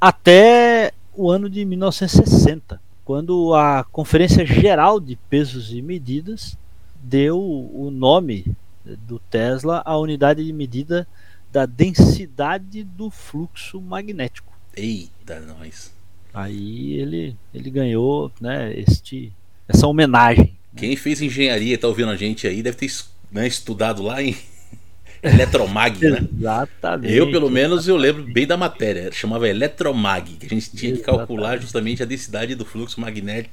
até 0.00 0.92
o 1.12 1.30
ano 1.30 1.48
de 1.48 1.64
1960, 1.64 2.80
quando 3.04 3.54
a 3.54 3.84
Conferência 3.84 4.44
Geral 4.44 5.00
de 5.00 5.16
Pesos 5.16 5.72
e 5.72 5.80
Medidas 5.80 6.56
deu 7.02 7.40
o 7.40 7.90
nome 7.90 8.44
do 8.84 9.18
Tesla 9.18 9.82
à 9.84 9.96
unidade 9.98 10.44
de 10.44 10.52
medida 10.52 11.08
da 11.50 11.66
densidade 11.66 12.84
do 12.84 13.10
fluxo 13.10 13.80
magnético. 13.80 14.55
Eita, 14.76 15.40
nós. 15.40 15.92
Aí 16.34 16.92
ele, 17.00 17.36
ele 17.54 17.70
ganhou 17.70 18.30
né, 18.40 18.78
este, 18.78 19.32
essa 19.66 19.86
homenagem. 19.86 20.54
Quem 20.76 20.94
fez 20.94 21.22
engenharia 21.22 21.74
e 21.74 21.78
tá 21.78 21.88
ouvindo 21.88 22.10
a 22.10 22.16
gente 22.16 22.46
aí 22.46 22.62
deve 22.62 22.76
ter 22.76 22.92
né, 23.32 23.46
estudado 23.46 24.02
lá 24.02 24.22
em 24.22 24.36
Eletromag, 25.22 25.98
né? 26.10 26.28
Exatamente. 26.38 27.14
Eu, 27.14 27.30
pelo 27.30 27.50
menos, 27.50 27.88
eu 27.88 27.96
lembro 27.96 28.22
bem 28.22 28.46
da 28.46 28.56
matéria. 28.56 29.10
Chamava 29.10 29.48
Eletromag, 29.48 30.36
que 30.36 30.46
a 30.46 30.48
gente 30.50 30.76
tinha 30.76 30.94
que 30.94 31.02
calcular 31.02 31.58
justamente 31.58 32.02
a 32.02 32.06
densidade 32.06 32.54
do 32.54 32.66
fluxo 32.66 33.00
magnético, 33.00 33.50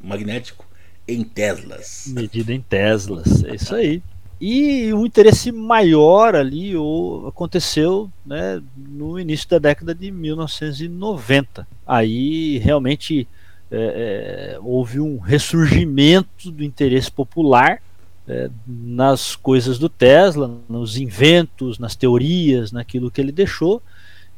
magnético 0.00 0.64
em 1.08 1.24
Teslas. 1.24 2.04
Medida 2.06 2.52
em 2.52 2.60
Teslas, 2.60 3.42
é 3.42 3.56
isso 3.56 3.74
aí. 3.74 4.00
E 4.40 4.90
o 4.94 5.04
interesse 5.04 5.52
maior 5.52 6.34
ali 6.34 6.74
ou, 6.74 7.28
aconteceu 7.28 8.10
né, 8.24 8.62
no 8.74 9.20
início 9.20 9.48
da 9.50 9.58
década 9.58 9.94
de 9.94 10.10
1990. 10.10 11.68
Aí 11.86 12.56
realmente 12.58 13.28
é, 13.70 14.56
é, 14.56 14.58
houve 14.62 14.98
um 14.98 15.18
ressurgimento 15.18 16.50
do 16.50 16.64
interesse 16.64 17.10
popular 17.10 17.82
é, 18.26 18.50
nas 18.66 19.36
coisas 19.36 19.78
do 19.78 19.88
Tesla, 19.88 20.58
nos 20.68 20.96
inventos, 20.96 21.78
nas 21.78 21.94
teorias, 21.94 22.72
naquilo 22.72 23.10
que 23.10 23.20
ele 23.20 23.32
deixou. 23.32 23.82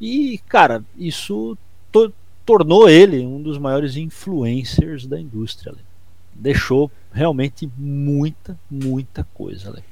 E, 0.01 0.39
cara, 0.49 0.85
isso 0.99 1.57
to 1.93 2.13
tornou 2.45 2.89
ele 2.89 3.25
um 3.25 3.41
dos 3.41 3.57
maiores 3.57 3.97
influencers 3.97 5.07
da 5.07 5.21
indústria. 5.21 5.73
Deixou 6.35 6.91
realmente 7.13 7.71
muita, 7.79 8.59
muita 8.69 9.23
coisa. 9.33 9.71
Né? 9.71 9.83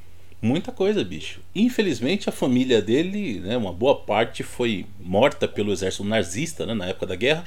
Muita 0.42 0.72
coisa, 0.72 1.04
bicho. 1.04 1.40
Infelizmente, 1.54 2.28
a 2.28 2.32
família 2.32 2.80
dele, 2.80 3.40
né, 3.40 3.56
uma 3.56 3.72
boa 3.72 3.94
parte, 3.94 4.42
foi 4.42 4.86
morta 4.98 5.46
pelo 5.46 5.72
exército 5.72 6.04
nazista 6.04 6.64
né, 6.64 6.72
na 6.72 6.86
época 6.86 7.06
da 7.06 7.14
guerra. 7.14 7.44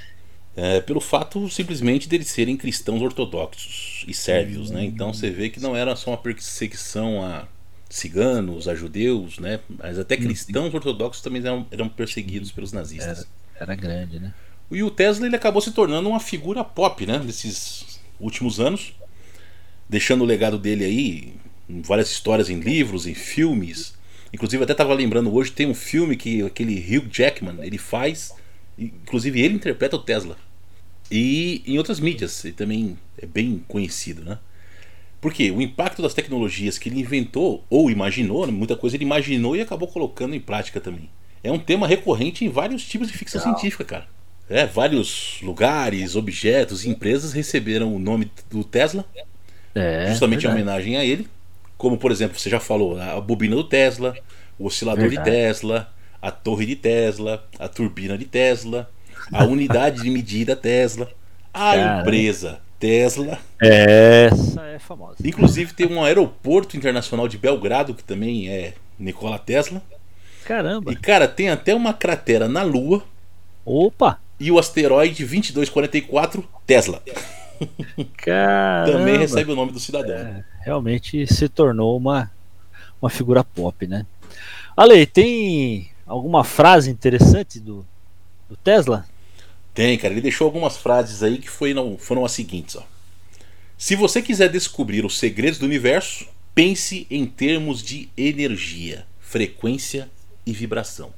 É, 0.56 0.80
pelo 0.82 1.02
fato 1.02 1.50
simplesmente 1.50 2.08
deles 2.08 2.28
serem 2.28 2.56
cristãos 2.56 3.02
ortodoxos 3.02 4.06
e 4.08 4.14
sérvios, 4.14 4.70
né? 4.70 4.86
Então 4.86 5.12
você 5.12 5.32
vê 5.32 5.50
que 5.50 5.60
não 5.60 5.76
era 5.76 5.96
só 5.96 6.12
uma 6.12 6.18
perseguição 6.18 7.24
a 7.24 7.48
ciganos, 7.90 8.68
a 8.68 8.76
judeus, 8.76 9.40
né? 9.40 9.60
Mas 9.68 9.98
até 9.98 10.16
cristãos 10.16 10.72
ortodoxos 10.72 11.24
também 11.24 11.42
eram, 11.42 11.66
eram 11.72 11.90
perseguidos 11.90 12.52
pelos 12.52 12.72
nazistas. 12.72 13.28
Era, 13.56 13.64
era, 13.64 13.76
grande, 13.76 14.20
né? 14.20 14.32
E 14.70 14.84
o 14.84 14.92
Tesla 14.92 15.26
ele 15.26 15.36
acabou 15.36 15.60
se 15.60 15.72
tornando 15.72 16.08
uma 16.08 16.20
figura 16.20 16.64
pop, 16.64 17.04
né? 17.04 17.18
Nesses 17.18 18.00
últimos 18.20 18.60
anos, 18.60 18.94
deixando 19.90 20.22
o 20.22 20.26
legado 20.26 20.60
dele 20.60 20.86
aí 20.86 21.34
várias 21.82 22.12
histórias 22.12 22.50
em 22.50 22.60
livros, 22.60 23.08
em 23.08 23.14
filmes. 23.14 23.94
Inclusive 24.34 24.64
até 24.64 24.72
estava 24.74 24.94
lembrando 24.94 25.34
hoje 25.34 25.52
tem 25.52 25.68
um 25.68 25.74
filme 25.74 26.16
que 26.16 26.42
aquele 26.42 26.76
Hugh 26.76 27.08
Jackman 27.12 27.58
ele 27.62 27.78
faz, 27.78 28.34
inclusive 28.78 29.42
ele 29.42 29.56
interpreta 29.56 29.96
o 29.96 30.00
Tesla. 30.00 30.38
E 31.12 31.62
em 31.66 31.78
outras 31.78 32.00
mídias 32.00 32.44
ele 32.44 32.54
também 32.54 32.98
é 33.18 33.26
bem 33.26 33.64
conhecido, 33.68 34.24
né? 34.24 34.40
Porque 35.22 35.52
o 35.52 35.62
impacto 35.62 36.02
das 36.02 36.14
tecnologias 36.14 36.78
que 36.78 36.90
ele 36.90 37.00
inventou 37.00 37.64
ou 37.70 37.90
imaginou, 37.90 38.46
né? 38.46 38.52
muita 38.52 38.76
coisa 38.76 38.98
ele 38.98 39.06
imaginou 39.06 39.56
e 39.56 39.62
acabou 39.62 39.88
colocando 39.88 40.36
em 40.36 40.40
prática 40.40 40.82
também. 40.82 41.10
É 41.42 41.52
um 41.52 41.60
tema 41.60 41.88
recorrente 41.88 42.44
em 42.44 42.50
vários 42.50 42.86
tipos 42.86 43.08
de 43.08 43.18
ficção 43.18 43.40
Legal. 43.40 43.58
científica, 43.58 43.86
cara. 43.86 44.08
É, 44.50 44.66
vários 44.66 45.40
lugares, 45.42 46.16
objetos 46.16 46.84
e 46.84 46.90
empresas 46.90 47.32
receberam 47.32 47.96
o 47.96 48.00
nome 48.00 48.30
do 48.50 48.64
Tesla, 48.64 49.06
é, 49.74 50.08
justamente 50.10 50.46
em 50.46 50.50
homenagem 50.50 50.98
a 50.98 51.06
ele. 51.06 51.28
Como, 51.84 51.98
por 51.98 52.14
exemplo, 52.14 52.40
você 52.40 52.50
já 52.50 52.62
falou, 52.62 52.98
a 52.98 53.20
bobina 53.20 53.58
do 53.58 53.64
Tesla, 53.66 54.16
o 54.58 54.68
oscilador 54.68 55.10
Verdade. 55.10 55.30
de 55.30 55.36
Tesla, 55.36 55.94
a 56.22 56.32
torre 56.32 56.66
de 56.66 56.78
Tesla, 56.78 57.46
a 57.60 57.68
turbina 57.68 58.18
de 58.18 58.24
Tesla, 58.24 58.90
a 59.30 59.44
unidade 59.44 60.02
de 60.02 60.10
medida 60.10 60.56
Tesla, 60.56 61.12
a 61.54 61.74
Cara. 61.74 62.00
empresa 62.00 62.62
Tesla. 62.80 63.38
Essa 63.60 64.66
é 64.68 64.80
famosa. 64.80 65.18
Inclusive 65.26 65.74
tem 65.74 65.86
um 65.86 66.02
aeroporto 66.02 66.78
internacional 66.78 67.28
de 67.28 67.38
Belgrado 67.38 67.94
que 67.94 68.04
também 68.06 68.48
é 68.48 68.76
Nikola 68.98 69.38
Tesla. 69.38 69.82
Caramba. 70.46 70.90
E 70.90 70.96
cara, 70.96 71.28
tem 71.28 71.50
até 71.50 71.76
uma 71.76 71.94
cratera 71.94 72.48
na 72.48 72.64
Lua. 72.64 73.04
Opa! 73.66 74.22
E 74.40 74.50
o 74.50 74.58
asteroide 74.58 75.26
2244 75.26 76.48
Tesla. 76.66 77.04
Caramba. 78.16 79.00
Também 79.00 79.18
recebe 79.18 79.52
o 79.52 79.56
nome 79.58 79.74
do 79.74 79.82
cidadão. 79.82 80.16
É, 80.16 80.46
realmente 80.64 81.28
se 81.28 81.50
tornou 81.50 81.98
uma, 81.98 82.32
uma 83.02 83.10
figura 83.10 83.44
pop, 83.44 83.86
né? 83.86 84.06
Ale, 84.76 85.06
tem 85.06 85.90
alguma 86.06 86.44
frase 86.44 86.90
interessante 86.90 87.60
do, 87.60 87.86
do 88.50 88.56
Tesla? 88.56 89.06
Tem, 89.74 89.98
cara. 89.98 90.14
Ele 90.14 90.22
deixou 90.22 90.46
algumas 90.46 90.78
frases 90.78 91.22
aí 91.24 91.38
que 91.38 91.50
foi, 91.50 91.74
não, 91.74 91.98
foram 91.98 92.24
as 92.26 92.32
seguintes. 92.32 92.76
Ó. 92.76 92.84
Se 93.78 93.96
você 93.96 94.22
quiser 94.22 94.50
descobrir 94.50 95.06
os 95.06 95.18
segredos 95.18 95.60
do 95.60 95.66
universo, 95.66 96.28
pense 96.56 97.06
em 97.10 97.26
termos 97.26 97.84
de 97.84 98.10
energia, 98.16 99.06
frequência 99.20 100.10
e 100.46 100.54
vibração. 100.54 101.14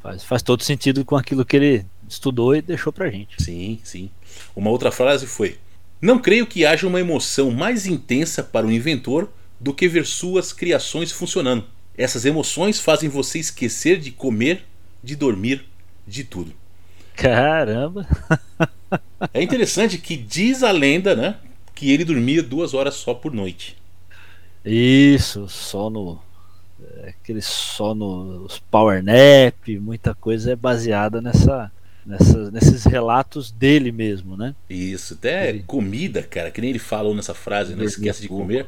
Faz, 0.00 0.24
faz 0.24 0.42
todo 0.42 0.62
sentido 0.62 1.04
com 1.04 1.16
aquilo 1.16 1.44
que 1.44 1.56
ele 1.56 1.86
estudou 2.08 2.54
e 2.56 2.62
deixou 2.62 2.92
pra 2.92 3.10
gente. 3.10 3.42
Sim, 3.42 3.78
sim. 3.84 4.10
Uma 4.56 4.70
outra 4.70 4.90
frase 4.90 5.26
foi: 5.26 5.58
Não 6.02 6.18
creio 6.18 6.48
que 6.48 6.66
haja 6.66 6.84
uma 6.84 6.98
emoção 6.98 7.52
mais 7.52 7.86
intensa 7.86 8.42
para 8.42 8.66
o 8.66 8.72
inventor 8.72 9.30
do 9.60 9.72
que 9.72 9.86
ver 9.86 10.04
suas 10.04 10.52
criações 10.52 11.12
funcionando. 11.12 11.64
Essas 11.96 12.24
emoções 12.24 12.80
fazem 12.80 13.08
você 13.08 13.38
esquecer 13.38 14.00
de 14.00 14.10
comer, 14.10 14.64
de 15.00 15.14
dormir, 15.14 15.64
de 16.04 16.24
tudo. 16.24 16.52
Caramba! 17.14 18.04
é 19.32 19.40
interessante 19.40 19.96
que 19.96 20.16
diz 20.16 20.64
a 20.64 20.72
lenda, 20.72 21.14
né? 21.14 21.36
Que 21.72 21.92
ele 21.92 22.04
dormia 22.04 22.42
duas 22.42 22.74
horas 22.74 22.94
só 22.94 23.14
por 23.14 23.32
noite. 23.32 23.76
Isso, 24.64 25.48
sono. 25.48 26.20
É, 26.82 27.10
aquele 27.10 27.40
sono, 27.40 28.44
os 28.44 28.58
power 28.58 29.04
nap, 29.04 29.68
muita 29.80 30.16
coisa 30.16 30.50
é 30.50 30.56
baseada 30.56 31.20
nessa, 31.20 31.70
nessas, 32.04 32.50
nesses 32.52 32.84
relatos 32.84 33.50
dele 33.50 33.92
mesmo, 33.92 34.36
né? 34.36 34.54
Isso, 34.68 35.14
até 35.14 35.48
ele... 35.48 35.64
comida, 35.66 36.22
cara, 36.22 36.50
que 36.50 36.60
nem 36.60 36.70
ele 36.70 36.78
falou 36.78 37.14
nessa 37.14 37.34
frase, 37.34 37.74
não 37.74 37.84
esquece 37.84 38.22
de 38.22 38.28
comer. 38.28 38.66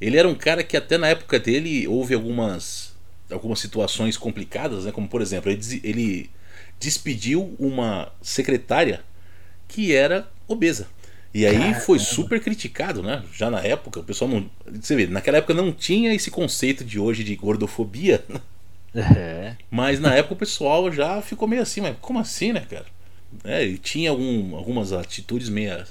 Ele 0.00 0.16
era 0.16 0.28
um 0.28 0.34
cara 0.34 0.62
que 0.62 0.76
até 0.76 0.96
na 0.96 1.08
época 1.08 1.38
dele 1.38 1.86
houve 1.88 2.14
algumas 2.14 2.96
algumas 3.30 3.58
situações 3.60 4.16
complicadas, 4.16 4.84
né? 4.84 4.92
Como 4.92 5.08
por 5.08 5.20
exemplo, 5.20 5.50
ele, 5.50 5.80
ele 5.84 6.30
despediu 6.78 7.54
uma 7.58 8.10
secretária 8.22 9.02
que 9.66 9.94
era 9.94 10.28
obesa. 10.46 10.88
E 11.34 11.44
aí 11.44 11.58
Caramba. 11.58 11.80
foi 11.80 11.98
super 11.98 12.40
criticado, 12.40 13.02
né? 13.02 13.22
Já 13.34 13.50
na 13.50 13.60
época, 13.60 14.00
o 14.00 14.04
pessoal 14.04 14.30
não. 14.30 14.50
Você 14.80 14.96
vê, 14.96 15.06
naquela 15.06 15.38
época 15.38 15.52
não 15.52 15.70
tinha 15.72 16.14
esse 16.14 16.30
conceito 16.30 16.84
de 16.84 16.98
hoje 16.98 17.22
de 17.22 17.36
gordofobia, 17.36 18.24
É. 19.00 19.56
mas 19.70 20.00
na 20.00 20.14
época 20.14 20.34
o 20.34 20.38
pessoal 20.38 20.90
já 20.92 21.20
ficou 21.22 21.46
meio 21.48 21.62
assim, 21.62 21.80
mas 21.80 21.96
como 22.00 22.18
assim, 22.18 22.52
né, 22.52 22.60
cara? 22.68 22.86
É, 23.44 23.64
e 23.64 23.78
tinha 23.78 24.10
algum- 24.10 24.56
algumas 24.56 24.92
atitudes 24.92 25.48
meio 25.48 25.84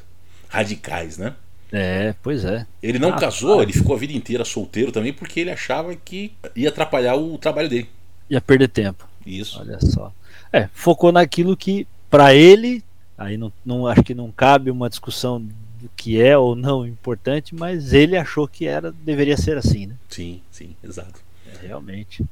radicais, 0.49 1.18
né? 1.18 1.34
É, 1.72 2.16
pois 2.24 2.45
é. 2.45 2.66
Ele 2.82 2.97
não 2.97 3.10
Ah, 3.10 3.18
casou, 3.18 3.58
tá. 3.58 3.64
ele 3.64 3.74
ficou 3.74 3.95
a 3.95 3.99
vida 3.99 4.14
inteira 4.14 4.45
solteiro 4.45 4.91
também 4.91 5.12
porque 5.12 5.41
ele 5.41 5.51
achava 5.51 5.93
que 5.95 6.32
ia 6.55 6.70
atrapalhar 6.70 7.16
o 7.16 7.38
trabalho 7.38 7.68
dele. 7.70 7.89
Ia 8.30 8.39
perder 8.41 8.70
tempo. 8.70 9.08
Isso. 9.26 9.60
Olha 9.60 9.78
só. 9.82 10.14
É, 10.51 10.70
focou 10.74 11.12
naquilo 11.12 11.58
que, 11.58 11.86
pra 12.10 12.34
ele, 12.34 12.82
aí 13.18 13.38
não, 13.38 13.51
não 13.66 13.86
acho 13.86 14.01
que 14.03 14.14
não 14.16 14.32
cabe 14.32 14.72
uma 14.72 14.89
discussão 14.89 15.41
do 15.41 15.89
que 15.95 16.20
é 16.22 16.38
ou 16.38 16.55
não 16.55 16.88
importante, 16.88 17.53
mas 17.53 17.91
ele 17.93 18.16
achou 18.18 18.47
que 18.47 18.66
era 18.66 18.91
deveria 18.91 19.36
ser 19.38 19.58
assim, 19.58 19.88
né? 19.88 19.95
Sim, 20.10 20.41
sim, 20.49 20.70
exato. 20.84 21.20
É, 21.62 21.68
realmente. 21.68 22.24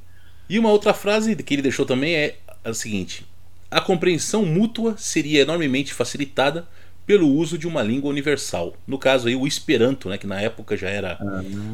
E 0.49 0.59
uma 0.59 0.69
outra 0.69 0.93
frase 0.93 1.35
que 1.35 1.53
ele 1.53 1.61
deixou 1.61 1.85
também 1.85 2.15
é 2.15 2.37
a 2.63 2.73
seguinte: 2.73 3.25
A 3.69 3.81
compreensão 3.81 4.45
mútua 4.45 4.95
seria 4.97 5.41
enormemente 5.41 5.93
facilitada 5.93 6.67
pelo 7.05 7.27
uso 7.29 7.57
de 7.57 7.67
uma 7.67 7.83
língua 7.83 8.09
universal. 8.09 8.75
No 8.87 8.97
caso 8.97 9.27
aí 9.27 9.35
o 9.35 9.45
Esperanto, 9.47 10.09
né, 10.09 10.17
que 10.17 10.27
na 10.27 10.41
época 10.41 10.75
já 10.75 10.89
era 10.89 11.19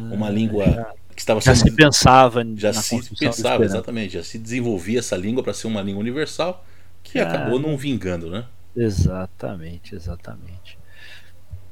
uma 0.10 0.30
língua 0.30 0.96
que 1.16 1.22
estava 1.22 1.40
Ah, 1.40 1.42
Já 1.42 1.56
sendo 1.56 1.70
se 1.70 1.72
pensava 1.72 2.44
já 2.56 2.74
se 2.74 3.02
pensava 3.18 3.64
exatamente, 3.66 4.14
já 4.14 4.24
se 4.24 4.38
desenvolvia 4.38 5.00
essa 5.00 5.16
língua 5.18 5.44
para 5.44 5.54
ser 5.54 5.68
uma 5.68 5.82
língua 5.82 6.02
universal 6.02 6.66
que 7.04 7.20
Cara. 7.20 7.30
acabou 7.30 7.60
não 7.60 7.78
vingando, 7.78 8.30
né? 8.30 8.46
Exatamente, 8.76 9.96
exatamente. 9.96 10.78